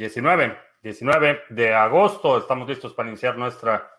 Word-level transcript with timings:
19, 0.00 0.58
19 0.82 1.42
de 1.50 1.74
agosto. 1.74 2.38
Estamos 2.38 2.66
listos 2.66 2.94
para 2.94 3.10
iniciar 3.10 3.36
nuestra 3.36 3.92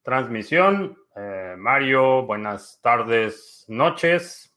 transmisión. 0.00 0.96
Eh, 1.16 1.56
Mario, 1.58 2.22
buenas 2.22 2.78
tardes, 2.80 3.64
noches. 3.66 4.56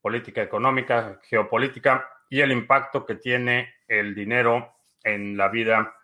política 0.00 0.42
económica, 0.42 1.20
geopolítica 1.22 2.08
y 2.28 2.40
el 2.40 2.50
impacto 2.50 3.06
que 3.06 3.14
tiene 3.14 3.74
el 3.86 4.12
dinero 4.12 4.74
en 5.04 5.36
la 5.36 5.48
vida 5.48 5.94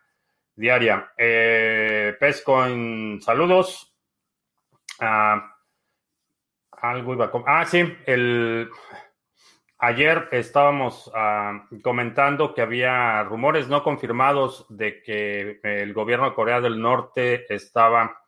diaria. 0.55 1.13
Eh, 1.19 2.15
Pescoin, 2.21 3.21
saludos. 3.21 3.93
Ah, 5.01 5.57
algo 6.71 7.15
iba 7.15 7.25
a... 7.25 7.31
Ah, 7.47 7.67
sí, 7.67 7.83
el 8.07 8.71
Ayer 9.83 10.29
estábamos 10.33 11.11
ah, 11.15 11.67
comentando 11.83 12.53
que 12.53 12.61
había 12.61 13.23
rumores 13.23 13.67
no 13.69 13.83
confirmados 13.83 14.67
de 14.69 15.03
que 15.03 15.59
el 15.63 15.95
gobierno 15.95 16.27
de 16.27 16.35
Corea 16.35 16.61
del 16.61 16.79
Norte 16.79 17.47
estaba 17.49 18.21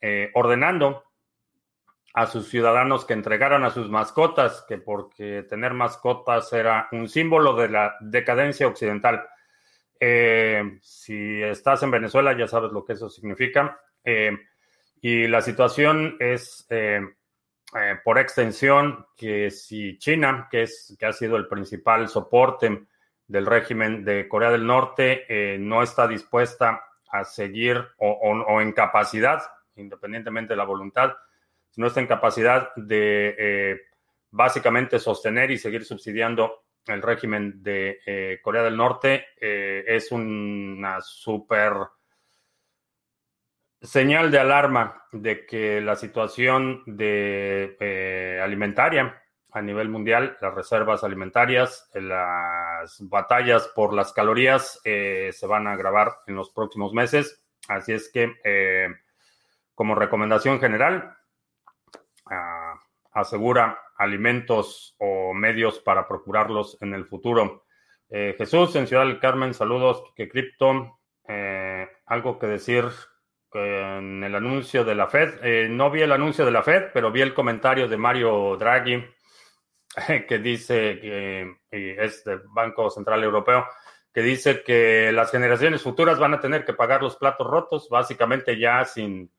eh, 0.00 0.30
ordenando 0.32 1.04
a 2.14 2.26
sus 2.26 2.48
ciudadanos 2.48 3.04
que 3.04 3.12
entregaran 3.12 3.64
a 3.64 3.70
sus 3.70 3.90
mascotas, 3.90 4.64
que 4.66 4.78
porque 4.78 5.42
tener 5.42 5.74
mascotas 5.74 6.50
era 6.54 6.88
un 6.92 7.06
símbolo 7.06 7.54
de 7.54 7.68
la 7.68 7.96
decadencia 8.00 8.66
occidental. 8.66 9.28
Eh, 10.00 10.78
si 10.80 11.42
estás 11.42 11.82
en 11.82 11.90
Venezuela 11.90 12.34
ya 12.34 12.48
sabes 12.48 12.72
lo 12.72 12.82
que 12.86 12.94
eso 12.94 13.10
significa. 13.10 13.78
Eh, 14.02 14.34
y 15.02 15.26
la 15.26 15.42
situación 15.42 16.16
es 16.18 16.66
eh, 17.74 17.96
por 18.02 18.18
extensión, 18.18 19.06
que 19.14 19.50
si 19.50 19.98
China, 19.98 20.48
que, 20.50 20.62
es, 20.62 20.96
que 20.98 21.06
ha 21.06 21.12
sido 21.12 21.36
el 21.36 21.48
principal 21.48 22.08
soporte 22.08 22.86
del 23.26 23.44
régimen 23.44 24.04
de 24.04 24.26
Corea 24.26 24.50
del 24.50 24.66
Norte, 24.66 25.26
eh, 25.28 25.58
no 25.58 25.82
está 25.82 26.08
dispuesta 26.08 26.82
a 27.10 27.24
seguir 27.24 27.84
o, 27.98 28.60
en 28.60 28.72
capacidad, 28.72 29.42
independientemente 29.76 30.54
de 30.54 30.56
la 30.56 30.64
voluntad, 30.64 31.14
no 31.76 31.86
está 31.86 32.00
en 32.00 32.06
capacidad 32.06 32.74
de 32.74 33.36
eh, 33.38 33.80
básicamente 34.30 34.98
sostener 34.98 35.50
y 35.50 35.58
seguir 35.58 35.84
subsidiando 35.84 36.64
el 36.86 37.02
régimen 37.02 37.62
de 37.62 38.40
Corea 38.42 38.62
del 38.62 38.76
Norte, 38.76 39.26
es 39.38 40.10
una 40.10 41.02
súper 41.02 41.74
señal 43.82 44.30
de 44.30 44.38
alarma 44.38 45.04
de 45.12 45.46
que 45.46 45.80
la 45.80 45.96
situación 45.96 46.82
de 46.86 47.76
eh, 47.80 48.40
alimentaria 48.42 49.22
a 49.52 49.62
nivel 49.62 49.88
mundial, 49.88 50.36
las 50.40 50.54
reservas 50.54 51.04
alimentarias, 51.04 51.88
las 51.94 52.98
batallas 53.08 53.68
por 53.74 53.94
las 53.94 54.12
calorías 54.12 54.80
eh, 54.84 55.30
se 55.32 55.46
van 55.46 55.66
a 55.66 55.72
agravar 55.72 56.18
en 56.26 56.34
los 56.34 56.50
próximos 56.50 56.92
meses. 56.92 57.42
Así 57.68 57.92
es 57.92 58.10
que, 58.12 58.34
eh, 58.44 58.88
como 59.74 59.94
recomendación 59.94 60.60
general, 60.60 61.16
ah, 62.26 62.74
asegura 63.12 63.80
alimentos 63.96 64.94
o 64.98 65.32
medios 65.32 65.80
para 65.80 66.06
procurarlos 66.06 66.76
en 66.80 66.94
el 66.94 67.06
futuro. 67.06 67.64
Jesús, 68.10 68.74
en 68.74 68.86
Ciudad 68.86 69.04
del 69.04 69.20
Carmen, 69.20 69.52
saludos, 69.52 70.02
que 70.16 70.30
cripto. 70.30 70.98
algo 72.06 72.38
que 72.38 72.46
decir 72.46 72.86
en 73.52 74.22
el 74.24 74.34
anuncio 74.34 74.84
de 74.84 74.94
la 74.94 75.08
Fed. 75.08 75.40
Eh, 75.42 75.68
no 75.70 75.90
vi 75.90 76.02
el 76.02 76.12
anuncio 76.12 76.44
de 76.44 76.50
la 76.50 76.62
Fed, 76.62 76.90
pero 76.92 77.10
vi 77.10 77.22
el 77.22 77.34
comentario 77.34 77.88
de 77.88 77.96
Mario 77.96 78.56
Draghi 78.56 79.04
que 80.28 80.38
dice 80.38 81.00
que 81.00 81.56
es 81.70 82.24
del 82.24 82.42
Banco 82.54 82.90
Central 82.90 83.24
Europeo 83.24 83.64
que 84.12 84.22
dice 84.22 84.62
que 84.64 85.12
las 85.12 85.30
generaciones 85.30 85.82
futuras 85.82 86.18
van 86.18 86.34
a 86.34 86.40
tener 86.40 86.64
que 86.64 86.72
pagar 86.72 87.02
los 87.02 87.16
platos 87.16 87.46
rotos, 87.46 87.88
básicamente 87.88 88.58
ya 88.58 88.84
sin, 88.84 89.30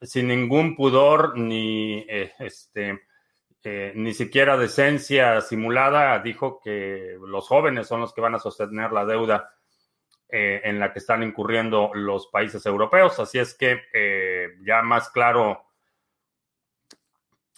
sin 0.00 0.28
ningún 0.28 0.76
pudor 0.76 1.38
ni 1.38 2.04
eh, 2.08 2.32
este 2.38 3.00
eh, 3.64 3.92
ni 3.94 4.12
siquiera 4.12 4.56
decencia 4.56 5.40
simulada, 5.40 6.18
dijo 6.18 6.60
que 6.62 7.16
los 7.24 7.46
jóvenes 7.46 7.86
son 7.86 8.00
los 8.00 8.12
que 8.12 8.20
van 8.20 8.34
a 8.34 8.40
sostener 8.40 8.90
la 8.90 9.06
deuda 9.06 9.50
eh, 10.34 10.62
en 10.64 10.78
la 10.78 10.94
que 10.94 10.98
están 10.98 11.22
incurriendo 11.22 11.90
los 11.92 12.28
países 12.28 12.64
europeos. 12.64 13.20
Así 13.20 13.38
es 13.38 13.52
que 13.52 13.82
eh, 13.92 14.48
ya 14.62 14.80
más 14.80 15.10
claro 15.10 15.66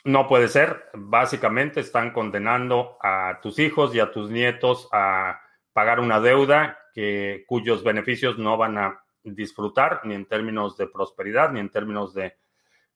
no 0.03 0.27
puede 0.27 0.49
ser. 0.49 0.87
Básicamente 0.93 1.79
están 1.79 2.13
condenando 2.13 2.99
a 3.01 3.39
tus 3.41 3.61
hijos 3.61 3.95
y 3.95 4.01
a 4.01 4.11
tus 4.11 4.29
nietos 4.29 4.89
a 4.91 5.41
pagar 5.73 6.01
una 6.01 6.19
deuda 6.19 6.77
que, 6.93 7.45
cuyos 7.47 7.85
beneficios 7.85 8.39
no 8.39 8.57
van 8.57 8.77
a 8.77 9.05
disfrutar 9.23 10.01
ni 10.03 10.15
en 10.15 10.27
términos 10.27 10.77
de 10.77 10.89
prosperidad 10.89 11.53
ni 11.53 11.61
en 11.61 11.71
términos 11.71 12.13
de 12.13 12.37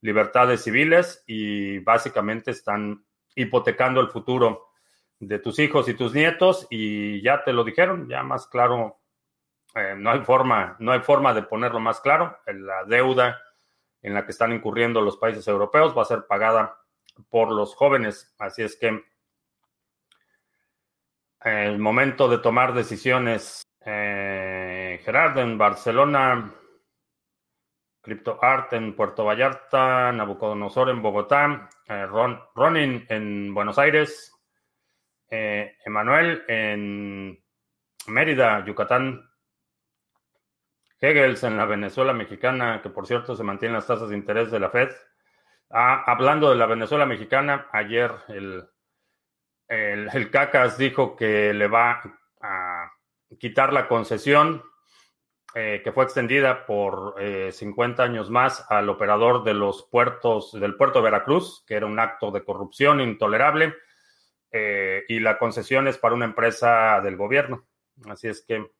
libertades 0.00 0.64
civiles 0.64 1.22
y 1.24 1.78
básicamente 1.78 2.50
están 2.50 3.04
hipotecando 3.36 4.00
el 4.00 4.08
futuro 4.08 4.70
de 5.20 5.38
tus 5.38 5.60
hijos 5.60 5.88
y 5.88 5.94
tus 5.94 6.14
nietos 6.14 6.66
y 6.68 7.22
ya 7.22 7.44
te 7.44 7.52
lo 7.52 7.62
dijeron, 7.62 8.08
ya 8.08 8.24
más 8.24 8.48
claro 8.48 8.97
eh, 9.78 9.94
no, 9.96 10.10
hay 10.10 10.20
forma, 10.20 10.76
no 10.78 10.92
hay 10.92 11.00
forma 11.00 11.32
de 11.34 11.42
ponerlo 11.42 11.80
más 11.80 12.00
claro. 12.00 12.38
La 12.46 12.84
deuda 12.84 13.40
en 14.02 14.14
la 14.14 14.24
que 14.24 14.32
están 14.32 14.52
incurriendo 14.52 15.00
los 15.00 15.16
países 15.16 15.46
europeos 15.46 15.96
va 15.96 16.02
a 16.02 16.06
ser 16.06 16.26
pagada 16.26 16.78
por 17.28 17.52
los 17.52 17.74
jóvenes. 17.74 18.34
Así 18.38 18.62
es 18.62 18.76
que 18.76 19.04
el 21.40 21.78
momento 21.78 22.28
de 22.28 22.38
tomar 22.38 22.74
decisiones. 22.74 23.62
Eh, 23.84 25.00
Gerard 25.02 25.38
en 25.38 25.56
Barcelona, 25.56 26.52
CryptoArt 28.02 28.72
en 28.74 28.94
Puerto 28.94 29.24
Vallarta, 29.24 30.12
Nabucodonosor 30.12 30.90
en 30.90 31.00
Bogotá, 31.00 31.70
eh, 31.86 32.06
Ronin 32.54 33.06
en 33.08 33.54
Buenos 33.54 33.78
Aires, 33.78 34.34
Emanuel 35.30 36.44
en 36.48 37.42
Mérida, 38.08 38.64
Yucatán, 38.64 39.27
Hegels 41.00 41.44
en 41.44 41.56
la 41.56 41.64
Venezuela 41.64 42.12
mexicana, 42.12 42.80
que 42.82 42.90
por 42.90 43.06
cierto 43.06 43.36
se 43.36 43.44
mantienen 43.44 43.76
las 43.76 43.86
tasas 43.86 44.08
de 44.08 44.16
interés 44.16 44.50
de 44.50 44.60
la 44.60 44.70
Fed. 44.70 44.90
Ah, 45.70 46.02
hablando 46.06 46.50
de 46.50 46.56
la 46.56 46.66
Venezuela 46.66 47.06
mexicana, 47.06 47.68
ayer 47.72 48.10
el, 48.28 48.64
el, 49.68 50.30
CACAS 50.30 50.78
dijo 50.78 51.14
que 51.14 51.52
le 51.52 51.68
va 51.68 52.02
a 52.40 52.90
quitar 53.38 53.72
la 53.72 53.86
concesión 53.86 54.62
eh, 55.54 55.80
que 55.82 55.92
fue 55.92 56.04
extendida 56.04 56.66
por 56.66 57.14
50 57.50 58.02
eh, 58.02 58.06
años 58.06 58.28
más 58.28 58.66
al 58.68 58.88
operador 58.90 59.44
de 59.44 59.54
los 59.54 59.88
puertos 59.90 60.52
del 60.52 60.76
puerto 60.76 60.98
de 60.98 61.04
Veracruz, 61.04 61.64
que 61.66 61.74
era 61.74 61.86
un 61.86 61.98
acto 61.98 62.30
de 62.30 62.44
corrupción 62.44 63.00
intolerable, 63.00 63.74
eh, 64.52 65.04
y 65.08 65.20
la 65.20 65.38
concesión 65.38 65.88
es 65.88 65.96
para 65.96 66.14
una 66.14 66.26
empresa 66.26 67.00
del 67.00 67.16
gobierno. 67.16 67.66
Así 68.10 68.28
es 68.28 68.44
que 68.46 68.70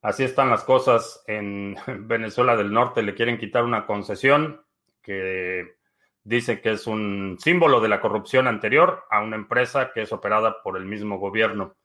Así 0.00 0.22
están 0.22 0.50
las 0.50 0.64
cosas 0.64 1.22
en 1.26 1.76
Venezuela 2.08 2.56
del 2.56 2.72
Norte. 2.72 3.02
Le 3.02 3.14
quieren 3.14 3.38
quitar 3.38 3.64
una 3.64 3.86
concesión 3.86 4.64
que 5.02 5.76
dice 6.22 6.60
que 6.60 6.72
es 6.72 6.86
un 6.86 7.36
símbolo 7.40 7.80
de 7.80 7.88
la 7.88 8.00
corrupción 8.00 8.46
anterior 8.46 9.04
a 9.10 9.20
una 9.20 9.36
empresa 9.36 9.92
que 9.92 10.02
es 10.02 10.12
operada 10.12 10.62
por 10.62 10.76
el 10.76 10.84
mismo 10.84 11.18
gobierno. 11.18 11.76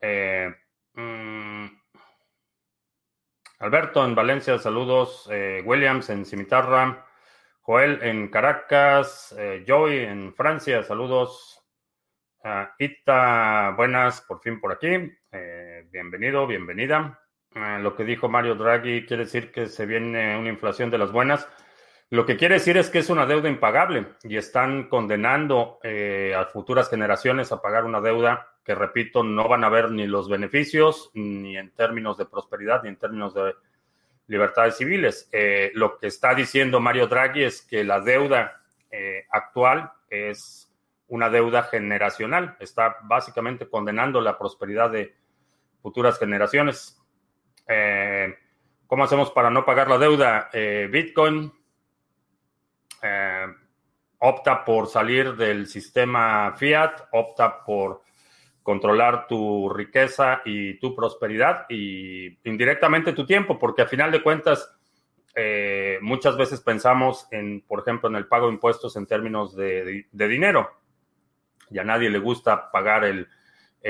Eh, 0.00 0.54
mm, 0.94 1.66
Alberto 3.58 4.04
en 4.04 4.14
Valencia, 4.14 4.58
saludos. 4.58 5.28
Eh, 5.32 5.62
Williams 5.64 6.10
en 6.10 6.26
Cimitarra. 6.26 7.06
Joel 7.62 8.02
en 8.02 8.28
Caracas. 8.28 9.34
Eh, 9.36 9.64
Joey 9.66 10.00
en 10.04 10.34
Francia, 10.34 10.82
saludos. 10.82 11.62
Uh, 12.44 12.66
Ita, 12.78 13.74
buenas, 13.76 14.20
por 14.20 14.40
fin 14.40 14.60
por 14.60 14.72
aquí. 14.72 14.86
Eh, 15.86 15.88
bienvenido, 15.92 16.46
bienvenida. 16.46 17.20
Ah, 17.54 17.78
lo 17.78 17.94
que 17.94 18.04
dijo 18.04 18.28
Mario 18.28 18.54
Draghi 18.54 19.06
quiere 19.06 19.24
decir 19.24 19.50
que 19.52 19.66
se 19.66 19.86
viene 19.86 20.36
una 20.36 20.48
inflación 20.48 20.90
de 20.90 20.98
las 20.98 21.12
buenas. 21.12 21.48
Lo 22.10 22.24
que 22.24 22.36
quiere 22.36 22.54
decir 22.54 22.76
es 22.76 22.90
que 22.90 22.98
es 22.98 23.10
una 23.10 23.26
deuda 23.26 23.48
impagable 23.48 24.06
y 24.22 24.36
están 24.36 24.88
condenando 24.88 25.78
eh, 25.82 26.34
a 26.36 26.44
futuras 26.46 26.88
generaciones 26.88 27.50
a 27.52 27.60
pagar 27.60 27.84
una 27.84 28.00
deuda 28.00 28.48
que, 28.64 28.74
repito, 28.74 29.22
no 29.22 29.48
van 29.48 29.64
a 29.64 29.68
ver 29.68 29.90
ni 29.90 30.06
los 30.06 30.28
beneficios, 30.28 31.10
ni 31.14 31.56
en 31.56 31.72
términos 31.72 32.16
de 32.16 32.26
prosperidad, 32.26 32.82
ni 32.82 32.90
en 32.90 32.96
términos 32.96 33.34
de 33.34 33.54
libertades 34.28 34.76
civiles. 34.76 35.28
Eh, 35.32 35.72
lo 35.74 35.98
que 35.98 36.08
está 36.08 36.34
diciendo 36.34 36.80
Mario 36.80 37.06
Draghi 37.06 37.44
es 37.44 37.62
que 37.62 37.84
la 37.84 38.00
deuda 38.00 38.62
eh, 38.90 39.26
actual 39.30 39.92
es 40.10 40.72
una 41.08 41.28
deuda 41.28 41.64
generacional. 41.64 42.56
Está 42.60 42.96
básicamente 43.02 43.68
condenando 43.68 44.20
la 44.20 44.38
prosperidad 44.38 44.90
de 44.90 45.14
futuras 45.86 46.18
generaciones. 46.18 47.00
Eh, 47.68 48.34
¿Cómo 48.88 49.04
hacemos 49.04 49.30
para 49.30 49.50
no 49.50 49.64
pagar 49.64 49.88
la 49.88 49.98
deuda? 49.98 50.50
Bitcoin 50.90 51.52
opta 54.18 54.64
por 54.64 54.88
salir 54.88 55.36
del 55.36 55.68
sistema 55.68 56.52
fiat, 56.56 57.08
opta 57.12 57.64
por 57.64 58.02
controlar 58.62 59.28
tu 59.28 59.68
riqueza 59.68 60.42
y 60.44 60.74
tu 60.80 60.92
prosperidad 60.92 61.66
y 61.68 62.36
indirectamente 62.48 63.12
tu 63.12 63.24
tiempo, 63.24 63.56
porque 63.56 63.82
a 63.82 63.86
final 63.86 64.10
de 64.10 64.22
cuentas 64.22 64.76
eh, 65.36 65.98
muchas 66.02 66.36
veces 66.36 66.60
pensamos 66.60 67.28
en, 67.30 67.60
por 67.60 67.78
ejemplo, 67.78 68.08
en 68.08 68.16
el 68.16 68.26
pago 68.26 68.48
de 68.48 68.54
impuestos 68.54 68.96
en 68.96 69.06
términos 69.06 69.54
de, 69.54 70.08
dinero. 70.10 70.68
Y 71.70 71.78
a 71.78 71.84
nadie 71.84 72.10
le 72.10 72.18
gusta 72.18 72.72
pagar 72.72 73.04
el, 73.04 73.28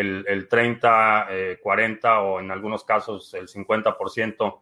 el, 0.00 0.48
30, 0.48 1.28
40 1.62 2.08
eh, 2.08 2.18
o 2.18 2.40
en 2.40 2.50
algunos 2.50 2.84
casos 2.84 3.32
el 3.34 3.48
50% 3.48 4.60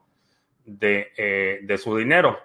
de, 0.65 1.13
eh, 1.17 1.61
de 1.63 1.79
su 1.79 1.97
dinero. 1.97 2.39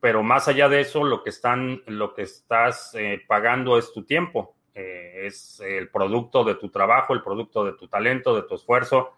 Pero 0.00 0.22
más 0.22 0.48
allá 0.48 0.68
de 0.68 0.80
eso, 0.80 1.04
lo 1.04 1.22
que, 1.22 1.30
están, 1.30 1.82
lo 1.86 2.14
que 2.14 2.22
estás 2.22 2.96
pagando 3.26 3.76
es 3.78 3.92
tu 3.92 4.04
tiempo. 4.04 4.54
Eh, 4.74 5.26
es 5.26 5.60
el 5.60 5.88
producto 5.88 6.42
de 6.42 6.56
tu 6.56 6.68
trabajo, 6.68 7.14
el 7.14 7.22
producto 7.22 7.64
de 7.64 7.74
tu 7.74 7.86
talento, 7.86 8.34
de 8.34 8.42
tu 8.42 8.56
esfuerzo. 8.56 9.12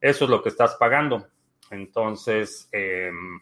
Eso 0.00 0.24
es 0.24 0.30
lo 0.30 0.42
que 0.42 0.48
estás 0.48 0.76
pagando. 0.76 1.26
Entonces, 1.70 2.68
em, 2.72 3.40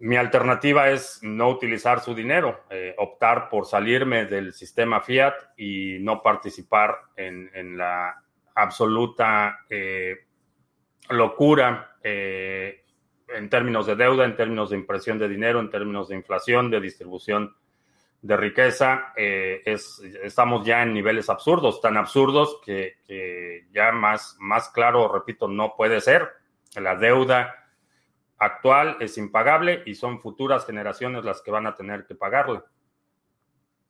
mi 0.00 0.16
alternativa 0.16 0.90
es 0.90 1.18
no 1.22 1.48
utilizar 1.48 2.00
su 2.00 2.14
dinero, 2.14 2.64
eh, 2.70 2.94
optar 2.98 3.48
por 3.48 3.66
salirme 3.66 4.26
del 4.26 4.52
sistema 4.52 5.00
fiat 5.00 5.34
y 5.56 5.98
no 6.00 6.22
participar 6.22 6.96
en, 7.16 7.76
la 7.76 8.22
absoluta 8.54 9.60
eh, 9.68 10.26
locura 11.10 11.96
en 12.02 13.50
términos 13.50 13.86
de 13.86 13.96
deuda, 13.96 14.24
en 14.24 14.36
términos 14.36 14.70
de 14.70 14.76
impresión 14.76 15.18
de 15.18 15.28
dinero, 15.28 15.60
en 15.60 15.70
términos 15.70 16.08
de 16.08 16.14
inflación, 16.14 16.70
de 16.70 16.80
distribución 16.80 17.54
de 18.22 18.36
riqueza, 18.36 19.12
eh, 19.16 19.62
es, 19.64 20.00
estamos 20.22 20.66
ya 20.66 20.82
en 20.82 20.92
niveles 20.92 21.28
absurdos, 21.28 21.80
tan 21.80 21.96
absurdos 21.96 22.60
que, 22.64 22.96
ya 23.72 23.92
más, 23.92 24.36
más 24.40 24.70
claro, 24.70 25.12
repito, 25.12 25.48
no 25.48 25.74
puede 25.76 26.00
ser. 26.00 26.28
La 26.76 26.96
deuda 26.96 27.67
actual 28.38 28.96
es 29.00 29.18
impagable 29.18 29.82
y 29.86 29.94
son 29.94 30.20
futuras 30.20 30.64
generaciones 30.64 31.24
las 31.24 31.42
que 31.42 31.50
van 31.50 31.66
a 31.66 31.74
tener 31.74 32.06
que 32.06 32.14
pagarla. 32.14 32.64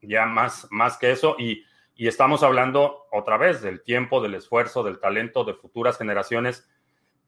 Ya 0.01 0.27
más, 0.27 0.67
más 0.71 0.97
que 0.97 1.11
eso, 1.11 1.37
y, 1.39 1.65
y 1.95 2.07
estamos 2.09 2.43
hablando 2.43 3.07
otra 3.11 3.37
vez 3.37 3.63
del 3.63 3.83
tiempo, 3.83 4.21
del 4.21 4.35
esfuerzo, 4.35 4.83
del 4.83 5.01
talento 5.01 5.45
de 5.45 5.55
futuras 5.55 5.99
generaciones 5.99 6.69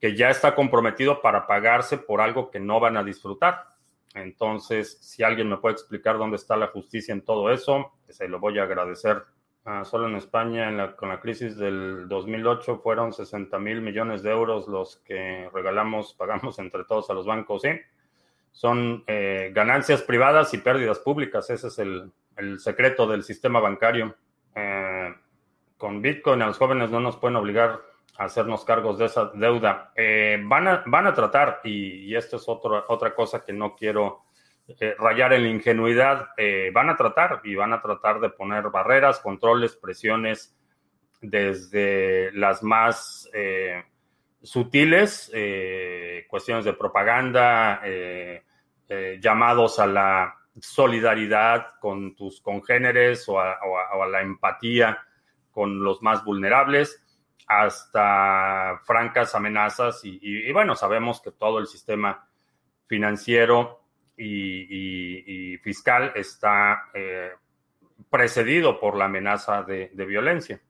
que 0.00 0.16
ya 0.16 0.30
está 0.30 0.54
comprometido 0.54 1.20
para 1.20 1.46
pagarse 1.46 1.98
por 1.98 2.20
algo 2.20 2.50
que 2.50 2.58
no 2.58 2.80
van 2.80 2.96
a 2.96 3.04
disfrutar. 3.04 3.66
Entonces, 4.14 4.98
si 5.00 5.22
alguien 5.22 5.48
me 5.48 5.58
puede 5.58 5.74
explicar 5.74 6.18
dónde 6.18 6.36
está 6.36 6.56
la 6.56 6.68
justicia 6.68 7.12
en 7.12 7.22
todo 7.22 7.52
eso, 7.52 7.92
se 8.08 8.26
lo 8.26 8.40
voy 8.40 8.58
a 8.58 8.64
agradecer. 8.64 9.24
Ah, 9.64 9.84
solo 9.84 10.08
en 10.08 10.16
España, 10.16 10.96
con 10.96 11.10
la 11.10 11.20
crisis 11.20 11.56
del 11.56 12.08
2008, 12.08 12.78
fueron 12.78 13.12
60 13.12 13.58
mil 13.58 13.82
millones 13.82 14.22
de 14.22 14.30
euros 14.30 14.66
los 14.68 14.96
que 15.04 15.50
regalamos, 15.52 16.14
pagamos 16.18 16.58
entre 16.58 16.84
todos 16.84 17.10
a 17.10 17.14
los 17.14 17.26
bancos. 17.26 17.62
¿sí? 17.62 17.70
Son 18.50 19.04
eh, 19.06 19.50
ganancias 19.54 20.02
privadas 20.02 20.54
y 20.54 20.58
pérdidas 20.58 20.98
públicas. 20.98 21.50
Ese 21.50 21.68
es 21.68 21.78
el, 21.78 22.12
secreto 22.58 23.06
del 23.06 23.22
sistema 23.22 23.60
bancario. 23.60 24.16
Eh, 24.54 25.14
con 25.76 26.00
Bitcoin 26.00 26.40
a 26.40 26.46
los 26.46 26.58
jóvenes 26.58 26.90
no 26.90 27.00
nos 27.00 27.18
pueden 27.18 27.36
obligar 27.36 27.80
hacernos 28.16 28.64
cargos 28.64 28.98
de 28.98 29.06
esa 29.06 29.26
deuda. 29.34 29.92
Eh, 29.94 30.42
van, 30.42 30.68
a, 30.68 31.08
a 31.08 31.14
tratar, 31.14 31.60
y, 31.64 32.14
esto 32.14 32.36
es 32.36 32.44
otra 32.48 33.14
cosa 33.14 33.44
que 33.44 33.52
no 33.52 33.76
quiero 33.76 34.24
eh, 34.78 34.94
rayar 34.98 35.32
en 35.32 35.42
la 35.44 35.48
ingenuidad, 35.48 36.28
eh, 36.36 36.70
van 36.72 36.90
a 36.90 36.96
tratar 36.96 37.40
y 37.44 37.54
van 37.54 37.72
a 37.72 37.80
tratar 37.80 38.20
de 38.20 38.30
poner 38.30 38.70
barreras, 38.70 39.20
controles, 39.20 39.76
presiones 39.76 40.56
desde 41.20 42.32
las 42.32 42.62
más 42.62 43.28
sutiles, 44.42 45.30
cuestiones 46.28 46.64
de 46.64 46.72
propaganda, 46.72 47.82
llamados 49.20 49.78
a 49.78 49.86
la 49.86 50.34
solidaridad 50.58 51.74
con 51.78 52.14
tus 52.14 52.40
congéneres 52.40 53.28
o 53.28 53.38
a 53.38 54.06
la 54.10 54.22
empatía 54.22 54.98
con 55.50 55.84
los 55.84 56.00
más 56.00 56.24
vulnerables 56.24 57.04
hasta 57.50 58.80
francas 58.84 59.34
amenazas 59.34 60.02
y, 60.04 60.52
bueno, 60.52 60.76
sabemos 60.76 61.20
que 61.20 61.32
todo 61.32 61.58
el 61.58 61.66
sistema 61.66 62.28
financiero 62.86 63.79
y, 64.22 65.58
fiscal 65.62 66.12
está 66.14 66.90
eh, 66.94 67.30
precedido 68.08 68.78
por 68.78 68.96
la 68.96 69.06
amenaza 69.06 69.62
de, 69.62 69.90
violencia. 69.94 70.60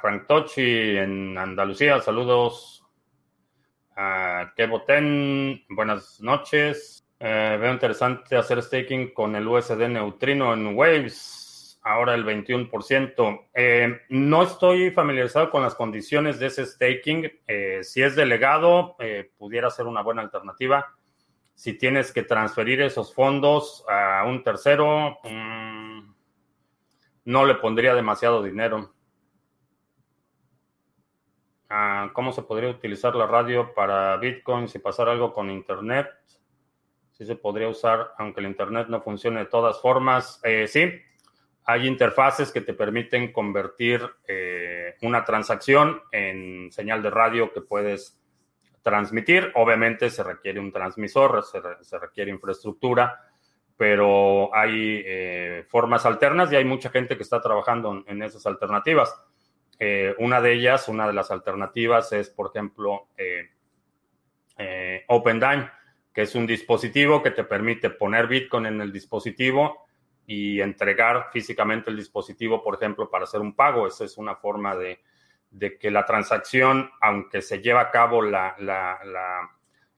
Frank 0.00 0.26
Tochi 0.26 0.96
en 0.96 1.36
Andalucía, 1.36 2.00
saludos. 2.00 2.78
A 3.96 4.52
Ten, 4.86 5.64
buenas 5.68 6.20
noches. 6.20 7.04
Eh, 7.20 7.58
veo 7.60 7.72
interesante 7.72 8.36
hacer 8.36 8.62
staking 8.62 9.12
con 9.12 9.34
el 9.34 9.48
USD 9.48 9.88
neutrino 9.88 10.54
en 10.54 10.76
Waves 10.76 11.80
ahora 11.82 12.14
el 12.14 12.24
21%. 12.24 13.48
Eh, 13.54 14.00
no 14.10 14.42
estoy 14.44 14.92
familiarizado 14.92 15.50
con 15.50 15.62
las 15.62 15.74
condiciones 15.74 16.38
de 16.38 16.46
ese 16.46 16.64
staking. 16.64 17.28
Eh, 17.48 17.80
si 17.82 18.02
es 18.02 18.14
delegado, 18.14 18.96
pudiera 19.36 19.68
ser 19.70 19.86
una 19.86 20.02
buena 20.02 20.22
alternativa. 20.22 20.86
Si 21.58 21.72
tienes 21.72 22.12
que 22.12 22.22
transferir 22.22 22.80
esos 22.82 23.12
fondos 23.12 23.84
a 23.88 24.22
un 24.24 24.44
tercero, 24.44 25.18
mm, 25.24 26.14
no 27.24 27.44
le 27.44 27.56
pondría 27.56 27.96
demasiado 27.96 28.44
dinero. 28.44 28.94
Ah, 31.68 32.10
¿Cómo 32.12 32.30
se 32.30 32.42
podría 32.42 32.70
utilizar 32.70 33.16
la 33.16 33.26
radio 33.26 33.74
para 33.74 34.16
Bitcoin 34.18 34.68
si 34.68 34.78
pasara 34.78 35.10
algo 35.10 35.32
con 35.32 35.50
Internet? 35.50 36.06
Sí 37.10 37.26
se 37.26 37.34
podría 37.34 37.66
usar, 37.66 38.12
aunque 38.18 38.38
el 38.38 38.46
Internet 38.46 38.86
no 38.88 39.02
funcione 39.02 39.40
de 39.40 39.46
todas 39.46 39.80
formas. 39.80 40.40
sí, 40.68 40.92
hay 41.64 41.88
interfaces 41.88 42.52
que 42.52 42.60
te 42.60 42.72
permiten 42.72 43.32
convertir 43.32 44.08
eh, 44.28 44.94
una 45.02 45.24
transacción 45.24 46.02
en 46.12 46.70
señal 46.70 47.02
de 47.02 47.10
radio 47.10 47.52
que 47.52 47.62
puedes 47.62 48.17
transmitir. 48.88 49.52
Obviamente 49.54 50.08
se 50.08 50.22
requiere 50.22 50.58
un 50.58 50.72
transmisor, 50.72 51.44
se, 51.44 51.98
requiere 51.98 52.30
infraestructura, 52.30 53.20
pero 53.76 54.54
hay 54.54 55.02
eh, 55.04 55.66
formas 55.68 56.06
alternas 56.06 56.50
y 56.50 56.56
hay 56.56 56.64
mucha 56.64 56.88
gente 56.88 57.16
que 57.16 57.22
está 57.22 57.40
trabajando 57.42 58.02
en, 58.06 58.22
esas 58.22 58.46
alternativas. 58.46 59.14
Eh, 59.78 60.14
una 60.18 60.40
de 60.40 60.54
ellas, 60.54 60.88
una 60.88 61.06
de 61.06 61.12
las 61.12 61.30
alternativas 61.30 62.12
es, 62.12 62.30
por 62.30 62.46
ejemplo, 62.48 63.08
OpenDime, 65.06 65.70
que 66.14 66.22
es 66.22 66.34
un 66.34 66.46
dispositivo 66.46 67.22
que 67.22 67.30
te 67.30 67.44
permite 67.44 67.90
poner 67.90 68.26
Bitcoin 68.26 68.66
en 68.66 68.80
el 68.80 68.90
dispositivo 68.90 69.86
y 70.26 70.62
entregar 70.62 71.28
físicamente 71.30 71.90
el 71.90 71.96
dispositivo, 71.96 72.62
por 72.62 72.74
ejemplo, 72.74 73.10
para 73.10 73.24
hacer 73.24 73.40
un 73.40 73.54
pago. 73.54 73.86
Esa 73.86 74.04
es 74.04 74.16
una 74.16 74.34
forma 74.34 74.74
de, 74.74 74.98
que 75.80 75.90
la 75.90 76.04
transacción, 76.04 76.90
aunque 77.00 77.42
se 77.42 77.60
lleva 77.60 77.80
a 77.80 77.90
cabo 77.90 78.22
la, 78.22 78.54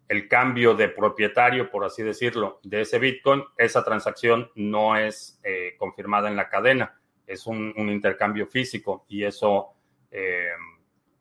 el 0.09 0.28
cambio 0.28 0.75
de 0.75 0.88
propietario, 0.88 1.71
por 1.71 1.85
así 1.85 2.02
decirlo, 2.02 2.61
de 2.62 2.83
ese 2.83 2.99
Bitcoin, 2.99 3.45
esa 3.57 3.85
transacción 3.85 4.50
no 4.54 4.97
es 4.97 5.40
eh, 5.45 5.75
confirmada 5.78 6.28
en 6.28 6.37
la 6.37 6.49
cadena, 6.49 7.00
es 7.26 7.47
un, 7.47 7.73
intercambio 7.76 8.47
físico 8.47 9.04
y 9.09 9.25
eso 9.25 9.75
eh, 10.11 10.50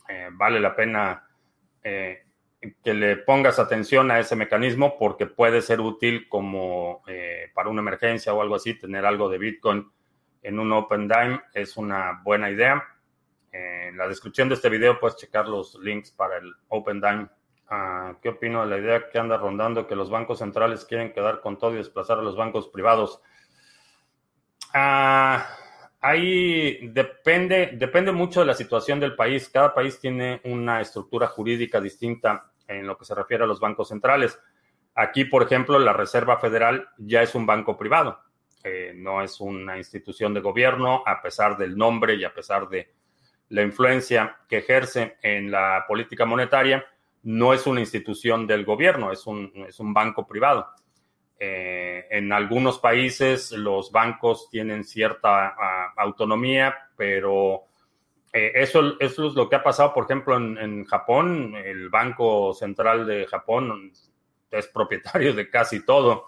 eh, 0.08 0.30
vale 0.32 0.60
la 0.60 0.76
pena 0.76 1.26
que 1.82 2.94
le 2.94 3.16
pongas 3.18 3.58
atención 3.58 4.12
a 4.12 4.20
ese 4.20 4.36
mecanismo 4.36 4.98
porque 5.00 5.26
puede 5.26 5.62
ser 5.62 5.80
útil 5.80 6.28
como 6.28 7.02
para 7.54 7.70
una 7.70 7.82
emergencia 7.82 8.34
o 8.34 8.42
algo 8.42 8.56
así, 8.56 8.78
tener 8.78 9.06
algo 9.06 9.30
de 9.30 9.38
Bitcoin 9.38 9.90
en 10.42 10.60
un 10.60 10.72
Open 10.72 11.08
Dime 11.08 11.42
es 11.54 11.78
una 11.78 12.22
buena 12.24 12.50
idea. 12.50 12.84
En 13.52 13.98
la 13.98 14.08
descripción 14.08 14.50
de 14.50 14.56
este 14.56 14.70
video 14.70 15.00
puedes 15.00 15.18
checar 15.18 15.48
los 15.48 15.76
links 15.76 16.12
para 16.12 16.38
el 16.38 16.54
Open 16.68 17.02
Dime. 17.02 17.30
Ah, 17.70 18.16
¿Qué 18.22 18.30
opino 18.30 18.62
de 18.62 18.68
la 18.68 18.78
idea 18.78 19.10
que 19.10 19.20
anda 19.20 19.38
rondando 19.38 19.88
que 19.88 19.96
los 19.96 20.10
bancos 20.10 20.40
centrales 20.40 20.86
quieren 20.86 21.14
quedar 21.14 21.42
con 21.42 21.58
todo 21.58 21.74
y 21.74 21.78
desplazar 21.78 22.20
a 22.20 22.24
los 22.24 22.36
bancos 22.36 22.68
privados? 22.68 23.22
Ah, 24.74 25.48
ahí 26.02 26.88
depende, 26.90 27.72
depende 27.74 28.12
mucho 28.12 28.42
de 28.42 28.48
la 28.48 28.54
situación 28.54 29.00
del 29.00 29.16
país. 29.16 29.50
Cada 29.50 29.74
país 29.74 30.00
tiene 30.00 30.42
una 30.46 30.82
estructura 30.82 31.28
jurídica 31.28 31.80
distinta 31.80 32.52
en 32.68 32.86
lo 32.88 32.98
que 32.98 33.06
se 33.06 33.16
refiere 33.16 33.44
a 33.44 33.48
los 33.48 33.60
bancos 33.60 33.90
centrales. 33.90 34.40
Aquí, 34.96 35.26
por 35.26 35.44
ejemplo, 35.44 35.80
la 35.80 35.94
Reserva 35.94 36.38
Federal 36.38 36.90
ya 36.98 37.22
es 37.22 37.34
un 37.36 37.46
banco 37.46 37.78
privado, 37.78 38.20
eh, 38.64 38.94
no 38.96 39.22
es 39.22 39.40
una 39.40 39.78
institución 39.78 40.34
de 40.34 40.42
gobierno, 40.42 41.04
a 41.06 41.22
pesar 41.22 41.58
del 41.58 41.78
nombre 41.78 42.16
y 42.16 42.24
a 42.24 42.34
pesar 42.34 42.68
de 42.68 42.92
la 43.50 43.64
influencia 43.64 44.38
que 44.48 44.58
ejerce 44.60 45.18
en 45.22 45.52
la 45.52 45.86
política 45.88 46.26
monetaria, 46.26 46.86
no 47.24 47.54
es 47.54 47.68
una 47.68 47.82
institución 47.82 48.48
del 48.48 48.64
gobierno, 48.64 49.12
es 49.12 49.28
un, 49.28 49.52
es 49.68 49.80
un 49.80 49.94
banco 49.94 50.26
privado. 50.26 50.68
Eh, 51.42 52.06
en 52.12 52.34
algunos 52.34 52.80
países 52.80 53.52
los 53.54 53.92
bancos 53.92 54.50
tienen 54.50 54.84
cierta 54.84 55.56
autonomía, 55.96 56.76
pero 56.98 57.64
eh, 58.34 58.52
eso, 58.56 59.00
es 59.00 59.18
lo 59.18 59.50
que 59.50 59.56
ha 59.56 59.64
pasado, 59.64 59.94
por 59.94 60.06
ejemplo, 60.06 60.36
en, 60.38 60.86
Japón. 60.86 61.56
El 61.56 61.90
Banco 61.90 62.54
Central 62.54 63.08
de 63.08 63.26
Japón 63.26 63.92
es 64.52 64.68
propietario 64.68 65.34
de 65.34 65.50
casi 65.50 65.86
todo. 65.86 66.26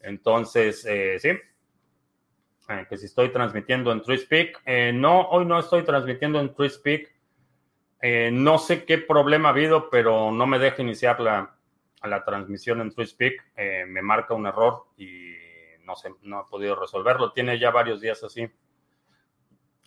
Entonces, 0.00 0.84
eh, 0.86 1.18
sí, 1.18 1.30
que 2.88 2.96
si 2.96 3.06
estoy 3.06 3.30
transmitiendo 3.30 3.92
en 3.92 4.02
TreeSpeak. 4.02 4.62
no, 4.94 5.28
hoy 5.28 5.44
no 5.44 5.58
estoy 5.58 5.82
transmitiendo 5.82 6.40
en 6.40 6.54
TreeSpeak. 6.54 7.12
no 8.32 8.58
sé 8.58 8.84
qué 8.84 8.98
problema 8.98 9.48
ha 9.48 9.52
habido, 9.52 9.90
pero 9.90 10.32
no 10.32 10.46
me 10.46 10.58
deja 10.58 10.82
iniciar 10.82 11.20
la, 11.20 11.56
la 12.02 12.24
transmisión 12.24 12.80
en 12.80 12.90
TreeSpeak. 12.90 13.52
me 13.88 14.02
marca 14.02 14.34
un 14.34 14.46
error 14.46 14.86
y 14.96 15.34
no 15.84 15.94
sé, 15.96 16.10
no 16.22 16.42
he 16.42 16.50
podido 16.50 16.76
resolverlo. 16.76 17.32
Tiene 17.32 17.58
ya 17.58 17.70
varios 17.70 18.00
días 18.00 18.22
así. 18.24 18.50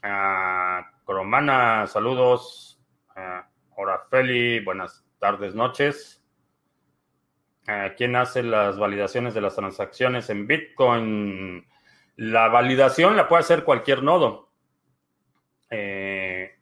Ah, 0.03 0.91
Cromana, 1.05 1.88
saludos. 1.88 2.79
Uh, 3.15 4.10
Feli, 4.10 4.60
buenas 4.60 5.05
tardes, 5.19 5.55
noches. 5.55 6.24
Ah, 7.67 7.93
¿Quién 7.98 8.15
hace 8.15 8.43
las 8.43 8.77
validaciones 8.77 9.34
de 9.34 9.41
las 9.41 9.55
transacciones 9.55 10.29
en 10.29 10.48
Bitcoin? 10.48 11.67
La 12.17 12.50
validación 12.50 13.15
la 13.15 13.27
puede 13.27 13.41
hacer 13.41 13.63
cualquier 13.63 14.03
nodo. 14.03 14.50
Eh, 15.69 16.55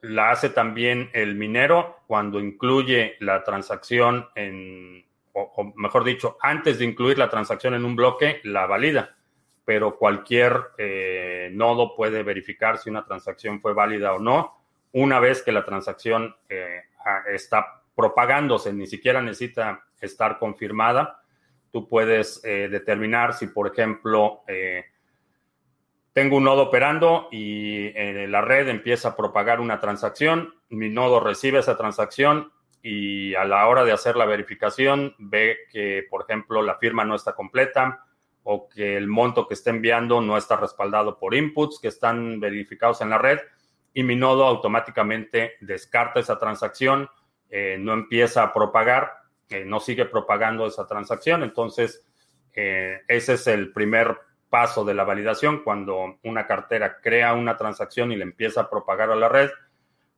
la 0.00 0.30
hace 0.30 0.50
también 0.50 1.10
el 1.12 1.34
minero 1.34 2.00
cuando 2.06 2.40
incluye 2.40 3.16
la 3.20 3.42
transacción 3.44 4.28
en, 4.34 5.04
o, 5.32 5.72
mejor 5.76 6.04
dicho, 6.04 6.36
antes 6.40 6.78
de 6.78 6.84
incluir 6.84 7.18
la 7.18 7.30
transacción 7.30 7.74
en 7.74 7.84
un 7.84 7.96
bloque, 7.96 8.40
la 8.44 8.66
valida 8.66 9.14
pero 9.68 9.98
cualquier 9.98 10.58
eh, 10.78 11.50
nodo 11.52 11.94
puede 11.94 12.22
verificar 12.22 12.78
si 12.78 12.88
una 12.88 13.04
transacción 13.04 13.60
fue 13.60 13.74
válida 13.74 14.14
o 14.14 14.18
no 14.18 14.62
una 14.92 15.20
vez 15.20 15.42
que 15.42 15.52
la 15.52 15.62
transacción 15.62 16.34
eh, 16.48 16.84
está 17.30 17.82
propagándose, 17.94 18.72
ni 18.72 18.86
siquiera 18.86 19.20
necesita 19.20 19.84
estar 20.00 20.38
confirmada. 20.38 21.20
Tú 21.70 21.88
puedes 21.88 22.42
eh, 22.44 22.68
determinar 22.68 23.34
si, 23.34 23.48
por 23.48 23.66
ejemplo, 23.66 24.42
tengo 26.12 26.36
un 26.36 26.44
nodo 26.44 26.62
operando 26.62 27.28
y 27.30 27.92
la 28.26 28.40
red 28.40 28.68
empieza 28.68 29.10
a 29.10 29.16
propagar 29.16 29.60
una 29.60 29.78
transacción, 29.78 30.54
mi 30.70 30.88
nodo 30.88 31.20
recibe 31.20 31.60
esa 31.60 31.76
transacción 31.76 32.50
y 32.82 33.34
a 33.34 33.44
la 33.44 33.66
hora 33.68 33.84
de 33.84 33.92
hacer 33.92 34.16
la 34.16 34.24
verificación 34.24 35.14
ve 35.18 35.58
que, 35.70 36.06
por 36.10 36.22
ejemplo, 36.22 36.62
la 36.62 36.76
firma 36.76 37.04
no 37.04 37.14
está 37.14 37.34
completa, 37.34 38.04
o 38.50 38.66
que 38.66 38.96
el 38.96 39.08
monto 39.08 39.46
que 39.46 39.52
está 39.52 39.68
enviando 39.68 40.22
no 40.22 40.38
está 40.38 40.56
respaldado 40.56 41.18
por 41.18 41.34
inputs 41.34 41.78
que 41.78 41.88
están 41.88 42.40
verificados 42.40 43.02
en 43.02 43.10
la 43.10 43.18
red 43.18 43.38
y 43.92 44.02
mi 44.02 44.16
nodo 44.16 44.46
automáticamente 44.46 45.56
descarta 45.60 46.20
esa 46.20 46.38
transacción, 46.38 47.10
eh, 47.50 47.76
no 47.78 47.92
empieza 47.92 48.42
a 48.42 48.54
propagar, 48.54 49.17
no 49.64 49.80
sigue 49.80 50.04
propagando 50.04 50.66
esa 50.66 50.86
transacción. 50.86 51.42
Entonces, 51.42 52.04
eh, 52.54 53.00
ese 53.08 53.34
es 53.34 53.46
el 53.46 53.72
primer 53.72 54.16
paso 54.50 54.84
de 54.84 54.94
la 54.94 55.04
validación. 55.04 55.62
Cuando 55.62 56.18
una 56.22 56.46
cartera 56.46 56.98
crea 57.00 57.34
una 57.34 57.56
transacción 57.56 58.12
y 58.12 58.16
le 58.16 58.24
empieza 58.24 58.62
a 58.62 58.70
propagar 58.70 59.10
a 59.10 59.16
la 59.16 59.28
red, 59.28 59.50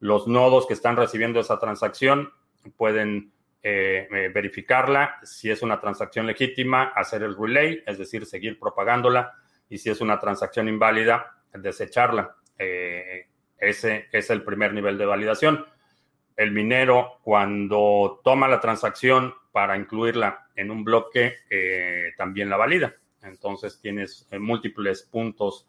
los 0.01 0.27
nodos 0.27 0.67
que 0.67 0.75
están 0.75 0.97
recibiendo 0.97 1.41
esa 1.41 1.59
transacción 1.59 2.33
pueden 2.77 3.33
eh, 3.63 4.09
eh, 4.11 4.31
verificarla, 4.33 5.17
si 5.23 5.51
es 5.51 5.63
una 5.63 5.81
transacción 5.81 6.27
legítima, 6.27 6.93
hacer 6.95 7.23
el 7.23 7.37
relay, 7.37 7.83
es 7.87 7.99
decir, 7.99 8.25
seguir 8.25 8.59
propagándola, 8.59 9.35
y 9.69 9.79
si 9.79 9.91
es 9.91 10.01
una 10.01 10.19
transacción 10.19 10.69
inválida, 10.69 11.43
desecharla. 11.53 12.37
Ese 12.57 14.09
es 14.13 14.31
el 14.31 14.43
primer 14.43 14.73
nivel 14.73 14.99
de 14.99 15.07
validación. 15.07 15.67
El 16.41 16.53
minero, 16.53 17.19
cuando 17.23 18.21
toma 18.25 18.49
la 18.49 18.61
transacción 18.61 19.35
para 19.53 19.77
incluirla 19.77 20.49
en 20.55 20.71
un 20.71 20.85
bloque, 20.85 21.37
también 22.17 22.49
la 22.49 22.57
valida. 22.57 22.95
Entonces 23.23 23.81
tienes 23.81 24.27
múltiples 24.39 25.03
puntos 25.03 25.69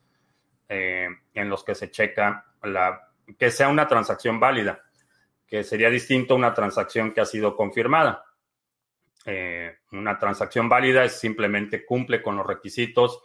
en 0.69 1.49
los 1.49 1.63
que 1.63 1.75
se 1.75 1.91
checa 1.91 2.45
la, 2.63 3.09
que 3.37 3.51
sea 3.51 3.69
una 3.69 3.87
transacción 3.87 4.39
válida 4.39 4.83
que 5.51 5.65
sería 5.65 5.89
distinto 5.89 6.33
a 6.33 6.37
una 6.37 6.53
transacción 6.53 7.11
que 7.11 7.19
ha 7.19 7.25
sido 7.25 7.57
confirmada. 7.57 8.23
Eh, 9.25 9.79
una 9.91 10.17
transacción 10.17 10.69
válida 10.69 11.03
es 11.03 11.19
simplemente 11.19 11.85
cumple 11.85 12.21
con 12.21 12.37
los 12.37 12.47
requisitos 12.47 13.21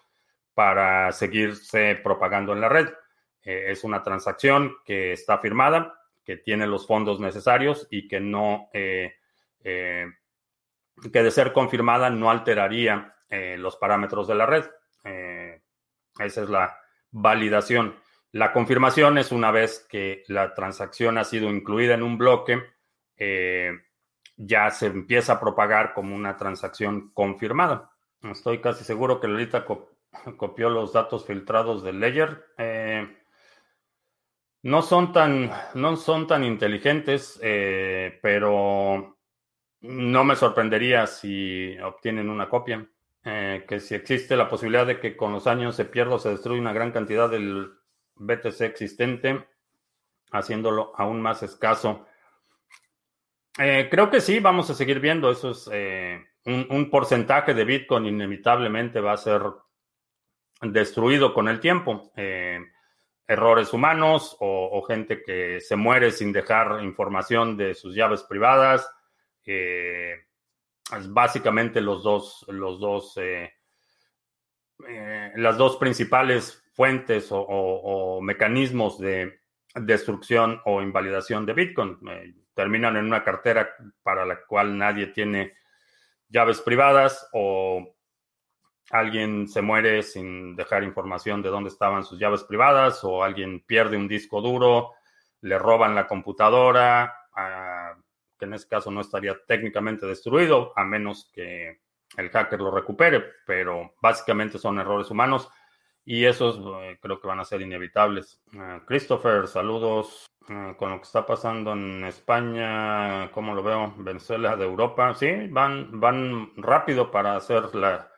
para 0.53 1.13
seguirse 1.13 1.95
propagando 2.03 2.53
en 2.53 2.61
la 2.61 2.69
red. 2.69 2.89
Eh, 3.45 3.67
es 3.69 3.85
una 3.85 4.03
transacción 4.03 4.75
que 4.85 5.13
está 5.13 5.39
firmada, 5.39 6.01
que 6.27 6.37
tiene 6.37 6.67
los 6.67 6.87
fondos 6.87 7.21
necesarios 7.21 7.87
y 7.91 8.09
que 8.09 8.21
no, 8.21 8.69
eh, 8.75 9.15
que 9.63 11.23
de 11.23 11.31
ser 11.31 11.55
confirmada 11.55 12.11
no 12.11 12.31
alteraría 12.31 13.15
los 13.31 13.77
parámetros 13.77 14.29
de 14.29 14.35
la 14.35 14.47
red. 14.47 14.65
esa 16.19 16.43
es 16.43 16.49
la 16.49 16.77
validación. 17.11 17.97
La 18.33 18.53
confirmación 18.53 19.17
es 19.17 19.33
una 19.33 19.51
vez 19.51 19.87
que 19.89 20.23
la 20.29 20.53
transacción 20.53 21.17
ha 21.17 21.25
sido 21.25 21.49
incluida 21.49 21.95
en 21.95 22.03
un 22.03 22.19
bloque, 22.19 22.63
eh, 23.17 23.73
ya 24.37 24.71
se 24.71 24.87
empieza 24.89 25.35
a 25.35 25.41
propagar 25.41 25.95
como 25.95 26.15
una 26.15 26.37
transacción 26.37 27.13
confirmada. 27.15 27.93
Estoy 28.23 28.61
casi 28.61 28.85
seguro 28.85 29.21
que 29.21 29.29
Lolita 29.29 29.65
copió 30.37 30.69
los 30.69 30.93
datos 30.93 31.25
filtrados 31.25 31.83
del 31.83 31.99
Ledger. 31.99 32.45
Eh, 34.67 34.71
no 34.71 34.83
son 34.83 35.13
tan, 35.13 35.51
no 35.75 35.97
son 35.97 36.27
tan 36.27 36.45
inteligentes, 36.45 37.39
eh, 37.43 38.19
pero 38.23 39.17
no 39.81 40.25
me 40.25 40.37
sorprendería 40.37 41.07
si 41.07 41.79
obtienen 41.79 42.31
una 42.31 42.49
copia. 42.49 42.87
que 43.23 43.81
si 43.81 43.97
existe 43.97 44.37
la 44.37 44.49
posibilidad 44.49 44.87
de 44.87 45.01
que 45.01 45.17
con 45.17 45.33
los 45.33 45.49
años 45.49 45.75
se 45.75 45.85
pierda 45.85 46.15
o 46.15 46.19
se 46.21 46.29
destruya 46.29 46.61
una 46.61 46.73
gran 46.73 46.93
cantidad 46.93 47.29
del 47.29 47.73
BTC 48.15 48.61
existente, 48.61 49.45
haciéndolo 50.31 50.93
aún 50.97 51.21
más 51.21 51.43
escaso. 51.43 52.07
Eh, 53.59 53.89
creo 53.91 54.11
que 54.11 54.21
sí, 54.21 54.41
vamos 54.41 54.69
a 54.71 54.75
seguir 54.75 55.01
viendo. 55.01 55.31
Eso 55.31 55.51
es 55.51 55.69
eh, 55.73 56.23
un, 56.45 56.91
porcentaje 56.91 57.55
de 57.55 57.65
Bitcoin 57.65 58.07
inevitablemente 58.07 59.01
va 59.01 59.13
a 59.13 59.17
ser 59.17 59.43
destruido 60.61 61.33
con 61.33 61.49
el 61.49 61.61
tiempo. 61.61 62.13
Eh, 62.17 62.61
errores 63.29 63.73
humanos 63.73 64.37
o, 64.41 64.83
gente 64.83 65.23
que 65.23 65.61
se 65.61 65.77
muere 65.77 66.11
sin 66.11 66.33
dejar 66.33 66.83
información 66.83 67.57
de 67.57 67.75
sus 67.75 67.95
llaves 67.95 68.23
privadas. 68.23 68.89
es 69.45 70.23
básicamente 71.09 71.81
los 71.81 72.03
dos, 72.03 72.45
los 72.49 72.79
dos, 72.79 73.19
las 75.35 75.59
dos 75.59 75.77
principales 75.77 76.63
fuentes 76.77 77.29
o, 77.31 78.21
mecanismos 78.21 78.99
de 78.99 79.41
destrucción 79.75 80.61
o 80.67 80.83
invalidación 80.83 81.47
de 81.47 81.55
Bitcoin. 81.55 81.99
Eh, 82.11 82.35
terminan 82.55 82.97
en 82.97 83.07
una 83.07 83.25
cartera 83.25 83.69
para 84.03 84.25
la 84.25 84.45
cual 84.47 84.77
nadie 84.77 85.09
tiene 85.09 85.55
llaves 86.29 86.61
privadas 86.61 87.29
o 87.33 87.96
alguien 88.91 89.49
se 89.49 89.63
muere 89.63 90.03
sin 90.03 90.55
dejar 90.55 90.85
información 90.85 91.43
de 91.43 91.49
dónde 91.49 91.71
estaban 91.71 92.05
sus 92.05 92.19
llaves 92.19 92.45
privadas 92.45 93.03
o 93.05 93.23
alguien 93.23 93.61
pierde 93.61 93.97
un 93.97 94.09
disco 94.09 94.41
duro, 94.41 94.93
le 95.41 95.59
roban 95.59 95.95
la 95.95 96.07
computadora, 96.07 97.15
ah, 97.35 97.95
que 98.39 98.45
en 98.45 98.55
ese 98.55 98.69
caso 98.69 98.91
no 98.91 99.01
estaría 99.01 99.37
técnicamente 99.47 100.07
destruido 100.07 100.73
a 100.77 100.85
menos 100.85 101.31
que 101.33 101.81
el 102.17 102.31
hacker 102.31 102.61
lo 102.61 102.71
recupere, 102.71 103.25
pero 103.47 103.95
básicamente 104.01 104.59
son 104.59 104.79
errores 104.79 105.11
humanos 105.11 105.51
y 106.05 106.25
esos 106.25 106.61
eh, 106.83 106.99
creo 107.01 107.21
que 107.21 107.27
van 107.27 107.41
a 107.41 107.45
ser 107.45 107.61
inevitables. 107.63 108.41
Ah, 108.57 108.81
Christopher, 108.87 109.49
saludos. 109.49 110.27
Ah, 110.49 110.77
con 110.79 110.91
lo 110.93 110.99
que 110.99 111.03
está 111.03 111.27
pasando 111.27 111.73
en 111.73 112.05
España, 112.05 113.33
¿cómo 113.33 113.53
lo 113.53 113.65
veo? 113.65 113.93
Venezuela 113.99 114.55
de 114.55 114.65
Europa, 114.65 115.13
sí, 115.15 115.49
van, 115.49 115.99
van 115.99 116.53
rápido 116.57 117.11
para 117.11 117.35
hacer 117.35 117.75
la, 117.75 118.09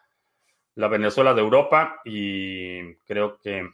la 0.79 0.89
Venezuela 0.89 1.35
de 1.35 1.41
Europa 1.41 2.01
y 2.05 2.95
creo 3.07 3.39
que 3.39 3.69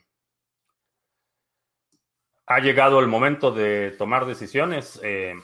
ha 2.47 2.61
llegado 2.61 3.01
el 3.01 3.07
momento 3.07 3.51
de 3.51 3.93
tomar 3.93 4.27
decisiones. 4.27 5.01
Eh, 5.03 5.35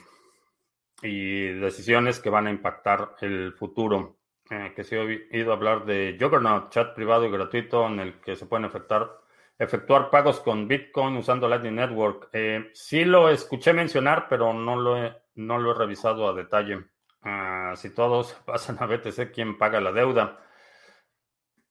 y 1.03 1.47
decisiones 1.53 2.19
que 2.19 2.29
van 2.29 2.47
a 2.47 2.51
impactar 2.51 3.15
el 3.21 3.53
futuro. 3.53 4.17
Eh, 4.49 4.73
que 4.75 4.83
se 4.83 4.99
ha 4.99 5.01
oído 5.01 5.53
hablar 5.53 5.85
de 5.85 6.17
Juggernaut, 6.19 6.71
chat 6.71 6.93
privado 6.93 7.25
y 7.25 7.31
gratuito 7.31 7.87
en 7.87 7.99
el 8.01 8.19
que 8.19 8.35
se 8.35 8.45
pueden 8.45 8.65
efectuar, 8.65 9.09
efectuar 9.57 10.09
pagos 10.09 10.41
con 10.41 10.67
Bitcoin 10.67 11.15
usando 11.15 11.47
Lightning 11.47 11.75
Network. 11.75 12.29
Eh, 12.33 12.69
sí 12.73 13.05
lo 13.05 13.29
escuché 13.29 13.71
mencionar, 13.71 14.27
pero 14.27 14.53
no 14.53 14.75
lo 14.75 14.97
he, 14.97 15.15
no 15.35 15.57
lo 15.57 15.71
he 15.71 15.77
revisado 15.77 16.27
a 16.27 16.33
detalle. 16.33 16.83
Ah, 17.21 17.73
si 17.77 17.91
todos 17.91 18.33
pasan 18.45 18.77
a 18.79 18.85
BTC, 18.85 19.31
¿quién 19.33 19.57
paga 19.57 19.79
la 19.79 19.93
deuda? 19.93 20.39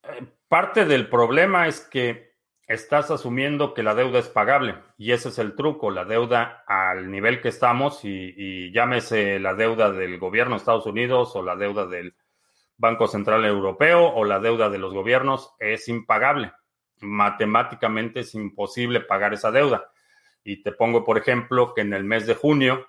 Eh, 0.02 0.26
parte 0.48 0.84
del 0.84 1.08
problema 1.08 1.68
es 1.68 1.80
que 1.80 2.30
estás 2.66 3.10
asumiendo 3.10 3.74
que 3.74 3.82
la 3.82 3.94
deuda 3.94 4.20
es 4.20 4.28
pagable 4.28 4.76
y 4.96 5.10
ese 5.10 5.30
es 5.30 5.38
el 5.38 5.56
truco, 5.56 5.90
la 5.90 6.04
deuda 6.04 6.62
al 6.68 7.10
nivel 7.10 7.40
que 7.40 7.48
estamos 7.48 8.04
y, 8.04 8.70
llámese 8.72 9.40
la 9.40 9.54
deuda 9.54 9.90
del 9.90 10.18
gobierno 10.18 10.54
de 10.54 10.58
Estados 10.58 10.86
Unidos 10.86 11.34
o 11.34 11.42
la 11.42 11.56
deuda 11.56 11.86
del 11.86 12.14
Banco 12.76 13.08
Central 13.08 13.44
Europeo 13.44 14.06
o 14.06 14.24
la 14.24 14.38
deuda 14.38 14.70
de 14.70 14.78
los 14.78 14.94
gobiernos 14.94 15.52
es 15.58 15.88
impagable. 15.88 16.52
Matemáticamente 17.00 18.20
es 18.20 18.34
imposible 18.34 19.00
pagar 19.00 19.34
esa 19.34 19.50
deuda. 19.50 19.90
Y 20.44 20.62
te 20.62 20.72
pongo, 20.72 21.04
por 21.04 21.18
ejemplo, 21.18 21.74
que 21.74 21.82
en 21.82 21.92
el 21.92 22.04
mes 22.04 22.26
de 22.26 22.34
junio 22.34 22.86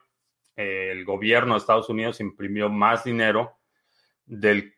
el 0.56 1.04
gobierno 1.06 1.56
de 1.56 1.60
Estados 1.60 1.90
Unidos 1.90 2.20
imprimió 2.22 2.70
más 2.70 3.04
dinero 3.04 3.58
del, 4.26 4.76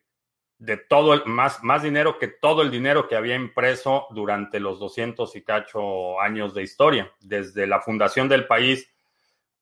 de 0.58 0.76
todo 0.76 1.14
el, 1.14 1.24
más, 1.26 1.62
más 1.62 1.82
dinero 1.82 2.18
que 2.18 2.28
todo 2.28 2.62
el 2.62 2.70
dinero 2.70 3.08
que 3.08 3.16
había 3.16 3.34
impreso 3.34 4.06
durante 4.10 4.60
los 4.60 4.78
200 4.78 5.34
y 5.36 5.42
cacho 5.42 6.20
años 6.20 6.54
de 6.54 6.62
historia, 6.62 7.12
desde 7.20 7.66
la 7.66 7.80
fundación 7.80 8.28
del 8.28 8.46
país 8.46 8.90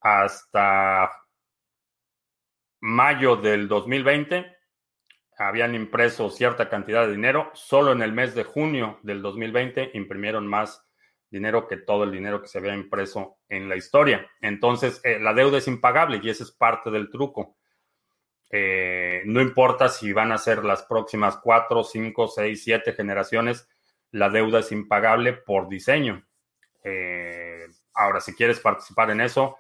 hasta 0.00 1.10
mayo 2.80 3.36
del 3.36 3.68
2020 3.68 4.62
habían 5.38 5.74
impreso 5.74 6.30
cierta 6.30 6.68
cantidad 6.68 7.06
de 7.06 7.12
dinero. 7.12 7.50
Solo 7.54 7.92
en 7.92 8.02
el 8.02 8.12
mes 8.12 8.34
de 8.34 8.44
junio 8.44 8.98
del 9.02 9.22
2020 9.22 9.90
imprimieron 9.94 10.46
más 10.46 10.84
dinero 11.30 11.66
que 11.66 11.78
todo 11.78 12.04
el 12.04 12.12
dinero 12.12 12.42
que 12.42 12.48
se 12.48 12.58
había 12.58 12.74
impreso 12.74 13.38
en 13.48 13.68
la 13.68 13.76
historia. 13.76 14.30
Entonces, 14.40 15.00
eh, 15.04 15.18
la 15.18 15.32
deuda 15.32 15.58
es 15.58 15.66
impagable 15.66 16.20
y 16.22 16.28
ese 16.28 16.42
es 16.42 16.52
parte 16.52 16.90
del 16.90 17.10
truco. 17.10 17.56
Eh, 18.54 19.22
no 19.24 19.40
importa 19.40 19.88
si 19.88 20.12
van 20.12 20.30
a 20.30 20.36
ser 20.36 20.62
las 20.62 20.82
próximas 20.82 21.38
cuatro, 21.38 21.82
cinco, 21.82 22.28
seis, 22.28 22.62
siete 22.62 22.92
generaciones, 22.92 23.66
la 24.10 24.28
deuda 24.28 24.58
es 24.58 24.70
impagable 24.72 25.32
por 25.32 25.70
diseño. 25.70 26.22
Eh, 26.84 27.66
ahora, 27.94 28.20
si 28.20 28.34
quieres 28.34 28.60
participar 28.60 29.10
en 29.10 29.22
eso 29.22 29.56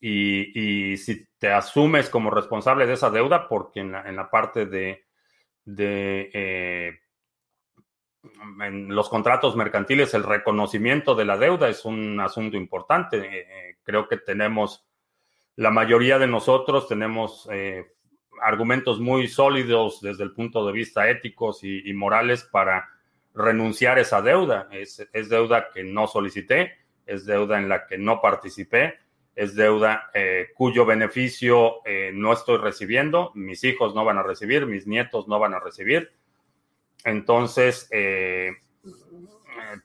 y, 0.00 0.96
si 0.98 1.26
te 1.36 1.50
asumes 1.50 2.08
como 2.08 2.30
responsable 2.30 2.86
de 2.86 2.92
esa 2.92 3.10
deuda, 3.10 3.48
porque 3.48 3.80
en 3.80 4.16
la 4.16 4.30
parte 4.30 4.66
de 4.66 5.04
eh, 5.76 7.00
en 8.60 8.94
los 8.94 9.08
contratos 9.08 9.56
mercantiles 9.56 10.14
el 10.14 10.22
reconocimiento 10.22 11.16
de 11.16 11.24
la 11.24 11.36
deuda 11.36 11.68
es 11.68 11.84
un 11.84 12.20
asunto 12.20 12.56
importante. 12.56 13.76
Creo 13.82 14.06
que 14.06 14.18
tenemos, 14.18 14.86
la 15.56 15.70
mayoría 15.70 16.20
de 16.20 16.28
nosotros 16.28 16.86
tenemos 16.86 17.48
argumentos 18.42 19.00
muy 19.00 19.28
sólidos 19.28 20.00
desde 20.00 20.24
el 20.24 20.32
punto 20.32 20.66
de 20.66 20.72
vista 20.72 21.08
éticos 21.08 21.60
y, 21.62 21.92
morales 21.92 22.44
para 22.44 22.88
renunciar 23.34 23.98
a 23.98 24.02
esa 24.02 24.22
deuda. 24.22 24.68
Es, 24.70 25.06
deuda 25.28 25.68
que 25.72 25.84
no 25.84 26.06
solicité, 26.06 26.72
es 27.06 27.26
deuda 27.26 27.58
en 27.58 27.68
la 27.68 27.86
que 27.86 27.98
no 27.98 28.20
participé 28.20 28.98
es 29.38 29.54
deuda 29.54 30.10
eh, 30.14 30.48
cuyo 30.56 30.84
beneficio 30.84 31.76
eh, 31.84 32.10
no 32.12 32.32
estoy 32.32 32.56
recibiendo, 32.56 33.30
mis 33.36 33.62
hijos 33.62 33.94
no 33.94 34.04
van 34.04 34.18
a 34.18 34.24
recibir, 34.24 34.66
mis 34.66 34.84
nietos 34.84 35.28
no 35.28 35.38
van 35.38 35.54
a 35.54 35.60
recibir. 35.60 36.10
Entonces, 37.04 37.88
eh, 37.92 38.50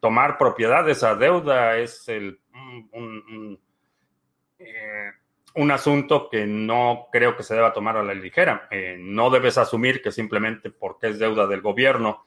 tomar 0.01 0.39
propiedad 0.39 0.83
de 0.83 0.93
esa 0.93 1.13
deuda 1.13 1.77
es 1.77 2.09
el, 2.09 2.39
un, 2.93 3.59
asunto 5.71 6.29
que 6.29 6.45
no 6.45 7.07
creo 7.11 7.37
que 7.37 7.43
se 7.43 7.55
deba 7.55 7.73
tomar 7.73 7.97
a 7.97 8.03
la 8.03 8.13
ligera. 8.13 8.67
no 8.97 9.29
debes 9.29 9.57
asumir 9.57 10.01
que 10.01 10.11
simplemente 10.11 10.69
porque 10.71 11.07
es 11.07 11.19
deuda 11.19 11.47
del 11.47 11.61
gobierno 11.61 12.25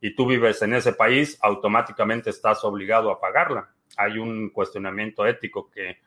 y 0.00 0.14
tú 0.14 0.26
vives 0.26 0.62
en 0.62 0.74
ese 0.74 0.92
país, 0.92 1.38
automáticamente 1.42 2.30
estás 2.30 2.64
obligado 2.64 3.10
a 3.10 3.20
pagarla. 3.20 3.70
Hay 3.96 4.18
un 4.18 4.50
cuestionamiento 4.50 5.26
ético 5.26 5.70
que 5.70 5.98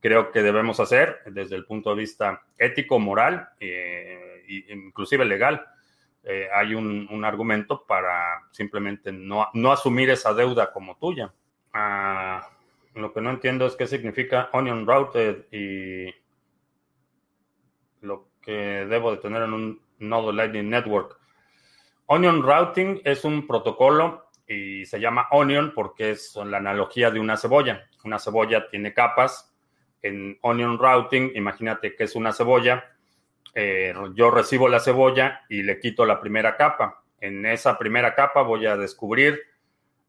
creo 0.00 0.30
que 0.30 0.42
debemos 0.42 0.80
hacer 0.80 1.20
desde 1.26 1.56
el 1.56 1.64
punto 1.64 1.90
de 1.90 1.96
vista 1.96 2.42
ético, 2.58 2.98
moral 2.98 3.48
e 3.58 4.66
inclusive 4.68 5.24
legal. 5.24 5.64
Eh, 6.22 6.48
hay 6.54 6.74
un, 6.74 7.24
argumento 7.24 7.84
para 7.86 8.42
simplemente 8.50 9.10
no, 9.10 9.48
no, 9.54 9.72
asumir 9.72 10.10
esa 10.10 10.34
deuda 10.34 10.72
como 10.72 10.96
tuya. 10.96 11.32
Ah, 11.72 12.46
lo 12.94 13.12
que 13.12 13.20
no 13.20 13.30
entiendo 13.30 13.66
es 13.66 13.76
qué 13.76 13.86
significa 13.86 14.50
Onion 14.52 14.86
Routed 14.86 15.46
y 15.52 16.14
lo 18.00 18.30
que 18.42 18.86
debo 18.86 19.12
de 19.12 19.18
tener 19.18 19.42
en 19.42 19.52
un 19.52 19.82
nodo 19.98 20.32
Lightning 20.32 20.70
Network. 20.70 21.18
Onion 22.06 22.42
Routing 22.42 23.02
es 23.04 23.24
un 23.24 23.46
protocolo 23.46 24.30
y 24.46 24.84
se 24.86 24.98
llama 24.98 25.28
Onion 25.30 25.72
porque 25.74 26.10
es 26.10 26.34
la 26.36 26.56
analogía 26.56 27.10
de 27.10 27.20
una 27.20 27.36
cebolla. 27.36 27.88
Una 28.04 28.18
cebolla 28.18 28.68
tiene 28.68 28.92
capas 28.92 29.50
en 30.02 30.38
onion 30.42 30.78
routing, 30.78 31.32
imagínate 31.34 31.94
que 31.94 32.04
es 32.04 32.14
una 32.14 32.32
cebolla, 32.32 32.84
eh, 33.54 33.94
yo 34.14 34.30
recibo 34.30 34.68
la 34.68 34.80
cebolla 34.80 35.42
y 35.48 35.62
le 35.62 35.78
quito 35.78 36.06
la 36.06 36.20
primera 36.20 36.56
capa. 36.56 37.02
En 37.20 37.44
esa 37.46 37.78
primera 37.78 38.14
capa 38.14 38.42
voy 38.42 38.66
a 38.66 38.76
descubrir 38.76 39.40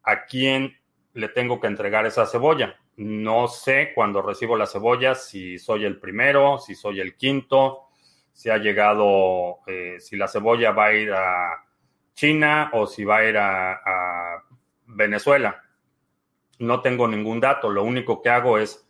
a 0.03 0.25
quién 0.25 0.77
le 1.13 1.29
tengo 1.29 1.59
que 1.59 1.67
entregar 1.67 2.05
esa 2.05 2.25
cebolla. 2.25 2.79
No 2.97 3.47
sé 3.47 3.91
cuando 3.93 4.21
recibo 4.21 4.55
la 4.57 4.67
cebolla 4.67 5.15
si 5.15 5.57
soy 5.57 5.85
el 5.85 5.99
primero, 5.99 6.57
si 6.57 6.75
soy 6.75 6.99
el 6.99 7.15
quinto, 7.15 7.89
si 8.33 8.49
ha 8.49 8.57
llegado, 8.57 9.59
eh, 9.67 9.97
si 9.99 10.15
la 10.15 10.27
cebolla 10.27 10.71
va 10.71 10.85
a 10.85 10.93
ir 10.93 11.11
a 11.13 11.63
China 12.13 12.69
o 12.73 12.87
si 12.87 13.03
va 13.03 13.17
a 13.17 13.25
ir 13.25 13.37
a 13.37 14.43
Venezuela. 14.85 15.63
No 16.59 16.81
tengo 16.81 17.07
ningún 17.07 17.39
dato, 17.39 17.69
lo 17.69 17.83
único 17.83 18.21
que 18.21 18.29
hago 18.29 18.57
es 18.57 18.87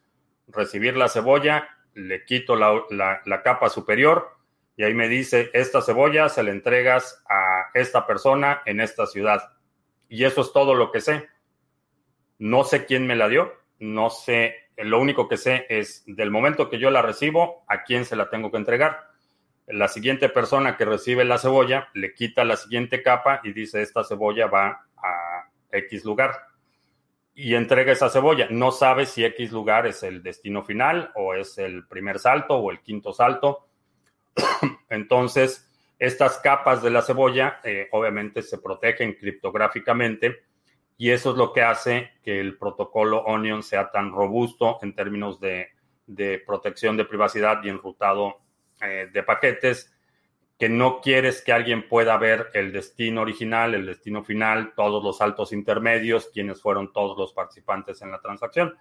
recibir 0.47 0.97
la 0.97 1.07
cebolla, 1.07 1.69
le 1.93 2.25
quito 2.25 2.55
la, 2.55 3.21
capa 3.43 3.69
superior 3.69 4.29
y 4.75 4.83
ahí 4.83 4.93
me 4.93 5.07
dice, 5.07 5.49
esta 5.53 5.81
cebolla 5.81 6.29
se 6.29 6.43
la 6.43 6.51
entregas 6.51 7.23
a 7.29 7.69
esta 7.73 8.07
persona 8.07 8.61
en 8.65 8.79
esta 8.79 9.05
ciudad. 9.05 9.53
Y 10.09 10.25
eso 10.25 10.41
es 10.41 10.51
todo 10.53 10.73
lo 10.73 10.91
que 10.91 11.01
sé. 11.01 11.29
No 12.41 12.63
sé 12.63 12.87
quién 12.87 13.05
me 13.05 13.15
la 13.15 13.29
dio, 13.29 13.53
no 13.77 14.09
sé, 14.09 14.55
lo 14.75 14.99
único 14.99 15.27
que 15.27 15.37
sé 15.37 15.67
es 15.69 16.01
del 16.07 16.31
momento 16.31 16.71
que 16.71 16.79
yo 16.79 16.89
la 16.89 17.03
recibo, 17.03 17.63
a 17.67 17.83
quién 17.83 18.03
se 18.03 18.15
la 18.15 18.31
tengo 18.31 18.49
que 18.49 18.57
entregar. 18.57 19.11
La 19.67 19.87
siguiente 19.87 20.27
persona 20.27 20.75
que 20.75 20.85
recibe 20.85 21.23
la 21.23 21.37
cebolla 21.37 21.89
le 21.93 22.15
quita 22.15 22.43
la 22.43 22.55
siguiente 22.55 23.03
capa 23.03 23.41
y 23.43 23.53
dice, 23.53 23.83
esta 23.83 24.03
cebolla 24.03 24.47
va 24.47 24.87
a 24.97 25.51
X 25.71 26.03
lugar 26.03 26.47
y 27.35 27.53
entrega 27.53 27.91
esa 27.91 28.09
cebolla. 28.09 28.47
No 28.49 28.71
sabe 28.71 29.05
si 29.05 29.23
X 29.23 29.51
lugar 29.51 29.85
es 29.85 30.01
el 30.01 30.23
destino 30.23 30.63
final 30.63 31.11
o 31.13 31.35
es 31.35 31.59
el 31.59 31.85
primer 31.85 32.17
salto 32.17 32.57
o 32.57 32.71
el 32.71 32.79
quinto 32.79 33.13
salto. 33.13 33.67
Entonces, 34.89 35.71
estas 35.99 36.39
capas 36.39 36.81
de 36.81 36.89
la 36.89 37.03
cebolla 37.03 37.59
eh, 37.63 37.87
obviamente 37.91 38.41
se 38.41 38.57
protegen 38.57 39.13
criptográficamente 39.13 40.49
y 40.97 41.11
eso 41.11 41.31
es 41.31 41.37
lo 41.37 41.53
que 41.53 41.61
hace 41.61 42.11
que 42.23 42.39
el 42.39 42.57
protocolo 42.57 43.23
Onion 43.23 43.63
sea 43.63 43.91
tan 43.91 44.11
robusto 44.11 44.77
en 44.81 44.93
términos 44.93 45.39
de, 45.39 45.69
protección 46.45 46.97
de 46.97 47.05
privacidad 47.05 47.63
y 47.63 47.69
enrutado 47.69 48.41
eh, 48.81 49.09
de 49.11 49.23
paquetes 49.23 49.93
que 50.61 50.69
no 50.69 51.01
quieres 51.01 51.41
que 51.41 51.53
alguien 51.53 51.87
pueda 51.87 52.17
ver 52.17 52.51
el 52.53 52.71
destino 52.71 53.21
original, 53.21 53.73
el 53.73 53.87
destino 53.87 54.23
final, 54.23 54.73
todos 54.75 55.03
los 55.03 55.17
saltos 55.17 55.53
intermedios, 55.53 56.29
quienes 56.31 56.61
fueron 56.61 56.93
todos 56.93 57.17
los 57.17 57.33
participantes 57.33 58.03
en 58.03 58.11
la 58.11 58.21
transacción. 58.21 58.75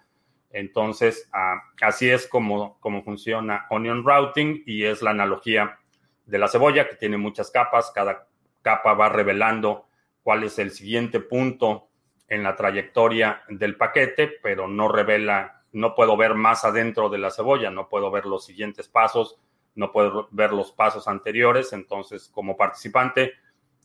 Entonces, 0.51 1.27
ah, 1.33 1.55
así 1.81 2.07
es 2.07 2.27
como, 2.27 2.79
como 2.81 3.01
funciona 3.01 3.65
Onion 3.71 4.05
Routing 4.05 4.61
y 4.67 4.83
es 4.83 5.01
la 5.01 5.09
analogía 5.09 5.79
de 6.27 6.37
la 6.37 6.47
cebolla 6.47 6.87
que 6.87 6.97
tiene 6.97 7.17
muchas 7.17 7.49
capas. 7.49 7.91
Cada 7.95 8.27
capa 8.61 8.93
va 8.93 9.09
revelando 9.09 9.87
cuál 10.21 10.43
es 10.43 10.59
el 10.59 10.69
siguiente 10.71 11.19
punto 11.19 11.89
en 12.31 12.43
la 12.43 12.55
trayectoria 12.55 13.43
del 13.49 13.75
paquete, 13.75 14.31
pero 14.41 14.67
no 14.67 14.87
revela, 14.87 15.63
no 15.73 15.93
puedo 15.93 16.17
ver 16.17 16.33
más 16.33 16.65
adentro 16.65 17.09
de 17.09 17.19
la 17.19 17.29
cebolla, 17.29 17.69
no 17.69 17.89
puedo 17.89 18.09
ver 18.09 18.25
los 18.25 18.45
siguientes 18.45 18.87
pasos 18.87 19.39
no 19.75 19.91
puedo 19.91 20.27
ver 20.31 20.51
los 20.51 20.71
pasos 20.71 21.07
anteriores, 21.07 21.73
entonces 21.73 22.29
como 22.33 22.57
participante 22.57 23.33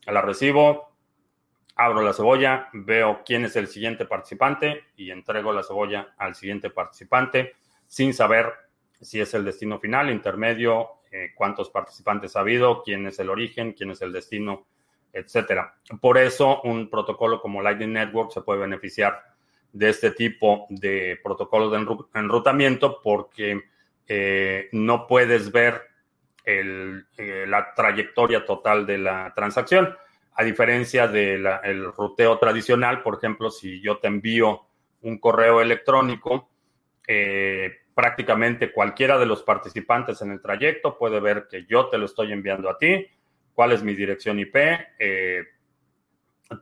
la 0.06 0.20
recibo, 0.20 0.92
abro 1.76 2.02
la 2.02 2.12
cebolla, 2.12 2.68
veo 2.72 3.22
quién 3.24 3.44
es 3.44 3.56
el 3.56 3.68
siguiente 3.68 4.04
participante 4.04 4.84
y 4.96 5.10
entrego 5.10 5.52
la 5.52 5.62
cebolla 5.62 6.14
al 6.16 6.34
siguiente 6.34 6.70
participante 6.70 7.54
sin 7.86 8.14
saber 8.14 8.52
si 9.00 9.20
es 9.20 9.34
el 9.34 9.44
destino 9.44 9.78
final, 9.78 10.10
intermedio, 10.10 10.90
cuántos 11.34 11.70
participantes 11.70 12.36
ha 12.36 12.40
habido, 12.40 12.82
quién 12.82 13.06
es 13.06 13.18
el 13.18 13.30
origen, 13.30 13.72
quién 13.72 13.90
es 13.90 14.02
el 14.02 14.12
destino, 14.12 14.66
etcétera. 15.16 15.74
Por 16.00 16.18
eso, 16.18 16.60
un 16.62 16.90
protocolo 16.90 17.40
como 17.40 17.62
Lightning 17.62 17.92
Network 17.92 18.32
se 18.32 18.42
puede 18.42 18.60
beneficiar 18.60 19.22
de 19.72 19.88
este 19.88 20.10
tipo 20.12 20.66
de 20.70 21.18
protocolos 21.22 21.72
de 21.72 22.20
enrutamiento 22.20 23.00
porque 23.02 23.62
no 24.72 25.06
puedes 25.06 25.50
ver 25.50 25.82
la 26.46 27.74
trayectoria 27.74 28.44
total 28.44 28.86
de 28.86 28.98
la 28.98 29.32
transacción 29.34 29.96
a 30.36 30.44
diferencia 30.44 31.08
del 31.08 31.92
ruteo 31.92 32.38
tradicional, 32.38 33.02
por 33.02 33.16
ejemplo, 33.16 33.50
si 33.50 33.80
yo 33.80 33.98
te 33.98 34.08
envío 34.08 34.66
un 35.00 35.18
correo 35.18 35.62
electrónico, 35.62 36.50
eh, 37.08 37.72
prácticamente 37.94 38.70
cualquiera 38.70 39.18
de 39.18 39.24
los 39.24 39.42
participantes 39.42 40.20
en 40.20 40.32
el 40.32 40.42
trayecto 40.42 40.98
puede 40.98 41.20
ver 41.20 41.46
que 41.50 41.64
yo 41.64 41.88
te 41.88 41.96
lo 41.96 42.04
estoy 42.04 42.32
enviando 42.32 42.68
a 42.68 42.76
ti, 42.76 43.06
cuál 43.56 43.72
es 43.72 43.82
mi 43.82 43.94
dirección 43.94 44.38
IP, 44.38 44.54
eh, 45.00 45.42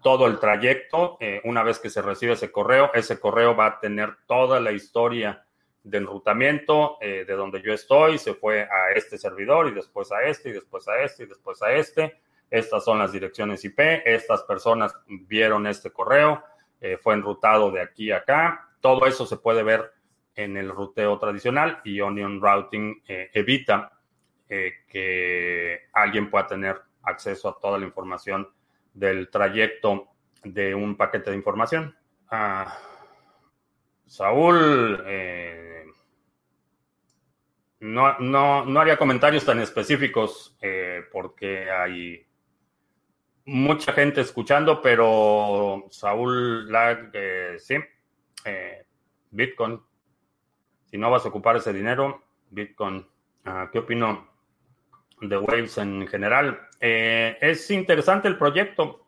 todo 0.03 0.27
el 0.27 0.39
trayecto. 0.39 1.19
Eh, 1.21 1.43
una 1.45 1.63
vez 1.63 1.79
que 1.79 1.91
se 1.91 2.01
recibe 2.01 2.33
ese 2.33 2.51
correo, 2.51 2.91
ese 2.95 3.21
correo 3.21 3.55
va 3.55 3.67
a 3.67 3.81
tener 3.81 4.17
toda 4.27 4.59
la 4.61 4.73
historia 4.73 5.45
de 5.83 5.99
enrutamiento 5.99 6.97
de 7.03 7.27
donde 7.27 7.61
yo 7.61 7.75
estoy, 7.75 8.17
se 8.17 8.33
fue 8.33 8.63
a 8.63 8.93
este 8.95 9.19
servidor 9.19 9.69
y 9.69 9.73
después 9.73 10.11
a 10.13 10.23
este 10.23 10.49
y 10.49 10.53
después 10.53 10.89
a 10.89 11.03
este 11.03 11.25
y 11.25 11.27
después 11.27 11.61
a 11.61 11.75
este 11.75 12.23
estas 12.55 12.85
son 12.85 13.01
las 13.01 13.11
direcciones 13.11 13.65
IP, 13.65 13.81
estas 14.05 14.45
personas 14.45 14.95
vieron 15.09 15.67
este 15.67 15.91
correo, 15.91 16.45
eh, 16.81 16.99
fue 16.99 17.15
enrutado 17.15 17.73
de 17.73 17.81
aquí 17.81 18.13
a 18.13 18.19
acá, 18.19 18.69
todo 18.81 19.07
eso 19.07 19.27
se 19.27 19.39
puede 19.39 19.65
ver 19.65 19.93
en 20.37 20.57
el 20.57 20.71
ruteo 20.71 21.19
tradicional 21.19 21.81
y 21.85 22.01
Onion 22.01 22.41
Routing 22.41 23.03
eh, 23.09 23.31
evita 23.33 23.94
eh, 24.49 24.73
que 24.89 25.89
alguien 25.93 26.31
pueda 26.31 26.47
tener 26.47 26.81
acceso 27.03 27.49
a 27.49 27.59
toda 27.59 27.79
la 27.79 27.87
información 27.87 28.49
del 28.93 29.31
trayecto 29.31 30.09
de 30.43 30.75
un 30.75 30.97
paquete 30.97 31.31
de 31.31 31.37
información. 31.37 31.97
Ah, 32.31 32.77
Saúl, 34.07 35.03
no, 37.81 38.19
no, 38.19 38.81
haría 38.81 38.97
comentarios 38.97 39.45
tan 39.45 39.61
específicos 39.61 40.57
porque 41.11 41.71
hay 41.71 42.27
mucha 43.47 43.93
gente 43.93 44.21
escuchando, 44.21 44.81
pero 44.81 45.87
Saúl 45.91 46.69
eh, 47.13 47.57
sí, 47.59 47.77
eh, 48.45 48.87
Bitcoin. 49.31 49.81
Si 50.87 50.99
no 50.99 51.11
vas 51.11 51.25
a 51.25 51.29
ocupar 51.29 51.57
ese 51.57 51.73
dinero, 51.73 52.23
Bitcoin. 52.51 53.07
Ah, 53.45 53.69
¿Qué 53.73 53.81
opino 53.81 54.34
de 55.21 55.37
Waves 55.39 55.79
en 55.79 56.07
general? 56.07 56.61
Eh, 56.81 57.37
es 57.41 57.71
interesante 57.71 58.29
el 58.29 58.39
proyecto. 58.39 59.01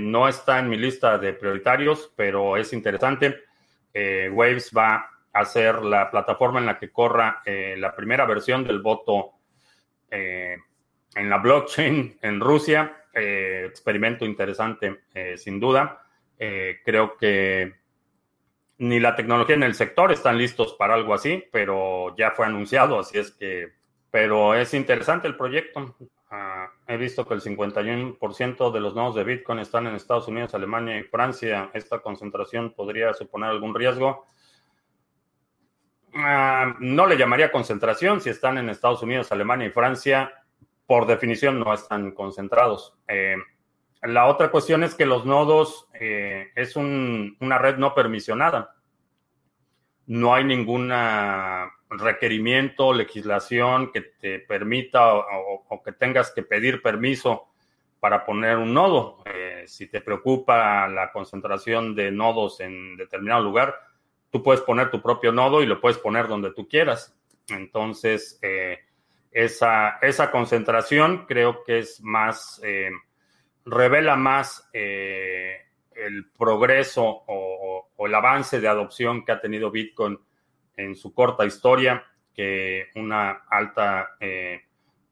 no 0.00 0.26
está 0.26 0.58
en 0.58 0.68
mi 0.68 0.76
lista 0.76 1.18
de 1.18 1.32
prioritarios, 1.34 2.12
pero 2.16 2.56
es 2.56 2.72
interesante. 2.72 3.44
Waves 4.32 4.72
va 4.76 5.08
a 5.32 5.44
ser 5.44 5.82
la 5.82 6.10
plataforma 6.10 6.58
en 6.58 6.66
la 6.66 6.78
que 6.78 6.90
corra 6.90 7.42
la 7.44 7.94
primera 7.94 8.26
versión 8.26 8.64
del 8.64 8.80
voto 8.80 9.34
en 10.10 11.30
la 11.30 11.38
blockchain 11.38 12.18
en 12.22 12.40
Rusia 12.40 12.98
eh, 13.14 13.64
experimento 13.66 14.24
interesante, 14.24 15.00
eh, 15.14 15.36
sin 15.36 15.58
duda. 15.58 16.02
Eh, 16.38 16.80
creo 16.84 17.16
que 17.16 17.74
ni 18.78 19.00
la 19.00 19.16
tecnología 19.16 19.56
ni 19.56 19.66
el 19.66 19.74
sector 19.74 20.12
están 20.12 20.38
listos 20.38 20.74
para 20.74 20.94
algo 20.94 21.14
así, 21.14 21.44
pero 21.50 22.14
ya 22.16 22.30
fue 22.30 22.46
anunciado, 22.46 23.00
así 23.00 23.18
es 23.18 23.32
que, 23.32 23.72
pero 24.10 24.54
es 24.54 24.74
interesante 24.74 25.28
el 25.28 25.36
proyecto. 25.36 25.96
Ah, 26.30 26.68
he 26.86 26.96
visto 26.96 27.26
que 27.26 27.34
el 27.34 27.40
51% 27.40 28.70
de 28.70 28.80
los 28.80 28.94
nodos 28.94 29.14
de 29.14 29.24
Bitcoin 29.24 29.58
están 29.58 29.86
en 29.86 29.94
Estados 29.94 30.28
Unidos, 30.28 30.54
Alemania 30.54 30.98
y 30.98 31.04
Francia. 31.04 31.70
¿Esta 31.74 32.00
concentración 32.00 32.72
podría 32.74 33.14
suponer 33.14 33.50
algún 33.50 33.74
riesgo? 33.74 34.26
Ah, 36.14 36.74
no 36.80 37.06
le 37.06 37.16
llamaría 37.16 37.52
concentración 37.52 38.20
si 38.20 38.30
están 38.30 38.58
en 38.58 38.70
Estados 38.70 39.02
Unidos, 39.02 39.30
Alemania 39.32 39.68
y 39.68 39.70
Francia 39.70 40.32
por 40.88 41.06
definición 41.06 41.60
no 41.60 41.74
están 41.74 42.12
concentrados. 42.12 42.94
Eh, 43.06 43.36
la 44.02 44.26
otra 44.26 44.50
cuestión 44.50 44.82
es 44.82 44.94
que 44.94 45.04
los 45.04 45.26
nodos 45.26 45.86
eh, 45.92 46.48
es 46.56 46.76
una 46.76 47.58
red 47.58 47.76
no 47.76 47.94
permisionada. 47.94 48.74
No 50.06 50.34
hay 50.34 50.44
ningún 50.44 50.90
requerimiento, 51.90 52.92
legislación 52.92 53.92
que 53.92 54.02
te 54.02 54.40
permita 54.40 55.14
o, 55.14 55.82
que 55.84 55.92
tengas 55.92 56.30
que 56.30 56.42
pedir 56.42 56.82
permiso 56.82 57.48
para 58.00 58.24
poner 58.24 58.56
un 58.56 58.74
nodo. 58.74 59.22
Eh, 59.26 59.64
si 59.66 59.86
te 59.86 60.00
preocupa 60.00 60.88
la 60.88 61.10
concentración 61.12 61.94
de 61.94 62.10
nodos 62.10 62.60
en 62.60 62.96
determinado 62.96 63.42
lugar, 63.42 63.74
tú 64.30 64.42
puedes 64.42 64.60
poner 64.62 64.90
tu 64.90 65.00
propio 65.02 65.32
nodo 65.32 65.62
y 65.62 65.66
lo 65.66 65.80
puedes 65.80 65.98
poner 65.98 66.28
donde 66.28 66.52
tú 66.52 66.68
quieras. 66.68 67.16
Entonces, 67.48 68.38
esa, 69.30 69.98
esa 70.02 70.30
concentración 70.30 71.26
creo 71.26 71.62
que 71.64 71.80
es 71.80 72.00
más, 72.02 72.60
eh, 72.64 72.90
revela 73.64 74.16
más 74.16 74.68
eh, 74.72 75.66
el 75.94 76.30
progreso 76.30 77.24
o, 77.26 77.88
el 77.98 78.14
avance 78.14 78.60
de 78.60 78.68
adopción 78.68 79.24
que 79.24 79.32
ha 79.32 79.40
tenido 79.40 79.70
Bitcoin 79.70 80.18
en 80.78 80.96
su 80.96 81.12
corta 81.12 81.44
historia 81.44 82.02
que 82.34 82.86
una 82.94 83.42
alta 83.50 84.16
eh, 84.18 84.62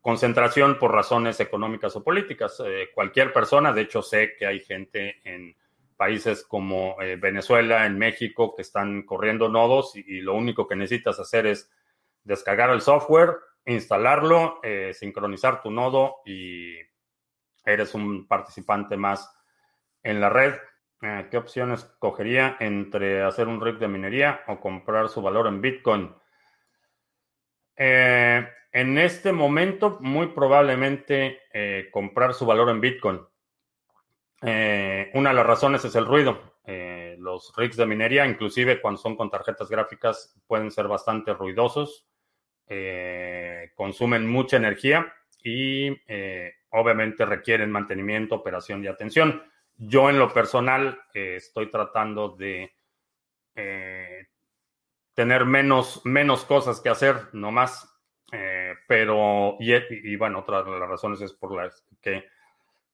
concentración 0.01 0.79
por 0.79 0.93
razones 0.93 1.39
económicas 1.41 1.95
o 1.97 2.03
políticas. 2.03 2.63
cualquier 2.95 3.33
persona, 3.33 3.73
de 3.73 3.83
hecho 3.83 4.01
sé 4.01 4.35
que 4.39 4.47
hay 4.47 4.61
gente 4.61 5.21
en 5.25 5.55
países 5.97 6.45
como 6.45 6.97
Venezuela, 7.19 7.85
en 7.85 7.99
México, 7.99 8.55
que 8.55 8.63
están 8.63 9.03
corriendo 9.03 9.49
nodos 9.49 9.97
y 9.97 10.21
lo 10.21 10.35
único 10.35 10.67
que 10.67 10.77
necesitas 10.77 11.19
hacer 11.19 11.47
es 11.47 11.71
descargar 12.27 12.71
el 12.71 12.81
software, 12.81 13.37
instalarlo, 13.67 14.61
eh, 14.63 14.93
sincronizar 14.95 15.63
tu 15.63 15.71
nodo 15.71 16.17
y 16.25 16.77
eres 17.65 17.95
un 17.95 18.27
participante 18.27 18.97
más 18.97 19.33
en 20.03 20.21
la 20.21 20.29
red. 20.29 20.55
Eh, 21.03 21.29
¿Qué 21.31 21.37
opciones 21.37 21.85
cogería 21.99 22.57
entre 22.61 23.23
hacer 23.23 23.49
un 23.49 23.61
rig 23.61 23.79
de 23.79 23.89
minería 23.89 24.41
o 24.49 24.61
comprar 24.61 25.09
su 25.09 25.23
valor 25.23 25.47
en 25.47 25.61
Bitcoin? 25.61 26.15
Eh, 27.77 28.49
en 28.73 28.99
este 28.99 29.33
momento, 29.33 29.99
muy 30.01 30.29
probablemente 30.29 31.41
comprar 31.91 32.35
su 32.35 32.45
valor 32.45 32.69
en 32.71 32.81
Bitcoin. 32.81 33.21
una 34.43 35.31
de 35.31 35.35
las 35.35 35.47
razones 35.47 35.85
es 35.85 35.95
el 35.95 36.07
ruido. 36.07 36.59
los 37.19 37.55
rigs 37.57 37.77
de 37.77 37.87
minería, 37.87 38.27
inclusive 38.27 38.81
cuando 38.81 39.01
son 39.01 39.17
con 39.17 39.31
tarjetas 39.31 39.69
gráficas, 39.69 40.39
pueden 40.47 40.71
ser 40.71 40.89
bastante 40.89 41.33
ruidosos 41.33 42.07
eh, 42.69 43.71
consumen 43.77 44.27
mucha 44.27 44.57
energía 44.57 45.13
y 45.43 45.89
eh, 46.09 46.53
obviamente 46.71 47.25
requieren 47.25 47.71
mantenimiento, 47.71 48.35
operación 48.35 48.83
y 48.83 48.89
atención. 48.89 49.43
Yo 49.79 50.09
en 50.11 50.19
lo 50.19 50.33
personal 50.33 51.01
eh, 51.13 51.37
estoy 51.37 51.71
tratando 51.71 52.31
de 52.31 52.73
tener 55.15 55.47
menos, 55.47 56.03
menos 56.05 56.45
cosas 56.45 56.81
que 56.81 56.91
hacer, 56.91 57.29
no 57.33 57.51
más. 57.51 57.91
pero, 58.87 59.57
y, 59.59 60.17
bueno, 60.17 60.41
otra 60.41 60.63
de 60.63 60.79
las 60.79 60.89
razones 60.89 61.23
es 61.23 61.33
por 61.33 61.55
las 61.55 61.87
que 62.03 62.27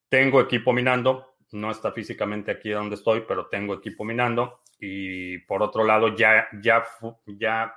tengo 0.09 0.41
equipo 0.41 0.73
minando, 0.73 1.33
no 1.53 1.71
está 1.71 1.93
físicamente 1.93 2.51
aquí 2.51 2.71
donde 2.71 2.97
estoy, 2.97 3.25
pero 3.27 3.47
tengo 3.47 3.75
equipo 3.75 4.05
minando. 4.05 4.61
Y 4.79 5.39
por 5.39 5.63
otro 5.63 5.85
lado, 5.85 6.15
ya, 6.15 6.49
ya, 6.61 6.85
ya 7.27 7.75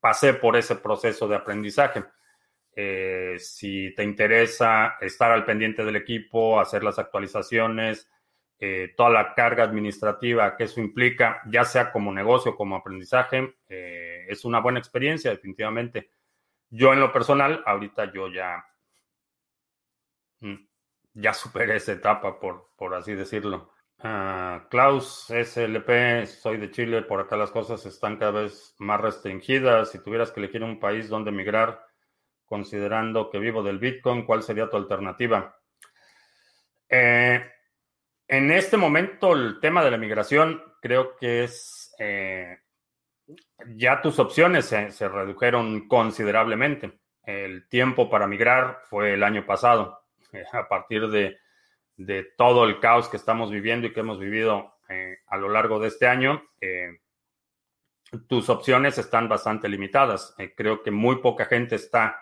pasé 0.00 0.34
por 0.34 0.56
ese 0.56 0.76
proceso 0.76 1.26
de 1.26 1.36
aprendizaje. 1.36 2.04
Eh, 2.76 3.36
si 3.38 3.94
te 3.94 4.04
interesa 4.04 4.96
estar 5.00 5.30
al 5.30 5.44
pendiente 5.44 5.84
del 5.84 5.96
equipo, 5.96 6.60
hacer 6.60 6.84
las 6.84 6.98
actualizaciones, 6.98 8.10
eh, 8.58 8.94
toda 8.96 9.10
la 9.10 9.34
carga 9.34 9.64
administrativa 9.64 10.56
que 10.56 10.64
eso 10.64 10.80
implica, 10.80 11.42
ya 11.46 11.64
sea 11.64 11.90
como 11.92 12.12
negocio, 12.12 12.56
como 12.56 12.76
aprendizaje, 12.76 13.56
eh, 13.68 14.26
es 14.28 14.44
una 14.44 14.60
buena 14.60 14.78
experiencia, 14.78 15.30
definitivamente. 15.30 16.10
Yo 16.70 16.92
en 16.92 17.00
lo 17.00 17.12
personal, 17.12 17.62
ahorita 17.66 18.12
yo 18.12 18.28
ya, 18.28 18.64
mm, 20.40 20.54
ya 21.14 21.34
superé 21.34 21.76
esa 21.76 21.92
etapa, 21.92 22.38
por, 22.40 22.70
por 22.76 22.94
así 22.94 23.14
decirlo. 23.14 23.72
Ah, 24.00 24.66
Klaus, 24.70 25.30
SLP, 25.30 26.26
soy 26.26 26.58
de 26.58 26.70
Chile, 26.70 27.02
por 27.02 27.20
acá 27.20 27.36
las 27.36 27.50
cosas 27.50 27.84
están 27.86 28.18
cada 28.18 28.42
vez 28.42 28.74
más 28.78 29.00
restringidas. 29.00 29.90
Si 29.90 30.02
tuvieras 30.02 30.30
que 30.30 30.40
elegir 30.40 30.62
un 30.62 30.78
país 30.78 31.08
donde 31.08 31.30
emigrar, 31.30 31.86
considerando 32.44 33.30
que 33.30 33.38
vivo 33.38 33.62
del 33.62 33.78
Bitcoin, 33.78 34.24
¿cuál 34.26 34.42
sería 34.42 34.68
tu 34.68 34.76
alternativa? 34.76 35.58
Eh, 36.88 37.42
en 38.28 38.50
este 38.50 38.76
momento, 38.76 39.32
el 39.32 39.60
tema 39.60 39.84
de 39.84 39.90
la 39.90 39.96
migración 39.96 40.62
creo 40.80 41.16
que 41.16 41.44
es, 41.44 41.94
eh, 41.98 42.58
ya 43.76 44.02
tus 44.02 44.18
opciones 44.18 44.66
se, 44.66 45.08
redujeron 45.08 45.88
considerablemente. 45.88 47.00
el 47.22 47.68
tiempo 47.68 48.10
para 48.10 48.26
migrar 48.26 48.80
fue 48.90 49.14
el 49.14 49.22
año 49.22 49.46
pasado. 49.46 50.04
a 50.52 50.68
partir 50.68 51.08
de, 51.08 51.38
de, 51.96 52.24
todo 52.36 52.64
el 52.64 52.80
caos 52.80 53.08
que 53.08 53.16
estamos 53.16 53.50
viviendo 53.50 53.86
y 53.86 53.92
que 53.92 54.00
hemos 54.00 54.18
vivido 54.18 54.74
eh, 54.88 55.18
a 55.28 55.36
lo 55.36 55.48
largo 55.48 55.78
de 55.78 55.88
este 55.88 56.06
año, 56.06 56.44
eh, 56.60 56.98
tus 58.28 58.48
opciones 58.48 58.98
están 58.98 59.28
bastante 59.28 59.68
limitadas. 59.68 60.34
Creo 60.56 60.82
que 60.82 60.90
muy 60.90 61.16
poca 61.16 61.46
gente 61.46 61.76
está 61.76 62.20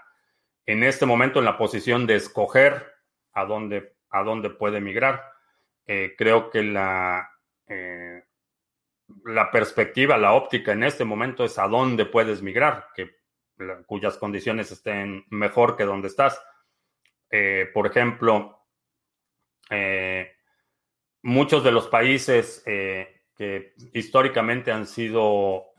en 0.67 0.85
este 0.85 1.07
momento 1.07 1.38
en 1.38 1.45
la 1.45 1.59
posición 1.59 2.07
de 2.07 2.17
escoger 2.17 2.93
a 3.33 3.45
dónde, 3.45 3.97
a 4.11 4.23
dónde 4.23 4.51
puede 4.51 4.81
migrar. 4.81 5.32
Creo 5.87 6.51
que 6.51 6.62
la, 6.62 7.29
la 9.25 9.51
perspectiva, 9.51 10.16
la 10.16 10.33
óptica 10.33 10.73
en 10.73 10.85
este 10.85 11.05
momento 11.05 11.45
es 11.45 11.59
a 11.59 11.68
dónde 11.68 12.07
puedes 12.07 12.42
migrar, 12.42 12.88
que, 12.95 13.11
cuyas 13.87 14.16
condiciones 14.16 14.73
estén 14.73 15.25
mejor 15.31 15.77
que 15.77 15.85
donde 15.85 16.09
estás. 16.09 16.40
Eh, 17.31 17.68
por 17.73 17.87
ejemplo, 17.87 18.66
eh, 19.71 20.33
muchos 21.23 21.62
de 21.64 21.73
los 21.73 21.88
países 21.88 22.62
eh, 22.66 23.23
que 23.37 23.75
históricamente 23.95 24.71
han 24.73 24.87
sido 24.87 25.73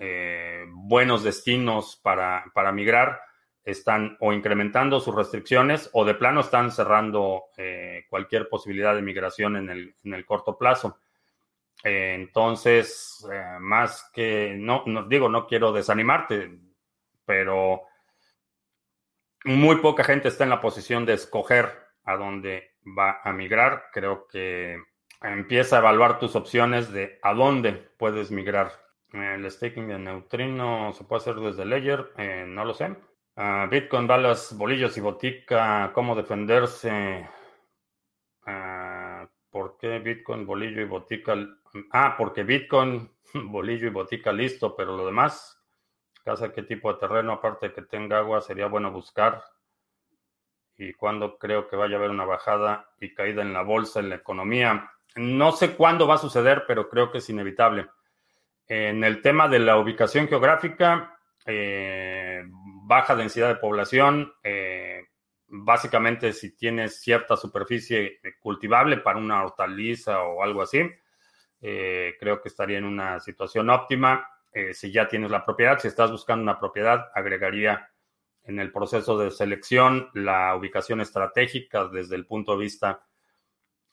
buenos 0.70 1.24
destinos 1.24 2.00
para, 2.04 2.46
para, 2.54 2.72
migrar 2.72 3.22
están 3.64 4.18
o 4.20 4.34
incrementando 4.34 5.00
sus 5.00 5.16
restricciones 5.16 5.90
o 5.94 6.04
de 6.06 6.16
plano 6.16 6.42
están 6.42 6.72
cerrando 6.72 7.44
cualquier 8.10 8.50
posibilidad 8.50 8.96
de 8.96 9.02
migración 9.02 9.56
en 9.56 9.70
el, 9.70 9.96
en 10.04 10.14
el 10.14 10.26
corto 10.26 10.58
plazo. 10.58 11.00
entonces, 11.84 13.26
más 13.60 14.10
que, 14.14 14.56
no, 14.58 14.84
digo, 15.08 15.30
no 15.30 15.48
quiero 15.48 15.72
desanimarte, 15.72 16.60
pero 17.26 17.84
muy 19.46 19.78
poca 19.78 20.04
gente 20.04 20.28
está 20.28 20.44
en 20.44 20.50
la 20.50 20.62
posición 20.62 21.06
de 21.06 21.14
escoger 21.14 21.72
a 22.06 22.16
dónde 22.16 22.76
va 22.98 23.22
a 23.24 23.34
migrar. 23.34 23.86
Creo 23.92 24.28
que 24.28 24.78
empieza 25.22 25.78
a 25.78 25.80
evaluar 25.80 26.20
tus 26.20 26.36
opciones 26.36 26.92
de 26.92 27.20
a 27.22 27.34
dónde 27.34 27.74
puedes 27.74 28.32
migrar. 28.32 28.72
El 29.12 29.50
staking 29.50 29.88
de 29.88 30.00
neutrino 30.00 30.92
se 30.94 31.04
puede 31.04 31.22
hacer 31.22 31.36
desde 31.36 31.66
Ledger, 31.66 32.12
eh, 32.18 32.46
no 32.48 32.66
lo 32.66 32.74
sé. 32.74 32.96
Ah, 33.36 33.68
Bitcoin, 33.70 34.06
balas, 34.06 34.56
bolillos 34.56 34.96
y 34.96 35.02
botica, 35.02 35.92
¿cómo 35.96 36.16
defenderse? 36.16 37.28
Uh, 38.46 39.26
¿Por 39.50 39.78
qué 39.80 39.98
Bitcoin, 39.98 40.46
bolillo 40.46 40.82
y 40.82 40.86
botica? 40.86 41.36
Ah, 41.92 42.14
porque 42.16 42.44
Bitcoin, 42.44 43.12
bolillo 43.34 43.88
y 43.88 43.90
botica 43.90 44.32
listo, 44.32 44.76
pero 44.76 44.96
lo 44.96 45.08
demás, 45.08 45.60
casa, 46.24 46.54
qué 46.54 46.62
tipo 46.62 46.94
de 46.94 47.00
terreno, 47.00 47.34
aparte 47.34 47.70
de 47.70 47.74
que 47.74 47.82
tenga 47.82 48.20
agua, 48.20 48.40
sería 48.40 48.68
bueno 48.68 48.92
buscar. 48.92 49.44
Y 50.78 50.94
cuándo 50.94 51.40
creo 51.40 51.68
que 51.68 51.76
vaya 51.76 51.96
a 51.96 51.98
haber 51.98 52.12
una 52.12 52.26
bajada 52.26 52.88
y 53.00 53.16
caída 53.16 53.42
en 53.42 53.54
la 53.54 53.64
bolsa, 53.64 54.00
en 54.00 54.10
la 54.10 54.16
economía. 54.16 54.92
No 55.16 55.54
sé 55.54 55.76
cuándo 55.76 56.06
va 56.06 56.16
a 56.16 56.20
suceder, 56.20 56.66
pero 56.68 56.88
creo 56.88 57.12
que 57.12 57.18
es 57.18 57.30
inevitable. 57.32 57.88
En 58.68 59.04
el 59.04 59.24
tema 59.24 59.48
de 59.48 59.58
la 59.58 59.78
ubicación 59.78 60.28
geográfica, 60.28 61.18
eh, 61.46 62.44
baja 62.94 63.16
densidad 63.16 63.50
de 63.50 63.56
población, 63.56 64.34
eh, 64.44 65.08
básicamente 65.48 66.32
si 66.34 66.56
tienes 66.56 67.02
cierta 67.02 67.36
superficie 67.36 68.20
cultivable 68.40 68.98
para 68.98 69.20
una 69.20 69.44
hortaliza 69.44 70.22
o 70.22 70.44
algo 70.44 70.62
así, 70.62 70.82
eh, 71.62 72.16
creo 72.20 72.42
que 72.42 72.50
estaría 72.50 72.78
en 72.78 72.86
una 72.86 73.20
situación 73.20 73.70
óptima. 73.70 74.28
Eh, 74.52 74.74
si 74.74 74.92
ya 74.92 75.08
tienes 75.08 75.32
la 75.32 75.44
propiedad, 75.44 75.80
si 75.80 75.88
estás 75.88 76.12
buscando 76.12 76.44
una 76.44 76.60
propiedad, 76.60 77.10
agregaría 77.16 77.90
en 78.44 78.60
el 78.60 78.72
proceso 78.72 79.18
de 79.18 79.32
selección 79.32 80.10
la 80.14 80.56
ubicación 80.56 81.02
estratégica 81.02 81.88
desde 81.88 82.16
el 82.16 82.28
punto 82.28 82.52
de 82.52 82.64
vista 82.64 83.04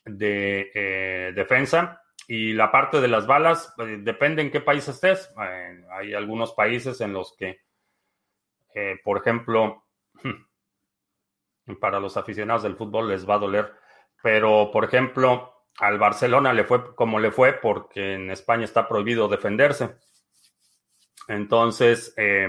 de 0.05 0.71
eh, 0.75 1.33
defensa. 1.35 2.03
Y 2.27 2.53
la 2.53 2.71
parte 2.71 3.01
de 3.01 3.09
las 3.09 3.27
balas, 3.27 3.73
eh, 3.79 3.99
depende 4.01 4.43
en 4.43 4.51
qué 4.51 4.61
país 4.61 4.87
estés. 4.89 5.33
hay 5.37 6.13
algunos 6.13 6.53
países 6.53 7.01
en 7.01 7.13
los 7.13 7.35
que, 7.37 7.61
por 9.05 9.19
ejemplo, 9.19 9.85
para 11.81 12.01
los 12.01 12.17
aficionados 12.17 12.63
del 12.63 12.77
fútbol 12.77 13.09
les 13.09 13.29
va 13.29 13.35
a 13.35 13.39
doler, 13.39 13.73
pero 14.23 14.71
por 14.73 14.85
ejemplo, 14.85 15.61
al 15.79 15.99
Barcelona 15.99 16.53
le 16.53 16.65
fue 16.65 16.95
como 16.95 17.19
le 17.19 17.31
fue 17.31 17.55
porque 17.55 18.15
en 18.15 18.31
España 18.31 18.65
está 18.65 18.89
prohibido 18.89 19.29
defenderse. 19.29 19.97
Entonces, 21.29 22.13
eh, 22.17 22.49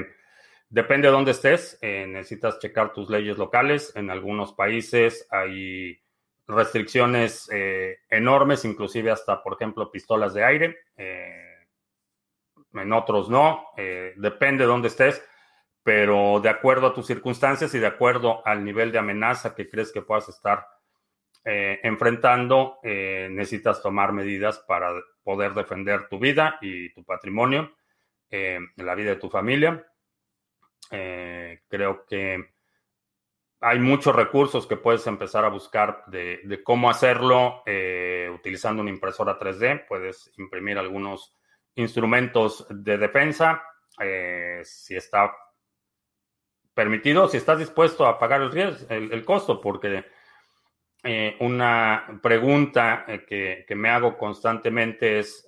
depende 0.69 1.07
de 1.07 1.13
dónde 1.13 1.31
estés, 1.31 1.77
eh, 1.81 2.05
necesitas 2.07 2.59
checar 2.59 2.93
tus 2.93 3.09
leyes 3.09 3.37
locales. 3.37 3.95
En 3.95 4.09
algunos 4.09 4.53
países 4.53 5.27
hay 5.29 6.01
restricciones 6.47 7.47
eh, 7.53 7.99
enormes, 8.09 8.65
inclusive 8.65 9.11
hasta, 9.11 9.41
por 9.43 9.53
ejemplo, 9.53 9.91
pistolas 9.91 10.33
de 10.33 10.43
aire. 10.43 10.77
en 12.73 12.93
otros 12.93 13.29
no, 13.29 13.67
depende 14.15 14.63
de 14.63 14.67
dónde 14.67 14.87
estés, 14.87 15.21
pero 15.83 16.39
de 16.39 16.49
acuerdo 16.49 16.87
a 16.87 16.93
tus 16.93 17.07
circunstancias 17.07 17.73
y 17.73 17.79
de 17.79 17.87
acuerdo 17.87 18.45
al 18.45 18.63
nivel 18.63 18.91
de 18.91 18.99
amenaza 18.99 19.55
que 19.55 19.69
crees 19.69 19.91
que 19.91 20.01
puedas 20.01 20.29
estar 20.29 20.65
enfrentando, 21.43 22.77
necesitas 22.83 23.81
tomar 23.81 24.13
medidas 24.13 24.59
para 24.67 24.93
poder 25.23 25.55
defender 25.55 26.07
tu 26.07 26.19
vida 26.19 26.59
y 26.61 26.93
tu 26.93 27.03
patrimonio 27.03 27.71
eh, 28.31 28.59
la 28.77 28.95
vida 28.95 29.09
de 29.09 29.15
tu 29.17 29.29
familia. 29.29 29.85
Eh, 30.89 31.63
creo 31.67 32.05
que 32.05 32.53
hay 33.59 33.77
muchos 33.77 34.15
recursos 34.15 34.65
que 34.65 34.77
puedes 34.77 35.05
empezar 35.05 35.43
a 35.43 35.49
buscar 35.49 36.05
de, 36.07 36.61
cómo 36.63 36.89
hacerlo 36.89 37.61
eh, 37.65 38.31
utilizando 38.33 38.81
una 38.81 38.89
impresora 38.89 39.37
3D. 39.37 39.85
Puedes 39.85 40.31
imprimir 40.37 40.77
algunos 40.77 41.37
instrumentos 41.75 42.65
de 42.69 42.97
defensa 42.97 43.63
si 44.63 44.95
está 44.95 45.31
permitido, 46.81 47.27
si 47.27 47.37
estás 47.37 47.59
dispuesto 47.59 48.07
a 48.07 48.17
pagar 48.17 48.41
el, 48.41 48.51
riesgo, 48.51 48.87
el, 48.89 49.23
costo, 49.23 49.61
porque 49.61 50.03
una 51.39 52.19
pregunta 52.23 53.05
que, 53.27 53.65
que, 53.67 53.75
me 53.75 53.89
hago 53.89 54.17
constantemente 54.17 55.19
es, 55.19 55.47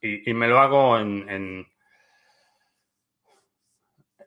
y, 0.00 0.32
me 0.32 0.48
lo 0.48 0.58
hago 0.58 0.98
en, 0.98 1.66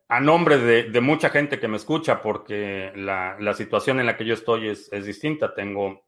a 0.07 0.19
nombre 0.19 0.59
de, 0.59 1.01
mucha 1.01 1.29
gente 1.29 1.59
que 1.59 1.67
me 1.67 1.77
escucha, 1.77 2.21
porque 2.21 2.91
la, 2.95 3.53
situación 3.55 3.99
en 3.99 4.05
la 4.05 4.15
que 4.15 4.25
yo 4.25 4.35
estoy 4.35 4.69
es, 4.69 4.89
distinta. 5.05 5.53
Tengo, 5.55 6.05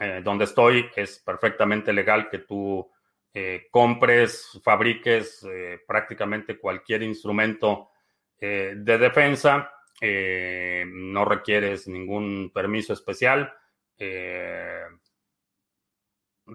eh, 0.00 0.20
donde 0.24 0.44
estoy 0.44 0.86
es 0.96 1.20
perfectamente 1.20 1.92
legal 1.92 2.28
que 2.28 2.38
tú 2.38 2.90
eh, 3.32 3.68
compres, 3.70 4.60
fabriques 4.64 5.46
eh, 5.48 5.80
prácticamente 5.86 6.58
cualquier 6.58 7.04
instrumento 7.04 7.90
de 8.40 8.98
defensa. 8.98 9.72
no 10.00 11.24
requieres 11.24 11.88
ningún 11.88 12.50
permiso 12.52 12.92
especial 12.92 13.52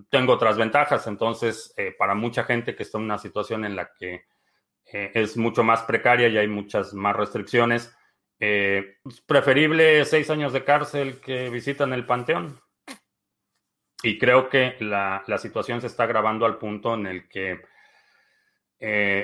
tengo 0.10 0.34
otras 0.34 0.58
ventajas, 0.58 1.06
entonces 1.08 1.74
eh, 1.78 1.94
para 1.98 2.16
mucha 2.16 2.44
gente 2.44 2.76
que 2.76 2.84
está 2.84 2.98
en 2.98 3.06
una 3.06 3.18
situación 3.18 3.66
en 3.66 3.76
la 3.76 3.92
que 3.94 4.26
eh, 4.86 5.12
es 5.14 5.38
mucho 5.38 5.64
más 5.64 5.84
precaria 5.84 6.28
y 6.28 6.38
hay 6.38 6.48
muchas 6.48 6.94
más 6.94 7.16
restricciones, 7.16 7.96
eh, 8.40 8.98
es 9.06 9.22
preferible 9.22 10.04
seis 10.06 10.30
años 10.30 10.54
de 10.54 10.64
cárcel 10.64 11.20
que 11.22 11.50
visitan 11.50 11.94
el 11.94 12.06
panteón. 12.06 12.60
Y 14.02 14.18
creo 14.18 14.50
que 14.50 14.76
la, 14.80 15.24
la 15.28 15.38
situación 15.38 15.80
se 15.80 15.88
está 15.88 16.04
agravando 16.04 16.46
al 16.46 16.58
punto 16.58 16.96
en 16.96 17.08
el 17.08 17.30
que 17.30 17.62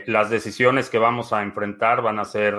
las 0.06 0.30
decisiones 0.30 0.90
que 0.90 1.00
vamos 1.00 1.34
a 1.34 1.42
enfrentar 1.42 2.02
van 2.02 2.20
a 2.20 2.26
ser 2.26 2.56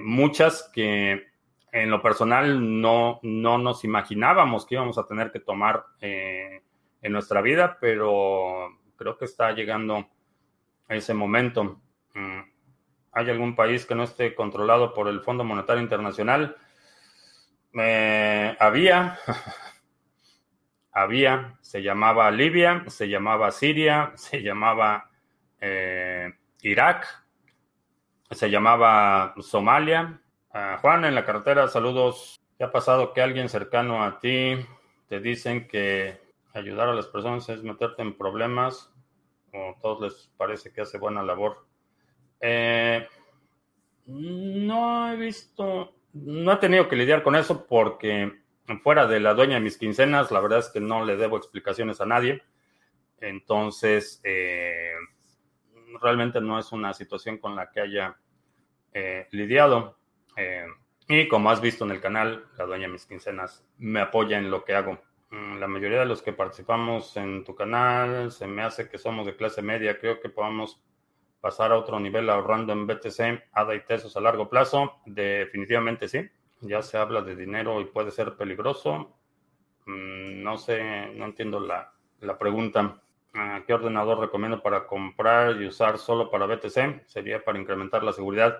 muchas 0.00 0.70
que 0.72 1.26
en 1.72 1.90
lo 1.90 2.00
personal 2.00 2.80
no, 2.80 3.20
no 3.22 3.58
nos 3.58 3.84
imaginábamos 3.84 4.64
que 4.64 4.76
íbamos 4.76 4.96
a 4.96 5.06
tener 5.06 5.30
que 5.30 5.40
tomar 5.40 5.84
en 6.00 7.12
nuestra 7.12 7.42
vida, 7.42 7.76
pero 7.80 8.78
creo 8.96 9.18
que 9.18 9.24
está 9.26 9.52
llegando 9.52 10.08
ese 10.88 11.14
momento. 11.14 11.80
Mm, 12.14 12.40
¿Hay 13.12 13.30
algún 13.30 13.54
país 13.54 13.84
que 13.84 13.94
no 13.94 14.04
esté 14.04 14.34
controlado 14.34 14.94
por 14.94 15.08
el 15.08 15.20
Fondo 15.20 15.44
Monetario 15.44 15.82
Internacional? 15.82 16.56
había, 17.74 19.18
había, 20.92 21.58
se 21.62 21.82
llamaba 21.82 22.30
Libia, 22.30 22.84
se 22.88 23.08
llamaba 23.08 23.50
Siria, 23.50 24.12
se 24.14 24.42
llamaba 24.42 25.10
eh, 25.62 26.30
Irak, 26.60 27.06
se 28.30 28.50
llamaba 28.50 29.34
Somalia. 29.40 30.20
Ah, 30.52 30.76
Juan, 30.82 31.06
en 31.06 31.14
la 31.14 31.24
carretera, 31.24 31.68
saludos. 31.68 32.42
¿Qué 32.58 32.64
ha 32.64 32.72
pasado 32.72 33.14
que 33.14 33.22
alguien 33.22 33.48
cercano 33.48 34.04
a 34.04 34.20
ti 34.20 34.56
te 35.08 35.20
dicen 35.20 35.66
que 35.66 36.20
ayudar 36.54 36.88
a 36.88 36.94
las 36.94 37.06
personas 37.06 37.48
es 37.48 37.62
meterte 37.62 38.02
en 38.02 38.16
problemas 38.16 38.90
o 39.52 39.70
a 39.70 39.80
todos 39.80 40.00
les 40.00 40.30
parece 40.36 40.72
que 40.72 40.82
hace 40.82 40.98
buena 40.98 41.22
labor. 41.22 41.66
Eh, 42.40 43.06
No 44.06 45.12
he 45.12 45.16
visto, 45.16 45.94
no 46.12 46.52
he 46.52 46.56
tenido 46.56 46.88
que 46.88 46.96
lidiar 46.96 47.22
con 47.22 47.36
eso 47.36 47.66
porque 47.66 48.40
fuera 48.82 49.06
de 49.06 49.20
la 49.20 49.34
dueña 49.34 49.54
de 49.54 49.60
mis 49.60 49.78
quincenas, 49.78 50.30
la 50.30 50.40
verdad 50.40 50.60
es 50.60 50.70
que 50.70 50.80
no 50.80 51.04
le 51.04 51.16
debo 51.16 51.36
explicaciones 51.36 52.00
a 52.00 52.06
nadie. 52.06 52.42
Entonces, 53.20 54.20
eh, 54.24 54.94
realmente 56.00 56.40
no 56.40 56.58
es 56.58 56.72
una 56.72 56.92
situación 56.94 57.38
con 57.38 57.56
la 57.56 57.70
que 57.70 57.80
haya 57.80 58.16
eh, 58.92 59.26
lidiado. 59.30 59.96
Eh, 60.36 60.66
y 61.08 61.28
como 61.28 61.50
has 61.50 61.60
visto 61.60 61.84
en 61.84 61.90
el 61.90 62.00
canal, 62.00 62.46
la 62.56 62.64
dueña 62.64 62.86
de 62.86 62.92
mis 62.92 63.06
quincenas 63.06 63.64
me 63.78 64.00
apoya 64.00 64.38
en 64.38 64.50
lo 64.50 64.64
que 64.64 64.74
hago. 64.74 64.98
Mm, 65.30 65.58
la 65.58 65.66
mayoría 65.66 66.00
de 66.00 66.06
los 66.06 66.22
que 66.22 66.32
participamos 66.32 67.16
en 67.16 67.44
tu 67.44 67.54
canal 67.54 68.30
se 68.30 68.46
me 68.46 68.62
hace 68.62 68.88
que 68.88 68.98
somos 68.98 69.26
de 69.26 69.36
clase 69.36 69.62
media. 69.62 69.98
Creo 69.98 70.20
que 70.20 70.28
podamos 70.28 70.80
pasar 71.40 71.72
a 71.72 71.78
otro 71.78 71.98
nivel 71.98 72.30
ahorrando 72.30 72.72
en 72.72 72.86
BTC, 72.86 73.48
ADA 73.52 73.74
y 73.74 73.84
Tesos 73.84 74.16
a 74.16 74.20
largo 74.20 74.48
plazo. 74.48 75.00
Definitivamente 75.06 76.08
sí. 76.08 76.28
Ya 76.60 76.82
se 76.82 76.98
habla 76.98 77.22
de 77.22 77.34
dinero 77.34 77.80
y 77.80 77.86
puede 77.86 78.10
ser 78.10 78.36
peligroso. 78.36 79.16
Mm, 79.86 80.42
no 80.42 80.58
sé, 80.58 81.12
no 81.14 81.24
entiendo 81.24 81.60
la, 81.60 81.92
la 82.20 82.38
pregunta. 82.38 83.02
Ah, 83.34 83.62
¿Qué 83.66 83.72
ordenador 83.72 84.18
recomiendo 84.20 84.62
para 84.62 84.86
comprar 84.86 85.60
y 85.60 85.66
usar 85.66 85.96
solo 85.96 86.30
para 86.30 86.46
BTC? 86.46 87.06
Sería 87.06 87.42
para 87.42 87.58
incrementar 87.58 88.04
la 88.04 88.12
seguridad. 88.12 88.58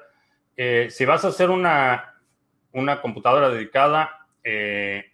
Eh, 0.57 0.89
si 0.91 1.05
vas 1.05 1.25
a 1.25 1.29
hacer 1.29 1.51
una, 1.51 2.15
una 2.73 3.03
computadora 3.03 3.51
dedicada, 3.51 4.27
eh, 4.43 5.13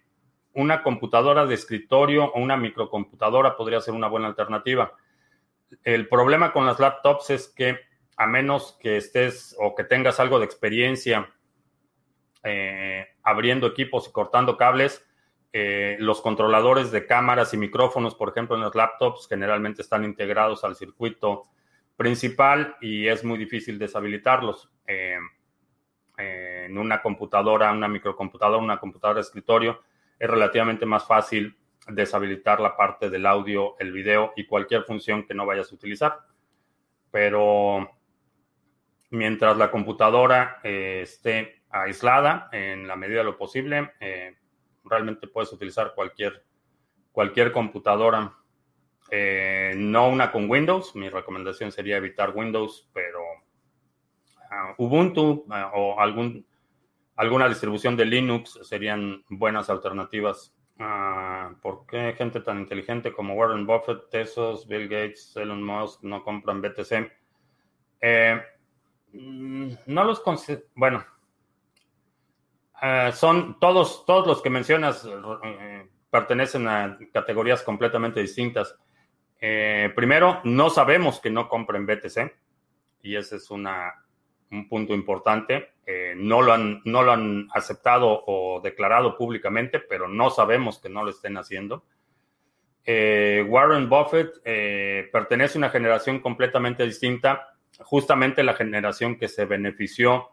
una 0.53 0.81
computadora 0.81 1.45
de 1.45 1.55
escritorio 1.55 2.25
o 2.25 2.39
una 2.39 2.55
microcomputadora 2.55 3.57
podría 3.57 3.81
ser 3.81 3.93
una 3.93 4.07
buena 4.07 4.27
alternativa. 4.27 4.93
El 5.83 6.07
problema 6.07 6.53
con 6.53 6.65
las 6.65 6.79
laptops 6.79 7.29
es 7.29 7.47
que 7.49 7.79
a 8.15 8.27
menos 8.27 8.77
que 8.81 8.97
estés 8.97 9.55
o 9.59 9.75
que 9.75 9.83
tengas 9.83 10.19
algo 10.19 10.39
de 10.39 10.45
experiencia 10.45 11.29
eh, 12.43 13.07
abriendo 13.23 13.67
equipos 13.67 14.07
y 14.07 14.11
cortando 14.11 14.57
cables, 14.57 15.05
los 15.51 16.21
controladores 16.21 16.91
de 16.91 17.05
cámaras 17.05 17.53
y 17.53 17.57
micrófonos, 17.57 18.15
por 18.15 18.29
ejemplo, 18.29 18.55
en 18.55 18.61
las 18.61 18.75
laptops 18.75 19.27
generalmente 19.27 19.81
están 19.81 20.03
integrados 20.03 20.63
al 20.63 20.75
circuito 20.75 21.43
principal 21.97 22.77
y 22.79 23.07
es 23.07 23.25
muy 23.25 23.37
difícil 23.37 23.77
deshabilitarlos. 23.77 24.69
Eh, 26.19 26.65
en 26.65 26.77
una 26.77 27.01
computadora, 27.01 27.71
una 27.71 27.87
microcomputadora, 27.87 28.61
una 28.61 28.79
computadora 28.79 29.19
de 29.19 29.21
escritorio, 29.21 29.81
es 30.17 30.29
relativamente 30.29 30.85
más 30.85 31.05
fácil 31.05 31.57
deshabilitar 31.87 32.59
la 32.59 32.75
parte 32.75 33.09
del 33.09 33.25
audio, 33.25 33.75
el 33.79 33.91
video 33.91 34.33
y 34.35 34.45
cualquier 34.45 34.83
función 34.83 35.25
que 35.25 35.33
no 35.33 35.45
vayas 35.45 35.71
a 35.71 35.75
utilizar. 35.75 36.19
Pero 37.09 37.89
mientras 39.11 39.57
la 39.57 39.71
computadora 39.71 40.59
eh, 40.63 41.01
esté 41.03 41.63
aislada 41.69 42.49
en 42.51 42.87
la 42.87 42.95
medida 42.95 43.19
de 43.19 43.25
lo 43.25 43.37
posible, 43.37 43.93
eh, 43.99 44.37
realmente 44.83 45.27
puedes 45.27 45.51
utilizar 45.51 45.93
cualquier, 45.95 46.43
cualquier 47.11 47.51
computadora. 47.51 48.35
Eh, 49.11 49.73
no 49.75 50.07
una 50.07 50.31
con 50.31 50.49
Windows, 50.49 50.95
mi 50.95 51.09
recomendación 51.09 51.71
sería 51.71 51.97
evitar 51.97 52.35
Windows, 52.35 52.89
pero 52.93 53.21
uh, 53.21 54.83
Ubuntu 54.83 55.45
uh, 55.47 55.53
o 55.73 55.99
algún, 55.99 56.45
alguna 57.15 57.47
distribución 57.47 57.97
de 57.97 58.05
Linux 58.05 58.59
serían 58.63 59.23
buenas 59.29 59.69
alternativas. 59.69 60.55
Uh, 60.79 61.55
¿Por 61.61 61.85
qué 61.85 62.13
gente 62.17 62.39
tan 62.39 62.59
inteligente 62.59 63.11
como 63.11 63.33
Warren 63.33 63.65
Buffett, 63.65 64.09
Tesos, 64.09 64.67
Bill 64.67 64.87
Gates, 64.87 65.35
Elon 65.35 65.61
Musk 65.61 66.03
no 66.03 66.23
compran 66.23 66.61
BTC? 66.61 67.11
Eh, 68.01 68.41
mm, 69.11 69.71
no 69.87 70.03
los 70.03 70.23
bueno, 70.75 71.03
eh, 72.81 73.11
son 73.13 73.59
todos, 73.59 74.05
todos 74.05 74.25
los 74.25 74.41
que 74.41 74.49
mencionas 74.49 75.07
eh, 75.43 75.87
pertenecen 76.09 76.67
a 76.67 76.97
categorías 77.13 77.61
completamente 77.63 78.21
distintas. 78.21 78.75
Eh, 79.41 79.91
primero, 79.95 80.41
no 80.43 80.69
sabemos 80.69 81.19
que 81.19 81.29
no 81.29 81.49
compren 81.49 81.85
BTC 81.85 82.33
y 83.03 83.15
ese 83.15 83.37
es 83.37 83.49
una, 83.51 83.93
un 84.51 84.67
punto 84.67 84.93
importante. 84.93 85.73
no, 86.17 86.41
lo 86.41 86.53
han, 86.53 86.81
no 86.85 87.01
lo 87.01 87.11
han 87.11 87.47
aceptado 87.53 88.23
o 88.27 88.61
declarado 88.61 89.17
públicamente, 89.17 89.79
pero 89.79 90.07
no 90.07 90.29
sabemos 90.29 90.79
que 90.79 90.89
no 90.89 91.03
lo 91.03 91.09
estén 91.09 91.37
haciendo. 91.37 91.83
Warren 92.85 93.89
Buffett 93.89 94.41
pertenece 95.11 95.57
a 95.57 95.59
una 95.59 95.69
generación 95.69 96.19
completamente 96.19 96.83
distinta, 96.83 97.53
justamente 97.79 98.43
la 98.43 98.53
generación 98.53 99.17
que 99.17 99.27
se 99.27 99.45
benefició 99.45 100.29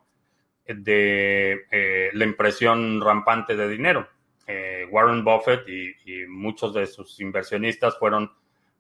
de 0.67 1.67
eh, 1.71 2.11
la 2.13 2.25
impresión 2.25 3.01
rampante 3.01 3.57
de 3.57 3.69
dinero. 3.69 4.09
Eh, 4.47 4.87
Warren 4.91 5.25
Buffett 5.25 5.69
y, 5.69 6.27
muchos 6.29 6.75
de 6.75 6.87
sus 6.87 7.19
inversionistas 7.21 7.99
fueron 7.99 8.33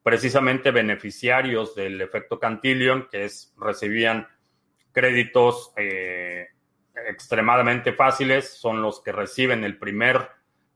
precisamente 0.02 0.70
beneficiarios 0.70 1.74
del 1.74 2.00
efecto 2.00 2.38
Cantillon, 2.38 3.08
que 3.10 3.24
es 3.24 3.52
recibían 3.58 4.28
créditos 4.92 5.72
eh, 5.76 6.48
extremadamente 7.08 7.92
fáciles, 7.92 8.56
son 8.56 8.80
los 8.82 9.00
que 9.00 9.12
reciben 9.12 9.64
el 9.64 9.78
primer, 9.78 10.28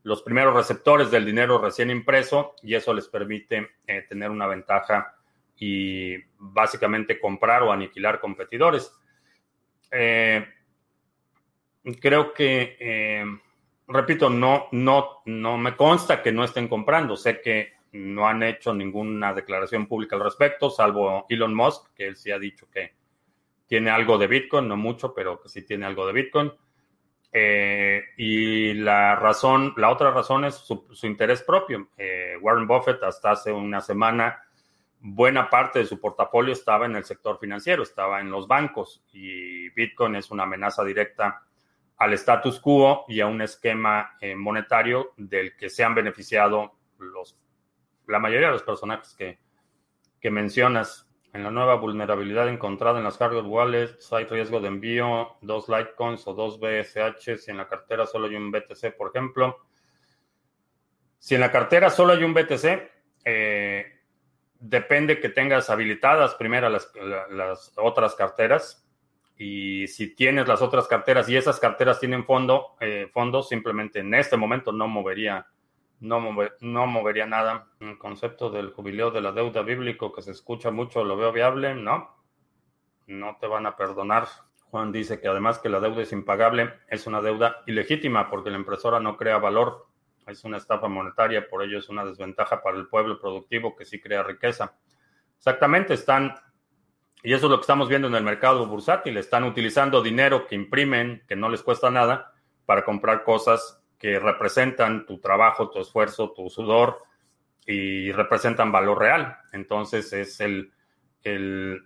los 0.02 0.22
primeros 0.22 0.54
receptores 0.54 1.10
del 1.10 1.24
dinero 1.24 1.60
recién 1.60 1.90
impreso 1.90 2.54
y 2.62 2.74
eso 2.74 2.92
les 2.92 3.08
permite 3.08 3.70
tener 4.08 4.30
una 4.30 4.46
ventaja 4.46 5.14
y 5.56 6.16
básicamente 6.38 7.20
comprar 7.20 7.62
o 7.62 7.72
aniquilar 7.72 8.20
competidores. 8.20 8.92
Creo 12.00 12.32
que, 12.32 12.76
eh, 12.78 13.24
repito, 13.86 14.30
no, 14.30 14.68
no, 14.72 15.22
no 15.26 15.58
me 15.58 15.76
consta 15.76 16.22
que 16.22 16.32
no 16.32 16.44
estén 16.44 16.68
comprando. 16.68 17.16
Sé 17.16 17.40
que 17.40 17.74
no 17.92 18.26
han 18.26 18.42
hecho 18.42 18.72
ninguna 18.72 19.34
declaración 19.34 19.86
pública 19.86 20.16
al 20.16 20.22
respecto, 20.22 20.70
salvo 20.70 21.26
Elon 21.28 21.54
Musk, 21.54 21.92
que 21.94 22.06
él 22.06 22.16
sí 22.16 22.30
ha 22.30 22.38
dicho 22.38 22.68
que 22.70 22.94
tiene 23.66 23.90
algo 23.90 24.18
de 24.18 24.26
Bitcoin, 24.26 24.68
no 24.68 24.76
mucho, 24.76 25.14
pero 25.14 25.40
que 25.40 25.48
sí 25.48 25.62
tiene 25.62 25.86
algo 25.86 26.06
de 26.06 26.12
Bitcoin. 26.12 26.52
Eh, 27.32 28.02
y 28.16 28.74
la 28.74 29.14
razón, 29.14 29.74
la 29.76 29.90
otra 29.90 30.10
razón 30.10 30.44
es 30.44 30.56
su, 30.56 30.84
interés 31.02 31.42
propio. 31.42 31.90
Eh, 31.96 32.36
Warren 32.40 32.66
Buffett 32.66 33.02
hasta 33.04 33.32
hace 33.32 33.52
una 33.52 33.80
semana, 33.80 34.42
buena 34.98 35.48
parte 35.48 35.78
de 35.78 35.86
su 35.86 36.00
portafolio 36.00 36.52
estaba 36.52 36.86
en 36.86 36.96
el 36.96 37.04
sector 37.04 37.38
financiero, 37.38 37.84
estaba 37.84 38.20
en 38.20 38.30
los 38.30 38.48
bancos 38.48 39.04
y 39.12 39.70
Bitcoin 39.70 40.16
es 40.16 40.30
una 40.30 40.42
amenaza 40.42 40.84
directa 40.84 41.42
al 42.00 42.14
status 42.14 42.58
quo 42.60 43.04
y 43.08 43.20
a 43.20 43.26
un 43.26 43.42
esquema 43.42 44.16
eh, 44.22 44.34
monetario 44.34 45.12
del 45.18 45.54
que 45.54 45.68
se 45.68 45.84
han 45.84 45.94
beneficiado 45.94 46.78
la 48.06 48.18
mayoría 48.18 48.46
de 48.46 48.54
los 48.54 48.62
personajes 48.62 49.14
que, 49.14 50.30
mencionas. 50.30 51.06
En 51.32 51.44
la 51.44 51.50
nueva 51.52 51.76
vulnerabilidad 51.76 52.48
encontrada 52.48 52.98
en 52.98 53.04
las 53.04 53.18
hardware 53.18 53.44
wallets 53.44 54.12
hay 54.12 54.24
riesgo 54.24 54.60
de 54.60 54.66
envío, 54.66 55.36
dos 55.42 55.68
Litecoins 55.68 56.26
o 56.26 56.34
dos 56.34 56.58
BSH 56.58 57.36
si 57.36 57.50
en 57.52 57.58
la 57.58 57.68
cartera 57.68 58.04
solo 58.04 58.26
hay 58.26 58.34
un 58.34 58.50
BTC, 58.50 58.96
por 58.96 59.10
ejemplo. 59.10 59.58
Si 61.18 61.36
en 61.36 61.42
la 61.42 61.52
cartera 61.52 61.88
solo 61.88 62.14
hay 62.14 62.24
un 62.24 62.34
BTC, 62.34 62.90
eh, 63.24 64.00
depende 64.58 65.20
que 65.20 65.28
tengas 65.28 65.70
habilitadas 65.70 66.34
primero 66.34 66.68
las 66.68 67.72
otras 67.76 68.16
carteras 68.16 68.89
y 69.42 69.88
si 69.88 70.14
tienes 70.14 70.46
las 70.46 70.60
otras 70.60 70.86
carteras 70.86 71.26
y 71.30 71.34
esas 71.34 71.58
carteras 71.58 71.98
tienen 71.98 72.26
fondo, 72.26 72.76
eh, 72.78 73.08
fondos, 73.10 73.48
simplemente 73.48 74.00
en 74.00 74.12
este 74.12 74.36
momento 74.36 74.70
no 74.70 74.86
movería, 74.86 75.46
no, 76.00 76.20
no 76.60 76.86
movería 76.86 77.24
nada. 77.24 77.68
El 77.80 77.96
concepto 77.96 78.50
del 78.50 78.68
jubileo 78.70 79.10
de 79.10 79.22
la 79.22 79.32
deuda 79.32 79.62
bíblico 79.62 80.12
que 80.12 80.20
se 80.20 80.32
escucha 80.32 80.70
mucho, 80.70 81.04
lo 81.04 81.16
veo 81.16 81.32
viable, 81.32 81.74
no, 81.74 82.22
no 83.06 83.38
te 83.40 83.46
van 83.46 83.64
a 83.64 83.76
perdonar. 83.76 84.28
Juan 84.64 84.92
dice 84.92 85.22
que 85.22 85.28
además 85.28 85.58
que 85.58 85.70
la 85.70 85.80
deuda 85.80 86.02
es 86.02 86.12
impagable, 86.12 86.74
es 86.88 87.06
una 87.06 87.22
deuda 87.22 87.62
ilegítima 87.66 88.28
porque 88.28 88.50
la 88.50 88.58
impresora 88.58 89.00
no 89.00 89.16
crea 89.16 89.38
valor, 89.38 89.86
es 90.26 90.44
una 90.44 90.58
estafa 90.58 90.86
monetaria, 90.86 91.48
por 91.48 91.62
ello 91.62 91.78
es 91.78 91.88
una 91.88 92.04
desventaja 92.04 92.60
para 92.62 92.76
el 92.76 92.88
pueblo 92.88 93.18
productivo 93.18 93.74
que 93.74 93.86
sí 93.86 94.02
crea 94.02 94.22
riqueza. 94.22 94.76
Exactamente, 95.38 95.94
están 95.94 96.34
y 97.22 97.34
eso 97.34 97.46
es 97.46 97.50
lo 97.50 97.56
que 97.58 97.62
estamos 97.62 97.88
viendo 97.88 98.08
en 98.08 98.14
el 98.14 98.24
mercado 98.24 98.66
bursátil. 98.66 99.16
Están 99.16 99.44
utilizando 99.44 100.02
dinero 100.02 100.46
que 100.46 100.54
imprimen, 100.54 101.22
que 101.28 101.36
no 101.36 101.48
les 101.48 101.62
cuesta 101.62 101.90
nada, 101.90 102.32
para 102.64 102.84
comprar 102.84 103.24
cosas 103.24 103.82
que 103.98 104.18
representan 104.18 105.04
tu 105.04 105.18
trabajo, 105.18 105.70
tu 105.70 105.80
esfuerzo, 105.80 106.32
tu 106.32 106.48
sudor 106.48 107.02
y 107.66 108.10
representan 108.12 108.72
valor 108.72 108.98
real. 108.98 109.36
Entonces 109.52 110.12
es 110.14 110.40
el, 110.40 110.72
el 111.22 111.84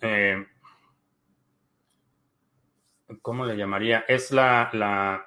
eh, 0.00 0.44
¿cómo 3.22 3.44
le 3.44 3.56
llamaría? 3.56 4.04
Es 4.08 4.32
la, 4.32 4.70
la, 4.72 5.26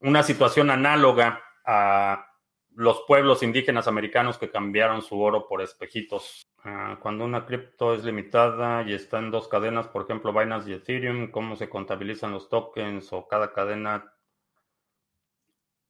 una 0.00 0.22
situación 0.24 0.70
análoga 0.70 1.40
a 1.64 2.31
los 2.74 3.02
pueblos 3.06 3.42
indígenas 3.42 3.88
americanos 3.88 4.38
que 4.38 4.50
cambiaron 4.50 5.02
su 5.02 5.20
oro 5.20 5.46
por 5.46 5.62
espejitos. 5.62 6.46
Ah, 6.64 6.98
cuando 7.00 7.24
una 7.24 7.44
cripto 7.44 7.94
es 7.94 8.04
limitada 8.04 8.82
y 8.82 8.94
está 8.94 9.18
en 9.18 9.30
dos 9.30 9.48
cadenas, 9.48 9.88
por 9.88 10.02
ejemplo, 10.02 10.32
Binance 10.32 10.70
y 10.70 10.74
Ethereum, 10.74 11.30
¿cómo 11.30 11.56
se 11.56 11.68
contabilizan 11.68 12.32
los 12.32 12.48
tokens 12.48 13.12
o 13.12 13.26
cada 13.26 13.52
cadena 13.52 14.12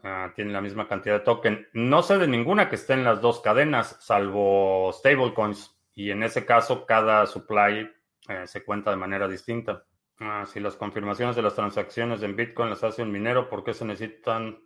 ah, 0.03 0.33
tiene 0.35 0.53
la 0.53 0.61
misma 0.61 0.89
cantidad 0.89 1.18
de 1.18 1.24
token? 1.24 1.68
No 1.72 2.03
sé 2.03 2.18
de 2.18 2.28
ninguna 2.28 2.68
que 2.68 2.76
esté 2.76 2.95
en 2.95 3.05
las 3.05 3.20
dos 3.20 3.41
cadenas, 3.41 3.97
salvo 4.01 4.91
stablecoins. 4.93 5.76
Y 5.95 6.11
en 6.11 6.22
ese 6.22 6.47
caso, 6.47 6.87
cada 6.87 7.26
supply 7.26 7.91
eh, 8.28 8.47
se 8.47 8.64
cuenta 8.64 8.91
de 8.91 8.97
manera 8.97 9.28
distinta. 9.28 9.85
Ah, 10.18 10.47
si 10.47 10.61
las 10.61 10.76
confirmaciones 10.76 11.37
de 11.37 11.43
las 11.43 11.55
transacciones 11.55 12.22
en 12.22 12.37
Bitcoin 12.37 12.70
las 12.70 12.85
hace 12.85 13.03
un 13.03 13.12
minero, 13.12 13.49
¿por 13.49 13.62
qué 13.62 13.74
se 13.74 13.85
necesitan 13.85 14.59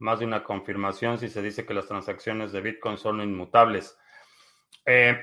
más 0.00 0.18
de 0.18 0.24
una 0.24 0.42
confirmación 0.42 1.18
si 1.18 1.28
se 1.28 1.42
dice 1.42 1.64
que 1.64 1.74
las 1.74 1.86
transacciones 1.86 2.52
de 2.52 2.62
Bitcoin 2.62 2.96
son 2.96 3.20
inmutables? 3.20 3.96
Eh, 4.86 5.16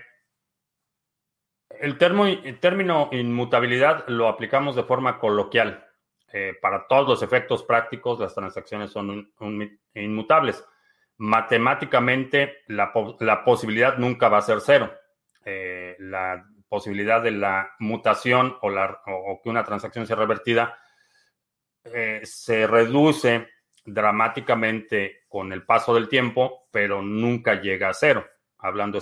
el, 1.70 1.98
término 1.98 3.10
inmutabilidad 3.12 4.08
lo 4.08 4.28
aplicamos 4.28 4.76
de 4.76 4.84
forma 4.84 5.20
coloquial. 5.20 5.84
Eh, 6.32 6.54
para 6.62 6.88
todos 6.88 7.08
los 7.08 7.24
efectos 7.24 7.64
prácticos, 7.64 8.20
las 8.20 8.36
transacciones 8.36 8.92
son 8.92 9.32
inmutables. 9.96 10.64
Matemáticamente, 11.18 12.60
la, 12.68 12.94
posibilidad 13.44 13.98
nunca 13.98 14.30
va 14.30 14.38
a 14.38 14.42
ser 14.42 14.62
cero. 14.62 14.94
Eh, 15.44 15.96
la 16.00 16.46
posibilidad 16.70 17.22
de 17.22 17.32
la 17.32 17.72
mutación 17.80 18.58
o, 18.62 18.70
la, 18.70 19.02
o 19.08 19.42
que 19.42 19.50
una 19.50 19.64
transacción 19.64 20.06
sea 20.06 20.18
revertida 20.18 20.78
se 22.24 22.68
reduce 22.68 23.48
dramáticamente 23.88 25.24
con 25.28 25.52
el 25.52 25.64
paso 25.64 25.96
del 25.96 26.10
tiempo, 26.10 26.68
pero 26.72 27.02
nunca 27.02 27.62
llega 27.62 27.90
a 27.90 27.94
cero 27.94 28.28
hablando 28.60 29.00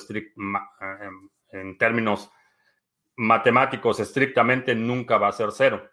en 1.52 1.78
términos 1.78 2.30
matemáticos 3.16 4.00
estrictamente, 4.00 4.76
nunca 4.76 5.18
va 5.18 5.30
a 5.30 5.34
ser 5.34 5.50
cero. 5.52 5.90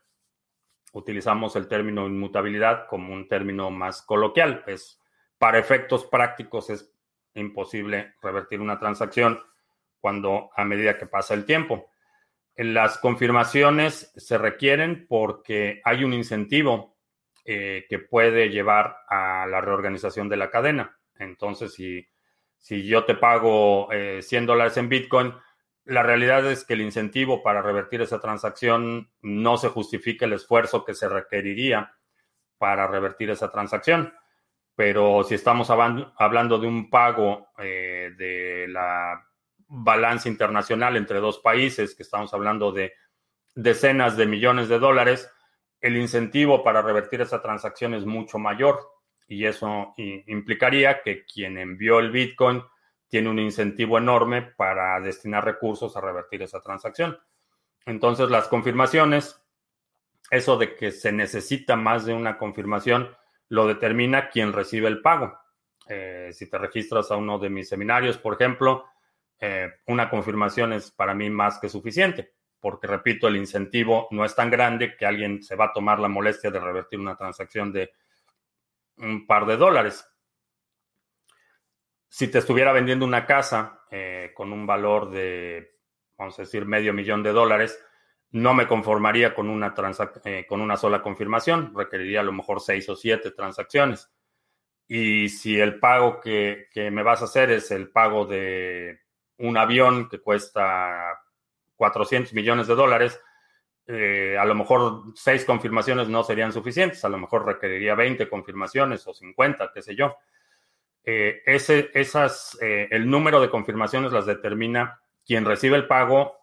Utilizamos 0.93 1.57
el 1.57 1.68
término 1.68 2.07
inmutabilidad 2.07 2.86
como 2.86 3.12
un 3.12 3.28
término 3.28 3.70
más 3.70 4.03
coloquial. 4.03 4.62
Es, 4.66 5.01
para 5.38 5.59
efectos 5.59 6.05
prácticos 6.05 6.70
es 6.70 6.93
imposible 7.34 8.14
revertir 8.20 8.61
una 8.61 8.78
transacción 8.78 9.40
cuando 10.01 10.51
a 10.55 10.64
medida 10.64 10.99
que 10.99 11.07
pasa 11.07 11.34
el 11.34 11.47
tiempo. 11.47 11.88
Las 12.57 12.99
confirmaciones 12.99 14.12
se 14.16 14.36
requieren 14.36 15.07
porque 15.09 15.80
hay 15.84 16.05
un 16.05 16.12
incentivo 16.12 16.91
eh, 17.45 17.86
que 17.88 17.99
puede 17.99 18.51
llevar 18.51 18.97
a 19.09 19.47
la 19.47 19.61
reorganización 19.61 20.28
de 20.28 20.36
la 20.36 20.51
cadena. 20.51 20.99
Entonces, 21.18 21.74
si 21.74 22.07
si 22.62 22.86
yo 22.86 23.05
te 23.05 23.16
pago 23.16 23.88
100 23.90 24.45
eh, 24.45 24.47
dólares 24.47 24.76
en 24.76 24.88
Bitcoin, 24.88 25.34
la 25.84 26.05
realidad 26.05 26.49
es 26.49 26.64
que 26.64 26.74
el 26.74 26.80
incentivo 26.80 27.43
para 27.43 27.61
revertir 27.61 28.01
esa 28.01 28.20
transacción 28.20 29.11
no 29.20 29.57
se 29.57 29.68
justifica 29.68 30.26
el 30.26 30.34
esfuerzo 30.34 30.84
que 30.84 30.95
se 30.95 31.09
requeriría 31.09 31.93
para 32.59 32.86
revertir 32.86 33.30
esa 33.30 33.51
transacción. 33.51 34.14
Pero 34.76 35.24
si 35.24 35.34
estamos 35.34 35.70
hablando 35.70 36.59
de 36.61 36.66
un 36.68 36.88
pago 36.88 37.49
eh, 37.59 38.12
de 38.16 38.68
la 38.68 39.20
balanza 39.66 40.28
internacional 40.28 40.97
entre 40.97 41.18
dos 41.18 41.40
países, 41.40 41.97
que 41.97 42.05
estamos 42.05 42.32
hablando 42.32 42.70
de 42.70 42.93
decenas 43.57 44.16
de 44.16 44.26
millones 44.26 44.68
de 44.68 44.78
dólares, 44.78 45.28
el 45.83 45.97
incentivo 45.97 46.62
para 46.62 46.80
revertir 46.80 47.20
esa 47.20 47.43
transacción 47.43 47.93
es 47.95 48.07
mucho 48.07 48.39
mayor 48.39 48.80
y 49.26 49.45
eso 49.45 49.95
implicaría 49.97 51.03
que 51.03 51.24
quien 51.24 51.59
envió 51.59 51.99
el 51.99 52.11
Bitcoin 52.11 52.62
tiene 53.09 53.28
un 53.28 53.39
incentivo 53.39 53.99
enorme 53.99 54.43
para 54.43 54.99
destinar 55.01 55.45
recursos 55.45 55.97
a 55.97 56.01
revertir 56.01 56.43
esa 56.43 56.61
transacción. 56.61 57.18
Entonces, 57.85 58.30
las 58.30 58.49
confirmaciones, 58.49 59.43
eso 60.30 60.57
de 60.57 60.76
que 60.76 60.93
se 60.93 61.12
necesita 61.12 61.76
más 61.76 62.07
de 62.07 62.14
una 62.14 62.39
confirmación, 62.39 63.14
lo 63.49 63.66
determina 63.66 64.30
quien 64.30 64.53
recibe 64.53 64.89
el 64.89 65.03
pago. 65.03 65.37
Eh, 65.89 66.30
si 66.33 66.49
te 66.49 66.59
registras 66.59 67.11
a 67.11 67.16
uno 67.16 67.39
de 67.39 67.51
mis 67.51 67.68
seminarios, 67.68 68.16
por 68.18 68.35
ejemplo, 68.35 68.87
eh, 69.39 69.68
una 69.89 70.09
confirmación 70.09 70.72
es 70.72 70.91
para 70.91 71.14
mí 71.14 71.28
más 71.28 71.59
que 71.59 71.68
suficiente, 71.68 72.33
porque 72.63 72.87
repito, 72.87 73.27
el 73.27 73.37
incentivo 73.37 74.07
no 74.13 74.25
es 74.25 74.37
tan 74.37 74.49
grande 74.49 74.97
que 74.97 75.05
alguien 75.05 75.43
se 75.43 75.57
va 75.57 75.67
a 75.67 75.73
tomar 75.73 75.99
la 75.99 76.07
molestia 76.07 76.49
de 76.49 76.61
revertir 76.61 77.01
una 77.01 77.17
transacción 77.17 77.73
de 77.73 77.91
un 78.99 79.27
par 79.27 79.47
de 79.47 79.57
dólares. 79.57 80.09
Si 82.09 82.29
te 82.29 82.39
estuviera 82.39 82.73
vendiendo 82.73 83.05
una 83.05 83.27
casa 83.27 83.81
eh, 83.91 84.31
con 84.33 84.53
un 84.53 84.65
valor 84.65 85.11
de, 85.11 85.81
vamos 86.17 86.39
a 86.39 86.43
decir, 86.43 86.65
medio 86.65 86.93
millón 86.93 87.25
de 87.25 87.33
dólares, 87.33 87.85
no 88.31 88.55
me 88.55 88.69
conformaría 88.69 89.35
con 89.35 89.49
una, 89.49 89.75
eh, 90.25 90.47
con 90.49 90.61
una 90.61 90.77
sola 90.77 91.03
confirmación, 91.03 91.75
requeriría 91.75 92.21
a 92.21 92.25
lo 92.25 92.33
mejor 92.33 92.61
seis 92.61 92.89
o 92.89 92.95
siete 92.95 93.33
transacciones. 93.33 94.09
Y 94.87 95.31
si 95.31 95.59
el 95.59 95.81
pago 95.81 96.21
que, 96.21 96.69
que 96.71 96.93
me 96.93 97.03
vas 97.03 97.23
a 97.23 97.25
hacer 97.25 97.51
es 97.51 97.73
el 97.73 97.91
pago 97.91 98.25
de 98.25 99.01
un 99.39 99.57
avión 99.57 100.09
que 100.09 100.21
cuesta 100.21 101.22
400 101.83 102.33
millones 102.33 102.68
de 102.68 102.76
dólares, 102.76 103.20
eh, 103.89 104.37
a 104.39 104.45
lo 104.45 104.55
mejor 104.55 105.03
seis 105.16 105.45
confirmaciones 105.45 106.09
no 106.09 106.22
serían 106.22 106.53
suficientes, 106.53 107.05
a 107.05 107.09
lo 107.09 107.18
mejor 107.18 107.45
requeriría 107.45 107.97
20 107.97 108.28
confirmaciones 108.28 109.05
o 109.09 109.12
50, 109.12 109.72
qué 109.74 109.83
sé 109.83 109.97
yo. 109.97 110.14
Eh, 111.03 111.43
ese, 111.45 111.91
esas, 111.93 112.57
eh, 112.62 112.87
el 112.93 113.11
número 113.11 113.41
de 113.41 113.51
confirmaciones 113.51 114.12
las 114.12 114.26
determina 114.26 115.01
quien 115.26 115.45
recibe 115.45 115.74
el 115.74 115.89
pago, 115.89 116.39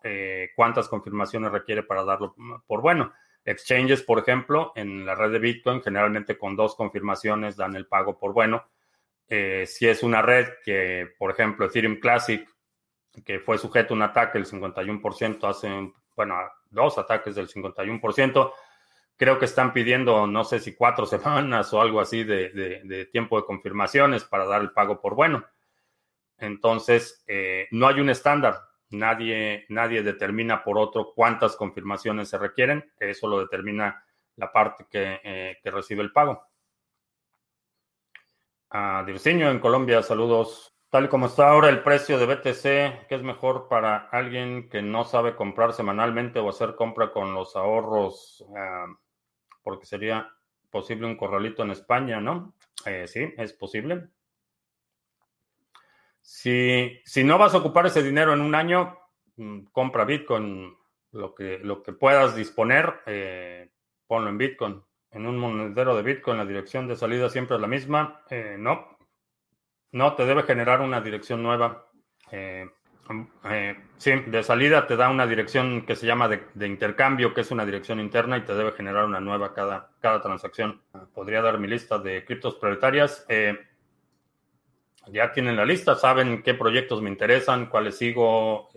cuántas 0.58 0.90
confirmaciones 0.90 1.54
requiere 1.54 1.84
para 1.84 2.04
darlo 2.04 2.36
por 2.68 2.82
bueno. 2.82 3.14
Exchanges, 3.46 4.04
por 4.04 4.20
ejemplo, 4.20 4.74
en 4.76 5.06
la 5.06 5.16
red 5.16 5.32
de 5.32 5.40
Bitcoin, 5.40 5.82
generalmente 5.82 6.38
con 6.38 6.58
dos 6.58 6.76
confirmaciones 6.76 7.56
dan 7.56 7.78
el 7.78 7.88
pago 7.88 8.18
por 8.18 8.34
bueno. 8.34 8.70
si 9.28 9.88
es 9.88 10.04
una 10.04 10.22
red 10.22 10.48
que, 10.66 11.10
por 11.18 11.32
ejemplo, 11.32 11.66
Ethereum 11.66 12.00
Classic, 12.00 12.46
que 13.26 13.40
fue 13.40 13.58
sujeto 13.58 13.94
a 13.94 13.98
un 13.98 14.04
ataque 14.04 14.38
el 14.38 14.46
51% 14.46 15.48
hace, 15.48 15.92
bueno, 16.16 16.36
dos 16.70 16.98
ataques 16.98 17.36
del 17.36 17.48
51%. 17.48 18.54
Creo 19.18 19.38
que 19.38 19.46
están 19.46 19.74
pidiendo, 19.74 20.28
no 20.28 20.44
sé 20.44 20.60
si 20.60 20.76
cuatro 20.76 21.06
semanas 21.06 21.74
o 21.74 21.82
algo 21.82 22.00
así 22.00 22.24
de, 22.24 23.10
tiempo 23.12 23.40
de 23.40 23.46
confirmaciones 23.46 24.24
para 24.24 24.46
dar 24.46 24.62
el 24.62 24.72
pago 24.72 25.02
por 25.02 25.16
bueno. 25.16 25.46
Entonces, 26.38 27.24
eh, 27.28 27.68
no 27.72 27.88
hay 27.88 28.00
un 28.00 28.10
estándar. 28.10 28.62
Nadie, 28.92 29.66
nadie 29.70 30.02
determina 30.02 30.64
por 30.64 30.78
otro 30.80 31.12
cuántas 31.14 31.56
confirmaciones 31.56 32.30
se 32.30 32.38
requieren. 32.38 32.92
Eso 33.00 33.28
lo 33.28 33.40
determina 33.40 34.04
la 34.38 34.52
parte 34.52 34.88
que, 34.90 35.20
eh, 35.24 35.58
recibe 35.66 36.02
el 36.02 36.12
pago. 36.12 36.42
A 38.72 39.00
ah, 39.00 39.06
en 39.06 39.60
Colombia, 39.60 40.02
saludos. 40.02 40.74
Tal 40.90 41.08
como 41.08 41.28
está 41.28 41.50
ahora 41.50 41.70
el 41.70 41.84
precio 41.84 42.18
de 42.18 42.26
BTC, 42.26 43.08
¿qué 43.08 43.16
es 43.16 43.22
mejor 43.22 43.68
para 43.68 44.10
alguien 44.10 44.70
que 44.70 44.82
no 44.82 45.04
sabe 45.04 45.36
comprar 45.36 45.74
semanalmente 45.74 46.40
o 46.40 46.50
hacer 46.50 46.76
compra 46.76 47.12
con 47.12 47.36
los 47.36 47.56
ahorros? 47.56 48.44
Ah, 48.58 48.88
porque 49.62 49.86
sería 49.86 50.32
posible 50.72 51.06
un 51.06 51.16
corralito 51.16 51.62
en 51.62 51.72
España, 51.72 52.20
¿no? 52.20 52.56
Eh, 52.88 53.08
sí, 53.08 53.34
es 53.38 53.54
posible. 53.54 54.08
Si, 56.22 57.00
si, 57.06 57.24
no 57.24 57.38
vas 57.38 57.54
a 57.54 57.60
ocupar 57.60 57.86
ese 57.86 58.02
dinero 58.02 58.34
en 58.34 58.42
un 58.42 58.56
año, 58.56 58.98
mm, 59.36 59.66
compra 59.72 60.06
Bitcoin. 60.06 60.76
Lo 61.12 61.34
que, 61.36 61.60
lo 61.60 61.82
que 61.84 61.94
puedas 61.94 62.36
disponer, 62.36 63.02
eh, 63.06 63.72
ponlo 64.08 64.30
en 64.30 64.38
Bitcoin. 64.40 64.84
En 65.12 65.28
un 65.28 65.38
monedero 65.38 65.96
de 65.96 66.04
Bitcoin, 66.04 66.38
la 66.38 66.46
dirección 66.46 66.88
de 66.88 66.96
salida 66.96 67.30
siempre 67.30 67.56
es 67.56 67.62
la 67.62 67.68
misma. 67.68 68.24
Eh, 68.30 68.58
no, 68.60 68.99
no, 69.92 70.16
te 70.16 70.26
debe 70.26 70.44
generar 70.44 70.82
una 70.82 71.02
dirección 71.02 71.42
nueva. 71.44 71.86
Eh, 72.32 72.68
eh, 73.46 73.76
sí, 73.98 74.12
de 74.28 74.44
salida 74.44 74.86
te 74.86 74.96
da 74.96 75.10
una 75.10 75.26
dirección 75.26 75.86
que 75.86 75.96
se 75.96 76.06
llama 76.06 76.28
de, 76.28 76.68
intercambio, 76.68 77.34
que 77.34 77.42
es 77.42 77.52
una 77.52 77.66
dirección 77.66 78.00
interna 78.00 78.38
y 78.38 78.42
te 78.42 78.54
debe 78.54 78.72
generar 78.74 79.06
una 79.06 79.20
nueva 79.20 79.54
cada, 79.54 79.92
cada 80.00 80.22
transacción. 80.22 80.82
Podría 81.14 81.42
dar 81.42 81.60
mi 81.60 81.68
lista 81.68 81.98
de 81.98 82.24
criptos 82.24 82.56
prioritarias. 82.56 83.26
Eh, 83.30 83.58
ya 85.08 85.32
tienen 85.32 85.56
la 85.56 85.66
lista, 85.66 85.96
saben 85.96 86.44
qué 86.44 86.54
proyectos 86.54 87.02
me 87.02 87.10
interesan, 87.10 87.66
cuáles 87.66 87.98
sigo, 87.98 88.70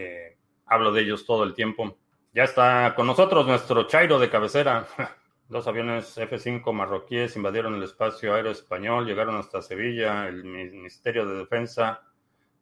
hablo 0.65 0.93
de 0.93 1.03
ellos 1.03 1.27
todo 1.27 1.45
el 1.45 1.53
tiempo. 1.53 1.99
Ya 2.33 2.45
está 2.45 2.95
con 2.97 3.07
nosotros 3.07 3.47
nuestro 3.47 3.87
Chairo 3.87 4.19
de 4.19 4.31
cabecera. 4.31 4.87
Dos 5.53 5.67
aviones 5.67 6.17
F-5 6.17 6.73
marroquíes 6.73 7.37
invadieron 7.37 7.75
el 7.75 7.83
espacio 7.83 8.33
aéreo 8.33 8.53
español, 8.53 9.05
llegaron 9.05 9.37
hasta 9.37 9.61
Sevilla. 9.61 10.27
El 10.27 10.45
Ministerio 10.45 11.27
de 11.27 11.37
Defensa 11.41 12.01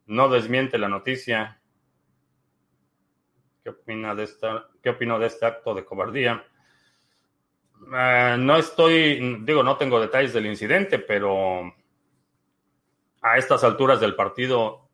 no 0.07 0.27
desmiente 0.27 0.77
la 0.77 0.89
noticia. 0.89 1.61
¿Qué 3.63 3.69
opina 3.69 4.13
de 4.13 4.23
esta, 4.25 4.67
qué 4.83 4.89
opino 4.89 5.17
de 5.19 5.27
este 5.27 5.45
acto 5.45 5.73
de 5.73 5.85
cobardía? 5.85 6.45
Eh, 7.95 8.35
no 8.37 8.57
estoy, 8.57 9.37
digo, 9.45 9.63
no 9.63 9.77
tengo 9.77 10.01
detalles 10.01 10.33
del 10.33 10.47
incidente, 10.47 10.99
pero 10.99 11.73
a 13.21 13.37
estas 13.37 13.63
alturas 13.63 14.01
del 14.01 14.15
partido 14.15 14.89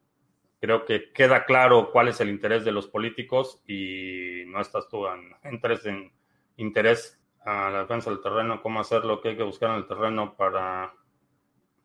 creo 0.61 0.85
que 0.85 1.11
queda 1.11 1.45
claro 1.45 1.89
cuál 1.91 2.09
es 2.09 2.21
el 2.21 2.29
interés 2.29 2.63
de 2.63 2.73
los 2.73 2.85
políticos 2.85 3.63
y 3.65 4.43
no 4.45 4.61
estás 4.61 4.87
tú 4.87 5.07
en, 5.07 5.35
en 5.41 6.11
interés 6.57 7.19
la 7.47 7.79
defensa 7.79 8.09
del 8.09 8.21
terreno, 8.21 8.61
cómo 8.61 8.81
hacer 8.81 9.05
lo 9.05 9.21
que 9.21 9.29
hay 9.29 9.37
que 9.37 9.43
buscar 9.43 9.69
en 9.71 9.77
el 9.77 9.87
terreno 9.87 10.35
para 10.35 10.93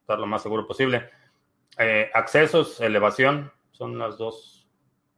estar 0.01 0.19
lo 0.19 0.27
más 0.27 0.43
seguro 0.43 0.67
posible. 0.67 1.09
Eh, 1.79 2.11
accesos, 2.13 2.81
elevación, 2.81 3.53
son 3.71 3.97
los 3.97 4.19
dos, 4.19 4.69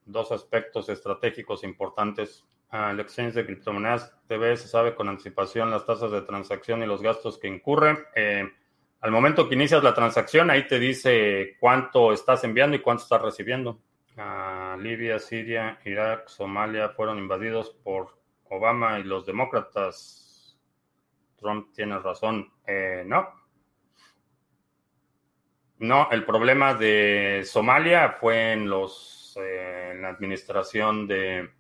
dos 0.05 0.33
aspectos 0.33 0.89
estratégicos 0.89 1.65
importantes. 1.65 2.45
Al 2.69 3.01
exchange 3.01 3.35
de 3.35 3.47
criptomonedas 3.47 4.15
TV 4.27 4.57
se 4.57 4.69
sabe 4.69 4.95
con 4.95 5.09
anticipación 5.09 5.71
las 5.71 5.87
tasas 5.87 6.11
de 6.11 6.23
transacción 6.23 6.83
y 6.83 6.87
los 6.87 7.01
gastos 7.01 7.39
que 7.39 7.49
incurre. 7.49 8.07
Eh, 8.15 8.45
al 9.01 9.11
momento 9.11 9.49
que 9.49 9.55
inicias 9.55 9.83
la 9.83 9.95
transacción, 9.95 10.51
ahí 10.51 10.67
te 10.67 10.79
dice 10.79 11.57
cuánto 11.61 12.13
estás 12.13 12.45
enviando 12.45 12.77
y 12.77 12.81
cuánto 12.81 13.03
estás 13.05 13.23
recibiendo. 13.23 13.79
Libia, 14.79 15.19
Siria, 15.19 15.79
Irak, 15.85 16.29
Somalia 16.29 16.91
fueron 16.91 17.19
invadidos 17.19 17.71
por 17.83 18.17
Obama 18.49 18.99
y 19.01 19.05
los 19.05 19.27
demócratas 19.27 20.24
Trump 21.45 21.75
tiene 21.75 21.99
razón. 21.99 22.51
Eh, 22.67 23.05
no. 23.07 23.29
No, 25.79 26.09
el 26.11 26.25
problema 26.25 26.73
de 26.73 27.43
Somalia 27.45 28.17
fue 28.19 28.53
en 28.53 28.71
los 28.71 29.37
eh, 29.39 29.91
en 29.93 30.01
la 30.03 30.09
administración 30.09 31.07
de 31.07 31.51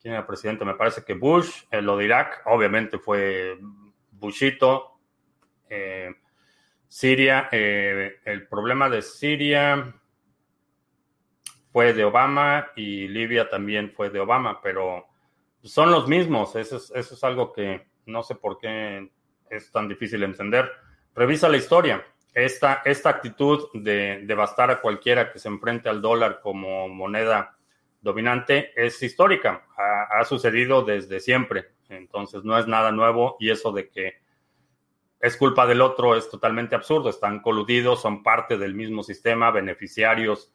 quién 0.00 0.14
era 0.14 0.26
presidente, 0.26 0.64
me 0.64 0.74
parece 0.74 1.02
que 1.02 1.14
Bush, 1.14 1.64
en 1.70 1.84
lo 1.84 1.96
de 1.96 2.04
Irak, 2.04 2.42
obviamente 2.44 2.98
fue 2.98 3.58
Bushito. 4.12 5.00
Eh, 5.68 6.14
Siria, 6.86 7.48
el 7.50 8.46
problema 8.48 8.88
de 8.88 9.02
Siria 9.02 9.92
fue 11.72 11.92
de 11.92 12.04
Obama 12.04 12.68
y 12.76 13.08
Libia 13.08 13.48
también 13.48 13.90
fue 13.90 14.10
de 14.10 14.20
Obama, 14.20 14.60
pero 14.62 15.08
son 15.62 15.90
los 15.90 16.06
mismos. 16.06 16.54
eso 16.54 16.76
es 16.94 17.24
algo 17.24 17.52
que 17.52 17.86
no 18.06 18.22
sé 18.22 18.34
por 18.34 18.58
qué 18.58 19.10
es 19.50 19.70
tan 19.70 19.88
difícil 19.88 20.22
entender. 20.22 20.70
Revisa 21.14 21.48
la 21.48 21.56
historia. 21.56 22.04
Esta, 22.34 22.82
esta 22.84 23.08
actitud 23.08 23.68
de 23.72 24.22
devastar 24.24 24.70
a 24.70 24.80
cualquiera 24.80 25.32
que 25.32 25.38
se 25.38 25.48
enfrente 25.48 25.88
al 25.88 26.02
dólar 26.02 26.40
como 26.42 26.88
moneda 26.88 27.56
dominante 28.02 28.72
es 28.76 29.02
histórica. 29.02 29.66
Ha, 29.76 30.24
sucedido 30.24 30.82
desde 30.82 31.20
siempre. 31.20 31.72
Entonces 31.88 32.44
no 32.44 32.58
es 32.58 32.66
nada 32.66 32.92
nuevo 32.92 33.36
y 33.40 33.50
eso 33.50 33.72
de 33.72 33.88
que 33.88 34.14
es 35.20 35.36
culpa 35.36 35.66
del 35.66 35.80
otro 35.80 36.14
es 36.14 36.30
totalmente 36.30 36.74
absurdo. 36.74 37.08
Están 37.10 37.40
coludidos, 37.40 38.02
son 38.02 38.22
parte 38.22 38.58
del 38.58 38.74
mismo 38.74 39.02
sistema, 39.02 39.50
beneficiarios 39.50 40.52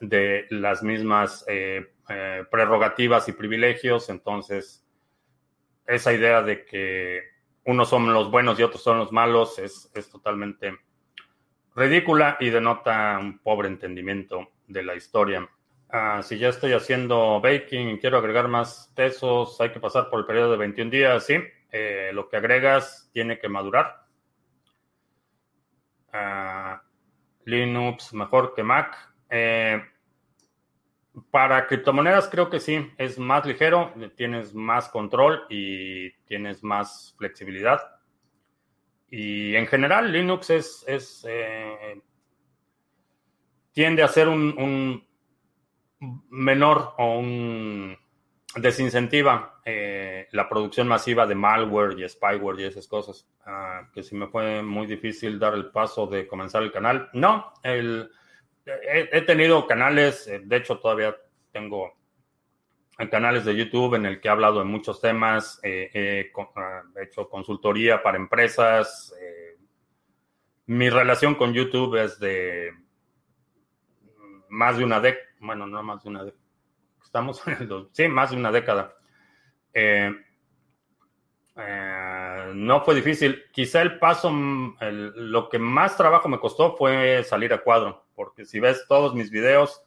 de 0.00 0.46
las 0.50 0.82
mismas 0.82 1.44
eh, 1.48 1.92
eh, 2.08 2.44
prerrogativas 2.50 3.28
y 3.28 3.32
privilegios. 3.32 4.10
Entonces, 4.10 4.83
esa 5.86 6.12
idea 6.12 6.42
de 6.42 6.64
que 6.64 7.22
unos 7.64 7.88
son 7.88 8.12
los 8.12 8.30
buenos 8.30 8.58
y 8.58 8.62
otros 8.62 8.82
son 8.82 8.98
los 8.98 9.12
malos 9.12 9.58
es, 9.58 9.90
totalmente 10.10 10.78
ridícula 11.74 12.36
y 12.40 12.50
denota 12.50 13.18
un 13.20 13.38
pobre 13.38 13.68
entendimiento 13.68 14.48
de 14.66 14.82
la 14.82 14.94
historia. 14.94 15.48
Ah, 15.90 16.22
si 16.22 16.38
ya 16.38 16.48
estoy 16.48 16.72
haciendo 16.72 17.40
baking 17.40 17.90
y 17.90 17.98
quiero 17.98 18.18
agregar 18.18 18.48
más 18.48 18.92
tesos, 18.94 19.60
hay 19.60 19.70
que 19.70 19.80
pasar 19.80 20.08
por 20.08 20.20
el 20.20 20.26
periodo 20.26 20.52
de 20.52 20.58
21 20.58 20.90
días, 20.90 21.24
sí. 21.24 21.36
Eh, 21.70 22.10
lo 22.12 22.28
que 22.28 22.36
agregas 22.36 23.10
tiene 23.12 23.38
que 23.38 23.48
madurar. 23.48 24.04
Ah, 26.12 26.82
Linux 27.44 28.12
mejor 28.14 28.54
que 28.54 28.62
Mac. 28.62 28.96
Eh, 29.28 29.82
para 31.30 31.66
criptomonedas 31.66 32.28
creo 32.28 32.50
que 32.50 32.60
sí, 32.60 32.90
es 32.98 33.18
más 33.18 33.46
ligero, 33.46 33.92
tienes 34.16 34.54
más 34.54 34.88
control 34.88 35.44
y 35.48 36.10
tienes 36.26 36.62
más 36.64 37.14
flexibilidad. 37.18 37.80
Y 39.10 39.54
en 39.54 39.66
general 39.66 40.10
Linux 40.10 40.50
es, 40.50 40.84
es 40.88 41.24
eh, 41.28 42.02
tiende 43.72 44.02
a 44.02 44.08
ser 44.08 44.28
un, 44.28 45.06
menor 46.30 46.94
o 46.98 47.18
un 47.18 47.96
desincentiva 48.56 49.60
eh, 49.64 50.28
la 50.32 50.48
producción 50.48 50.86
masiva 50.86 51.26
de 51.26 51.34
malware 51.34 51.98
y 51.98 52.08
spyware 52.08 52.60
y 52.60 52.64
esas 52.64 52.88
cosas. 52.88 53.26
Ah, 53.46 53.88
que 53.92 54.02
si 54.02 54.14
me 54.14 54.26
fue 54.26 54.62
muy 54.62 54.86
difícil 54.86 55.38
dar 55.38 55.54
el 55.54 55.70
paso 55.70 56.06
de 56.06 56.26
comenzar 56.26 56.62
el 56.62 56.72
canal. 56.72 57.08
No, 57.12 57.52
el 57.62 58.10
he, 58.66 59.20
tenido 59.22 59.66
canales, 59.66 60.26
eh, 60.26 60.40
de 60.42 60.56
hecho 60.56 60.78
todavía 60.78 61.14
tengo 61.52 61.92
canales 63.10 63.44
de 63.44 63.56
YouTube 63.56 63.94
en 63.94 64.06
el 64.06 64.20
que 64.20 64.28
he 64.28 64.30
hablado 64.30 64.60
de 64.60 64.64
muchos 64.64 65.00
temas, 65.00 65.60
eh, 65.62 66.30
ah, 66.56 66.82
he 66.96 67.04
hecho 67.04 67.28
consultoría 67.28 68.02
para 68.02 68.16
empresas. 68.16 69.14
Eh, 69.20 69.58
mi 70.66 70.88
relación 70.88 71.34
con 71.34 71.52
YouTube 71.52 71.96
es 71.96 72.18
de 72.18 72.72
más 74.48 74.78
de 74.78 74.84
una 74.84 75.00
década, 75.00 75.26
bueno, 75.40 75.66
no 75.66 75.82
más 75.82 76.02
de 76.04 76.08
una 76.08 76.24
década, 76.24 76.42
estamos 77.02 77.46
en 77.46 77.54
el 77.54 77.88
sí, 77.92 78.08
más 78.08 78.30
de 78.30 78.36
una 78.36 78.52
década. 78.52 78.96
No 82.54 82.84
fue 82.84 82.94
difícil. 82.94 83.44
Quizá 83.52 83.82
el 83.82 83.98
paso, 83.98 84.32
lo 84.80 85.48
que 85.48 85.58
más 85.58 85.96
trabajo 85.96 86.28
me 86.28 86.38
costó 86.38 86.76
fue 86.76 87.22
salir 87.24 87.52
a 87.52 87.62
cuadro 87.62 88.04
porque 88.14 88.44
si 88.44 88.60
ves 88.60 88.84
todos 88.88 89.14
mis 89.14 89.30
videos 89.30 89.82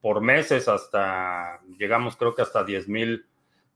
por 0.00 0.20
meses 0.20 0.68
hasta, 0.68 1.60
llegamos 1.78 2.16
creo 2.16 2.34
que 2.34 2.42
hasta 2.42 2.64
10 2.64 2.88
mil 2.88 3.26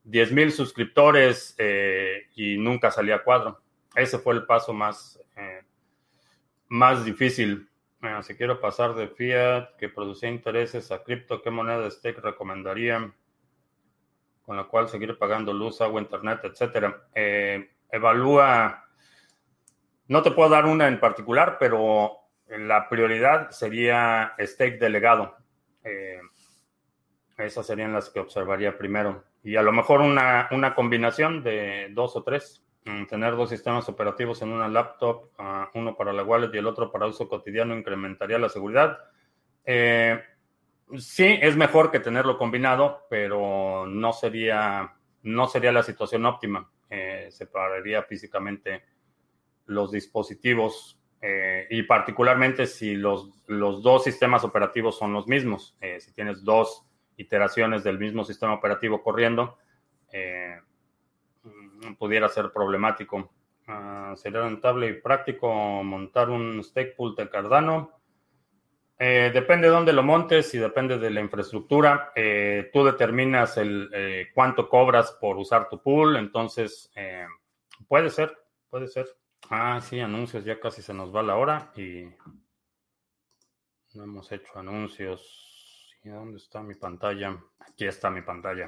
10 0.04 0.32
mil 0.32 0.52
suscriptores 0.52 1.56
eh, 1.58 2.28
y 2.36 2.58
nunca 2.58 2.92
salía 2.92 3.16
a 3.16 3.24
cuadro. 3.24 3.60
Ese 3.96 4.18
fue 4.18 4.34
el 4.34 4.46
paso 4.46 4.72
más, 4.72 5.20
eh, 5.36 5.62
más 6.68 7.04
difícil. 7.04 7.68
si 8.22 8.36
quiero 8.36 8.60
pasar 8.60 8.94
de 8.94 9.08
fiat 9.08 9.74
que 9.76 9.88
producía 9.88 10.28
intereses 10.28 10.92
a 10.92 11.02
cripto, 11.02 11.42
¿qué 11.42 11.50
moneda 11.50 11.80
de 11.80 11.90
stake 11.90 12.20
recomendaría? 12.20 13.12
Con 14.42 14.56
la 14.56 14.64
cual 14.64 14.88
seguir 14.88 15.18
pagando 15.18 15.52
luz, 15.52 15.80
agua, 15.80 16.00
internet, 16.00 16.38
etcétera. 16.44 17.08
Eh, 17.12 17.68
evalúa, 17.90 18.86
no 20.08 20.22
te 20.22 20.30
puedo 20.30 20.48
dar 20.48 20.66
una 20.66 20.88
en 20.88 21.00
particular, 21.00 21.56
pero 21.58 22.18
la 22.48 22.88
prioridad 22.88 23.50
sería 23.50 24.34
stake 24.38 24.78
delegado. 24.78 25.36
Eh, 25.82 26.20
esas 27.38 27.66
serían 27.66 27.92
las 27.92 28.10
que 28.10 28.20
observaría 28.20 28.78
primero. 28.78 29.24
Y 29.42 29.56
a 29.56 29.62
lo 29.62 29.72
mejor 29.72 30.00
una, 30.00 30.74
combinación 30.74 31.42
de 31.42 31.88
dos 31.92 32.16
o 32.16 32.22
tres. 32.22 32.62
Mm, 32.84 33.06
tener 33.06 33.34
dos 33.36 33.50
sistemas 33.50 33.88
operativos 33.88 34.42
en 34.42 34.50
una 34.50 34.68
laptop, 34.68 35.30
ah, 35.38 35.70
uno 35.74 35.96
para 35.96 36.12
la 36.12 36.22
wallet 36.22 36.50
y 36.54 36.58
el 36.58 36.66
otro 36.66 36.90
para 36.90 37.06
uso 37.06 37.28
cotidiano, 37.28 37.76
incrementaría 37.76 38.38
la 38.38 38.48
seguridad. 38.48 38.98
Eh, 39.64 40.20
sí, 40.96 41.38
es 41.42 41.56
mejor 41.56 41.90
que 41.90 42.00
tenerlo 42.00 42.38
combinado, 42.38 43.06
pero 43.10 43.86
no 43.86 44.12
sería, 44.12 44.94
no 45.22 45.48
sería 45.48 45.72
la 45.72 45.82
situación 45.82 46.24
óptima. 46.26 46.70
Eh, 47.26 47.30
separaría 47.30 48.02
físicamente 48.02 48.84
los 49.66 49.90
dispositivos 49.90 50.98
eh, 51.20 51.66
y 51.70 51.82
particularmente 51.82 52.66
si 52.66 52.94
los, 52.94 53.30
los, 53.46 53.82
dos 53.82 54.04
sistemas 54.04 54.44
operativos 54.44 54.98
son 54.98 55.12
los 55.12 55.26
mismos. 55.26 55.76
Eh, 55.80 55.98
si 56.00 56.12
tienes 56.12 56.44
dos 56.44 56.84
iteraciones 57.16 57.82
del 57.82 57.98
mismo 57.98 58.24
sistema 58.24 58.54
operativo 58.54 59.02
corriendo, 59.02 59.58
eh, 60.12 60.60
pudiera 61.98 62.28
ser 62.28 62.52
problemático. 62.52 63.32
Ah, 63.66 64.14
sería 64.16 64.42
rentable 64.42 64.88
y 64.88 65.00
práctico 65.00 65.48
montar 65.82 66.30
un 66.30 66.62
stake 66.62 66.94
pool 66.94 67.16
de 67.16 67.28
Cardano. 67.28 67.92
depende 68.98 69.66
de 69.66 69.74
dónde 69.74 69.92
lo 69.92 70.02
montes 70.02 70.54
y 70.54 70.58
depende 70.58 70.98
de 70.98 71.10
la 71.10 71.20
infraestructura. 71.20 72.12
tú 72.72 72.84
determinas 72.84 73.56
el, 73.56 74.28
cuánto 74.32 74.68
cobras 74.68 75.12
por 75.20 75.36
usar 75.36 75.68
tu 75.68 75.82
pool, 75.82 76.16
entonces 76.16 76.92
puede 77.88 78.10
ser, 78.10 78.36
puede 78.68 78.88
ser. 78.88 79.06
Ah, 79.50 79.80
sí, 79.80 80.00
anuncios, 80.00 80.44
ya 80.44 80.58
casi 80.58 80.82
se 80.82 80.94
nos 80.94 81.14
va 81.14 81.22
la 81.22 81.36
hora 81.36 81.72
y 81.76 82.06
no 83.94 84.04
hemos 84.04 84.30
hecho 84.32 84.58
anuncios. 84.58 85.94
¿Y 86.02 86.08
dónde 86.08 86.38
está 86.38 86.62
mi 86.62 86.74
pantalla? 86.74 87.36
Aquí 87.58 87.86
está 87.86 88.10
mi 88.10 88.22
pantalla. 88.22 88.66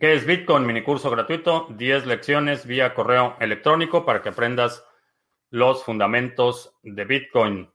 ¿Qué 0.00 0.14
es 0.14 0.24
Bitcoin? 0.24 0.64
Mini 0.64 0.82
curso 0.82 1.10
gratuito, 1.10 1.66
10 1.70 2.06
lecciones 2.06 2.66
vía 2.66 2.94
correo 2.94 3.36
electrónico 3.40 4.04
para 4.06 4.22
que 4.22 4.30
aprendas 4.30 4.86
los 5.50 5.84
fundamentos 5.84 6.78
de 6.82 7.04
Bitcoin. 7.04 7.70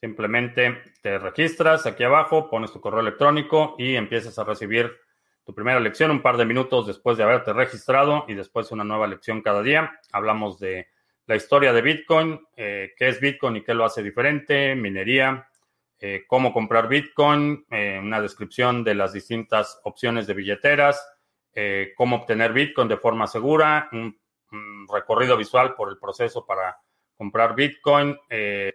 Simplemente 0.00 0.82
te 1.02 1.18
registras 1.18 1.86
aquí 1.86 2.04
abajo, 2.04 2.50
pones 2.50 2.72
tu 2.72 2.80
correo 2.80 3.00
electrónico 3.00 3.74
y 3.78 3.96
empiezas 3.96 4.38
a 4.38 4.44
recibir 4.44 4.92
tu 5.46 5.54
primera 5.54 5.78
lección 5.78 6.10
un 6.10 6.22
par 6.22 6.36
de 6.36 6.44
minutos 6.44 6.88
después 6.88 7.16
de 7.16 7.22
haberte 7.22 7.52
registrado 7.52 8.24
y 8.26 8.34
después 8.34 8.72
una 8.72 8.82
nueva 8.82 9.06
lección 9.06 9.42
cada 9.42 9.62
día. 9.62 10.00
Hablamos 10.10 10.58
de 10.58 10.88
la 11.26 11.36
historia 11.36 11.72
de 11.72 11.82
Bitcoin, 11.82 12.40
eh, 12.56 12.92
qué 12.98 13.08
es 13.08 13.20
Bitcoin 13.20 13.56
y 13.56 13.62
qué 13.62 13.72
lo 13.72 13.84
hace 13.84 14.02
diferente, 14.02 14.74
minería, 14.74 15.48
cómo 16.26 16.52
comprar 16.52 16.88
Bitcoin, 16.88 17.64
una 17.70 18.20
descripción 18.20 18.84
de 18.84 18.94
las 18.94 19.12
distintas 19.14 19.80
opciones 19.82 20.26
de 20.26 20.34
billeteras, 20.34 21.04
cómo 21.96 22.16
obtener 22.16 22.52
Bitcoin 22.52 22.86
de 22.86 22.98
forma 22.98 23.26
segura, 23.26 23.88
un, 23.92 24.16
un, 24.52 24.86
recorrido 24.92 25.36
visual 25.36 25.74
por 25.74 25.88
el 25.88 25.98
proceso 25.98 26.44
para 26.44 26.78
comprar 27.16 27.56
Bitcoin, 27.56 28.16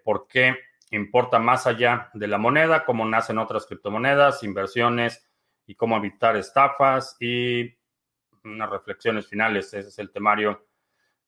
por 0.04 0.28
qué 0.28 0.58
importa 0.90 1.38
más 1.38 1.68
allá 1.68 2.10
de 2.14 2.28
la 2.28 2.40
moneda, 2.40 2.86
cómo 2.86 3.06
nacen 3.06 3.38
otras 3.38 3.68
criptomonedas, 3.68 4.44
inversiones 4.44 5.31
y 5.72 5.76
cómo 5.76 5.96
evitar 5.96 6.36
estafas 6.36 7.16
y 7.22 7.74
unas 8.44 8.70
reflexiones 8.70 9.26
finales. 9.28 9.74
Ese 9.74 9.88
es 9.88 10.00
el 10.00 10.12
temario 10.12 10.66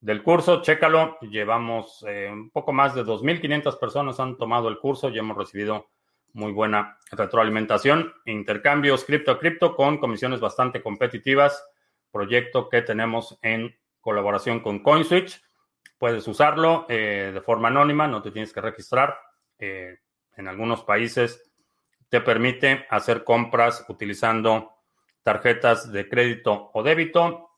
del 0.00 0.22
curso. 0.22 0.60
Chécalo. 0.60 1.18
Llevamos 1.22 2.04
eh, 2.06 2.28
un 2.30 2.50
poco 2.50 2.70
más 2.70 2.94
de 2.94 3.04
2.500 3.04 3.78
personas 3.80 4.20
han 4.20 4.36
tomado 4.36 4.68
el 4.68 4.78
curso 4.78 5.08
y 5.08 5.18
hemos 5.18 5.38
recibido 5.38 5.88
muy 6.34 6.52
buena 6.52 6.98
retroalimentación. 7.10 8.12
Intercambios 8.26 9.06
cripto 9.06 9.30
a 9.30 9.38
cripto 9.38 9.74
con 9.74 9.96
comisiones 9.96 10.40
bastante 10.40 10.82
competitivas. 10.82 11.64
Proyecto 12.12 12.68
que 12.68 12.82
tenemos 12.82 13.38
en 13.40 13.74
colaboración 14.02 14.60
con 14.60 14.80
CoinSwitch. 14.80 15.40
Puedes 15.96 16.28
usarlo 16.28 16.84
eh, 16.90 17.30
de 17.32 17.40
forma 17.40 17.68
anónima, 17.68 18.06
no 18.06 18.20
te 18.20 18.30
tienes 18.30 18.52
que 18.52 18.60
registrar. 18.60 19.16
Eh, 19.58 20.00
en 20.36 20.48
algunos 20.48 20.82
países 20.82 21.53
te 22.14 22.20
permite 22.20 22.86
hacer 22.90 23.24
compras 23.24 23.84
utilizando 23.88 24.76
tarjetas 25.24 25.90
de 25.90 26.08
crédito 26.08 26.70
o 26.72 26.84
débito. 26.84 27.50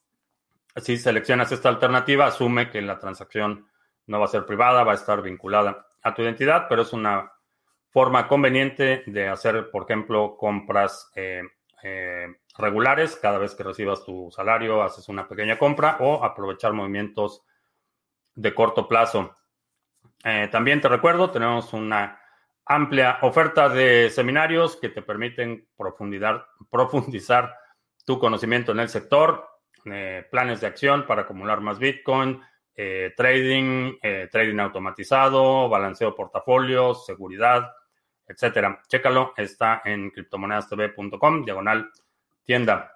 Si 0.77 0.97
seleccionas 0.97 1.53
esta 1.53 1.69
alternativa, 1.69 2.25
asume 2.25 2.71
que 2.71 2.81
la 2.81 2.99
transacción 2.99 3.69
no 4.07 4.19
va 4.19 4.25
a 4.25 4.29
ser 4.29 4.47
privada, 4.47 4.83
va 4.83 4.93
a 4.93 4.95
estar 4.95 5.21
vinculada 5.21 5.89
a 6.03 6.15
tu 6.15 6.23
identidad, 6.23 6.69
pero 6.71 6.81
es 6.81 6.95
una 6.95 7.31
forma 7.91 8.27
conveniente 8.29 9.03
de 9.05 9.29
hacer, 9.29 9.71
por 9.71 9.83
ejemplo, 9.83 10.39
compras 10.39 11.13
eh, 11.15 11.43
eh, 11.83 12.27
regulares. 12.57 13.17
Cada 13.17 13.37
vez 13.37 13.55
que 13.55 13.63
recibas 13.63 14.07
tu 14.07 14.31
salario, 14.31 14.83
haces 14.83 15.07
una 15.11 15.29
pequeña 15.29 15.59
compra 15.59 15.99
o 16.01 16.25
aprovechar 16.25 16.73
movimientos 16.73 17.45
de 18.35 18.55
corto 18.55 18.89
plazo. 18.89 19.37
Eh, 20.25 20.49
también 20.51 20.81
te 20.81 20.89
recuerdo, 20.89 21.31
tenemos 21.31 21.75
una 21.75 22.23
amplia 22.67 23.19
oferta 23.23 23.69
de 23.69 24.11
seminarios 24.11 24.77
que 24.77 24.89
te 24.89 25.03
permiten 25.03 25.69
profundizar, 26.71 27.55
tu 28.05 28.19
conocimiento 28.19 28.73
en 28.73 28.81
el 28.81 28.89
sector, 28.89 29.49
eh, 29.85 30.27
planes 30.31 30.61
de 30.61 30.67
acción 30.67 31.07
para 31.07 31.23
acumular 31.23 31.61
más 31.61 31.79
Bitcoin, 31.79 32.41
eh, 32.75 33.15
trading, 33.17 33.99
trading 34.31 34.59
automatizado, 34.59 35.69
balanceo 35.69 36.15
portafolios, 36.15 37.07
seguridad, 37.07 37.73
etcétera. 38.29 38.81
Chécalo, 38.87 39.33
está 39.37 39.83
en 39.85 40.11
criptomonedastv.com, 40.11 41.45
diagonal 41.45 41.91
tienda. 42.45 42.93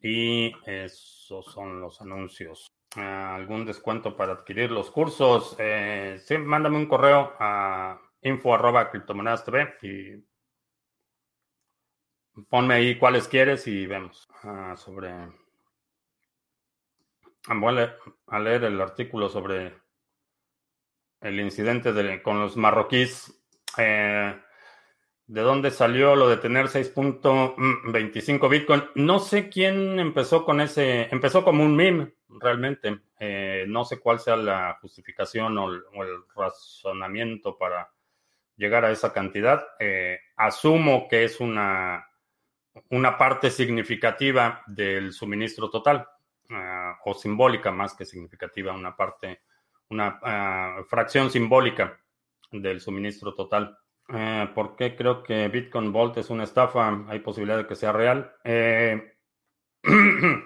Y 0.00 0.52
esos 0.64 1.44
son 1.46 1.80
los 1.80 2.00
anuncios 2.00 2.66
algún 3.02 3.64
descuento 3.64 4.16
para 4.16 4.32
adquirir 4.32 4.70
los 4.70 4.90
cursos, 4.90 5.56
eh, 5.58 6.18
sí, 6.24 6.38
mándame 6.38 6.76
un 6.76 6.86
correo 6.86 7.34
a 7.38 8.00
info 8.26 8.54
arroba 8.54 8.90
criptomonedas 8.90 9.44
TV 9.44 9.76
y 9.82 10.24
ponme 12.48 12.74
ahí 12.74 12.98
cuáles 12.98 13.28
quieres 13.28 13.66
y 13.66 13.86
vemos 13.86 14.28
ah, 14.42 14.74
sobre... 14.76 15.12
Voy 17.48 17.78
a 18.26 18.40
leer, 18.40 18.64
el 18.64 18.80
artículo 18.80 19.28
sobre 19.28 19.72
el 21.20 21.38
incidente 21.38 21.92
de, 21.92 22.20
con 22.20 22.40
los 22.40 22.56
marroquíes. 22.56 23.40
Eh, 23.78 24.36
¿De 25.28 25.40
dónde 25.40 25.70
salió 25.70 26.14
lo 26.16 26.28
de 26.28 26.36
tener 26.38 26.66
6.25 26.66 28.48
Bitcoin? 28.48 28.84
No 28.96 29.20
sé 29.20 29.48
quién 29.48 29.98
empezó 30.00 30.44
con 30.44 30.60
ese, 30.60 31.08
empezó 31.12 31.44
como 31.44 31.64
un 31.64 31.74
meme, 31.74 32.14
realmente. 32.28 33.00
Eh, 33.18 33.64
no 33.68 33.84
sé 33.84 33.98
cuál 33.98 34.20
sea 34.20 34.36
la 34.36 34.78
justificación 34.80 35.58
o 35.58 35.70
el, 35.70 35.82
razonamiento 36.34 37.58
para 37.58 37.90
llegar 38.56 38.84
a 38.84 38.90
esa 38.90 39.12
cantidad. 39.12 39.66
Eh, 39.78 40.18
asumo 40.36 41.08
que 41.08 41.24
es 41.24 41.40
una, 41.40 42.08
una 42.90 43.18
parte 43.18 43.50
significativa 43.50 44.62
del 44.66 45.12
suministro 45.12 45.70
total, 45.70 46.06
ah, 46.50 46.98
o 47.04 47.14
simbólica 47.14 47.70
más 47.70 47.94
que 47.94 48.04
significativa, 48.04 48.72
una 48.72 48.96
parte, 48.96 49.42
una 49.90 50.18
ah, 50.22 50.82
fracción 50.88 51.30
simbólica 51.30 52.00
del 52.50 52.80
suministro 52.80 53.34
total. 53.34 53.78
Eh, 54.08 54.48
¿Por 54.54 54.76
qué 54.76 54.94
creo 54.94 55.22
que 55.22 55.48
Bitcoin 55.48 55.92
Vault 55.92 56.16
es 56.18 56.30
una 56.30 56.44
estafa? 56.44 57.04
Hay 57.08 57.20
posibilidad 57.20 57.58
de 57.58 57.66
que 57.66 57.74
sea 57.74 57.92
real. 57.92 58.32
Eh, 58.44 59.14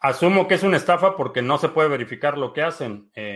asumo 0.00 0.48
que 0.48 0.54
es 0.54 0.62
una 0.62 0.76
estafa 0.76 1.16
porque 1.16 1.42
no 1.42 1.58
se 1.58 1.68
puede 1.68 1.88
verificar 1.88 2.36
lo 2.36 2.52
que 2.52 2.62
hacen. 2.62 3.10
Eh, 3.14 3.31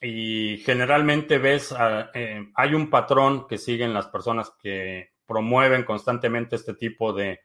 y 0.00 0.58
generalmente 0.58 1.38
ves, 1.38 1.72
ah, 1.72 2.10
hay 2.54 2.74
un 2.74 2.90
patrón 2.90 3.46
que 3.46 3.58
siguen 3.58 3.94
las 3.94 4.06
personas 4.08 4.52
que 4.62 5.10
promueven 5.26 5.84
constantemente 5.84 6.56
este 6.56 6.74
tipo 6.74 7.12
de 7.12 7.40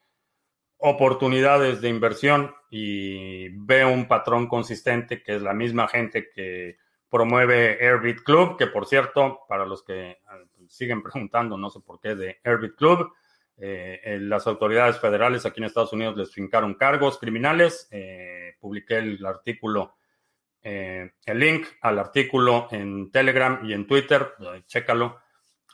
oportunidades 0.78 1.82
de 1.82 1.90
inversión 1.90 2.54
y 2.70 3.50
veo 3.50 3.90
un 3.90 4.08
patrón 4.08 4.48
consistente 4.48 5.22
que 5.22 5.36
es 5.36 5.42
la 5.42 5.54
misma 5.54 5.88
gente 5.88 6.30
que 6.34 6.78
promueve 7.10 7.78
Airbit 7.86 8.22
Club, 8.24 8.58
que 8.58 8.68
por 8.68 8.86
cierto, 8.86 9.42
para 9.48 9.66
los 9.66 9.84
que 9.84 10.18
ah, 10.28 10.40
siguen 10.68 11.04
preguntando, 11.04 11.58
no 11.58 11.70
sé 11.70 11.80
por 11.82 12.00
qué, 12.00 12.16
de 12.16 12.40
Airbit 12.44 12.76
Club, 12.76 13.12
eh, 13.64 14.18
las 14.22 14.48
autoridades 14.48 14.98
federales 15.00 15.46
aquí 15.46 15.60
en 15.60 15.66
Estados 15.66 15.94
Unidos 15.94 16.18
les 16.18 16.34
fincaron 16.34 16.74
cargos 16.74 17.20
criminales. 17.20 17.88
Eh, 17.92 18.56
publiqué 18.60 18.98
el 18.98 19.24
artículo, 19.24 19.98
eh, 20.64 21.14
el 21.26 21.40
link 21.40 21.68
al 21.82 22.00
artículo 22.00 22.68
en 22.72 23.12
Telegram 23.12 23.60
y 23.64 23.74
en 23.74 23.88
Twitter, 23.88 24.34
chécalo, 24.68 25.20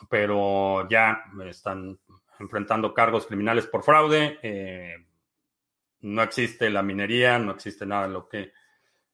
pero 0.09 0.87
ya 0.89 1.23
están 1.45 1.99
enfrentando 2.39 2.93
cargos 2.93 3.25
criminales 3.25 3.67
por 3.67 3.83
fraude. 3.83 4.39
no 6.01 6.21
existe 6.21 6.69
la 6.69 6.83
minería, 6.83 7.39
no 7.39 7.51
existe 7.51 7.85
nada 7.85 8.07
de 8.07 8.13
lo 8.13 8.27
que 8.29 8.51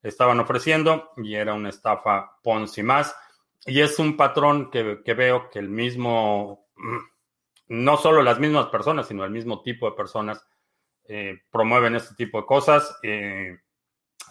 estaban 0.03 0.39
ofreciendo 0.39 1.11
y 1.17 1.35
era 1.35 1.53
una 1.53 1.69
estafa 1.69 2.39
Ponzi 2.43 2.83
más. 2.83 3.15
Y 3.65 3.79
es 3.79 3.97
un 3.97 4.17
patrón 4.17 4.69
que, 4.69 4.83
veo 5.13 5.49
que 5.49 5.59
el 5.59 5.69
mismo, 5.69 6.67
no 7.69 7.97
solo 7.97 8.21
las 8.21 8.39
mismas 8.39 8.67
personas, 8.67 9.07
sino 9.07 9.23
el 9.23 9.31
mismo 9.31 9.61
tipo 9.61 9.89
de 9.89 9.95
personas 9.95 10.45
eh, 11.05 11.41
promueven 11.49 11.95
este 11.95 12.15
tipo 12.15 12.41
de 12.41 12.45
cosas. 12.45 12.99
Eh, 13.03 13.57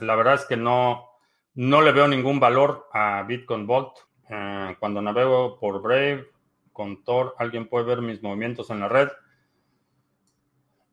la 0.00 0.14
verdad 0.16 0.34
es 0.34 0.44
que 0.44 0.56
no, 0.56 1.11
no 1.54 1.82
le 1.82 1.92
veo 1.92 2.08
ningún 2.08 2.40
valor 2.40 2.88
a 2.92 3.22
Bitcoin 3.22 3.66
Vault. 3.66 3.98
Eh, 4.28 4.76
cuando 4.78 5.02
navego 5.02 5.58
por 5.58 5.82
Brave, 5.82 6.30
con 6.72 7.04
Tor, 7.04 7.34
alguien 7.38 7.68
puede 7.68 7.84
ver 7.84 8.00
mis 8.00 8.22
movimientos 8.22 8.70
en 8.70 8.80
la 8.80 8.88
red. 8.88 9.08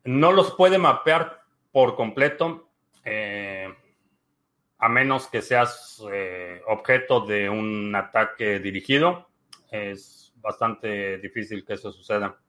No 0.03 0.32
los 0.32 0.51
puede 0.55 0.78
mapear 0.78 1.41
por 1.72 1.95
completo 1.95 2.70
a 4.80 4.88
menos 4.88 5.28
que 5.28 5.41
seas 5.41 6.01
eh, 6.12 6.62
objeto 6.68 7.26
de 7.26 7.49
un 7.49 7.93
ataque 7.93 8.60
dirigido. 8.60 9.30
Es 9.70 10.34
bastante 10.38 11.18
difícil 11.18 11.66
que 11.66 11.74
eso 11.74 11.91
suceda. 11.91 12.39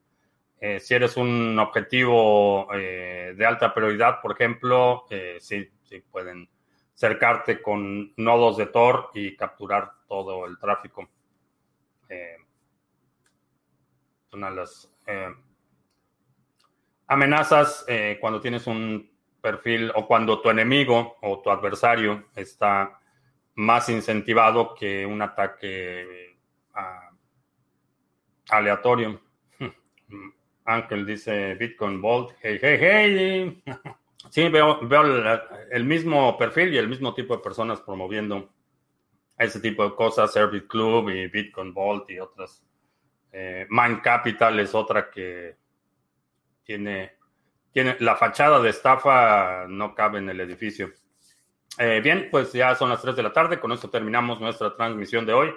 Eh, 0.59 0.79
si 0.79 0.93
eres 0.93 1.17
un 1.17 1.59
objetivo 1.59 2.73
eh, 2.73 3.33
de 3.35 3.45
alta 3.45 3.73
prioridad, 3.73 4.21
por 4.21 4.31
ejemplo, 4.31 5.05
sí, 5.39 5.69
sí 5.83 6.01
pueden 6.09 6.49
cercarte 6.93 7.61
con 7.61 8.13
nodos 8.17 8.57
de 8.57 8.67
Tor 8.67 9.09
y 9.13 9.35
capturar 9.35 9.91
todo 10.07 10.45
el 10.45 10.57
tráfico. 10.59 11.09
una 14.33 14.49
de 14.49 14.55
las 14.55 14.89
amenazas 17.07 17.85
cuando 18.19 18.39
tienes 18.39 18.67
un 18.67 19.11
perfil 19.41 19.91
o 19.95 20.05
cuando 20.07 20.41
tu 20.41 20.49
enemigo 20.49 21.17
o 21.21 21.41
tu 21.41 21.49
adversario 21.49 22.25
está 22.35 22.99
más 23.55 23.89
incentivado 23.89 24.73
que 24.75 25.05
un 25.05 25.21
ataque 25.21 26.37
ah, 26.73 27.09
aleatorio. 28.49 29.21
Ángel 30.65 31.05
dice 31.05 31.55
Bitcoin 31.55 32.01
Vault, 32.01 32.31
hey, 32.41 32.59
hey, 32.61 32.77
hey. 32.79 33.63
Sí, 34.29 34.49
veo, 34.49 34.79
veo 34.87 35.03
el, 35.71 35.83
mismo 35.83 36.37
perfil 36.37 36.73
y 36.73 36.77
el 36.77 36.87
mismo 36.87 37.13
tipo 37.13 37.35
de 37.35 37.43
personas 37.43 37.81
promoviendo 37.81 38.49
ese 39.37 39.59
tipo 39.59 39.83
de 39.83 39.95
cosas, 39.95 40.31
Service 40.31 40.67
Club 40.67 41.09
y 41.09 41.27
Bitcoin 41.27 41.73
Vault 41.73 42.09
y 42.11 42.19
otras. 42.19 42.63
Eh, 43.31 43.65
Mind 43.69 44.01
Capital 44.01 44.59
es 44.59 44.75
otra 44.75 45.09
que 45.09 45.55
tiene 46.63 47.21
tiene, 47.71 47.95
la 47.99 48.15
fachada 48.15 48.59
de 48.59 48.69
estafa 48.69 49.65
no 49.67 49.95
cabe 49.95 50.19
en 50.19 50.29
el 50.29 50.39
edificio. 50.41 50.91
Eh, 51.77 52.01
bien, 52.03 52.27
pues 52.29 52.51
ya 52.51 52.75
son 52.75 52.89
las 52.89 53.01
3 53.01 53.15
de 53.15 53.23
la 53.23 53.33
tarde. 53.33 53.59
Con 53.59 53.71
esto 53.71 53.89
terminamos 53.89 54.41
nuestra 54.41 54.75
transmisión 54.75 55.25
de 55.25 55.33
hoy. 55.33 55.53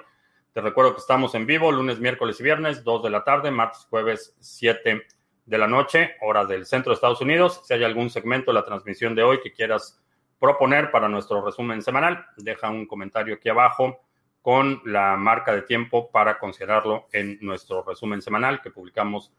Te 0.53 0.61
recuerdo 0.61 0.95
que 0.95 1.01
estamos 1.01 1.35
en 1.35 1.47
vivo 1.47 1.73
lunes, 1.73 1.99
miércoles 1.99 2.39
y 2.39 2.45
viernes, 2.45 2.85
2 2.85 3.03
de 3.03 3.11
la 3.11 3.25
tarde, 3.25 3.51
martes, 3.51 3.87
jueves, 3.91 4.37
7 4.39 5.05
de 5.47 5.59
la 5.59 5.67
noche, 5.67 6.17
hora 6.21 6.45
del 6.45 6.67
centro 6.67 6.91
de 6.91 6.95
Estados 6.95 7.21
Unidos. 7.21 7.63
Si 7.65 7.75
hay 7.75 7.85
algún 7.85 8.11
segmento 8.11 8.51
de 8.51 8.55
la 8.55 8.65
transmisión 8.65 9.15
de 9.15 9.23
hoy 9.23 9.41
que 9.41 9.53
quieras 9.53 10.01
proponer 10.39 10.91
para 10.91 11.09
nuestro 11.09 11.45
resumen 11.45 11.83
semanal, 11.83 12.27
deja 12.37 12.71
un 12.71 12.87
comentario 12.87 13.35
aquí 13.35 13.49
abajo 13.49 14.01
con 14.43 14.83
la 14.85 15.17
marca 15.17 15.55
de 15.55 15.63
tiempo 15.63 16.11
para 16.11 16.39
considerarlo 16.39 17.07
en 17.13 17.39
nuestro 17.41 17.83
resumen 17.83 18.21
semanal 18.21 18.61
que 18.61 18.71
publicamos 18.71 19.33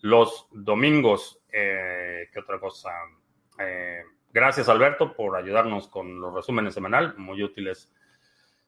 los 0.00 0.46
domingos. 0.52 1.40
Eh, 1.52 2.28
¿Qué 2.32 2.38
otra 2.38 2.60
cosa? 2.60 2.90
Eh, 3.58 4.02
gracias, 4.32 4.68
Alberto, 4.68 5.14
por 5.14 5.36
ayudarnos 5.36 5.88
con 5.88 6.20
los 6.20 6.32
resúmenes 6.32 6.74
semanal. 6.74 7.16
Muy 7.16 7.42
útiles 7.42 7.90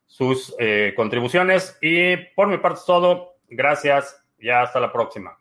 sus 0.06 0.54
eh, 0.58 0.92
contribuciones. 0.96 1.78
Y 1.80 2.16
por 2.34 2.48
mi 2.48 2.58
parte 2.58 2.80
es 2.80 2.86
todo. 2.86 3.36
Gracias 3.48 4.24
y 4.38 4.48
hasta 4.48 4.80
la 4.80 4.92
próxima. 4.92 5.38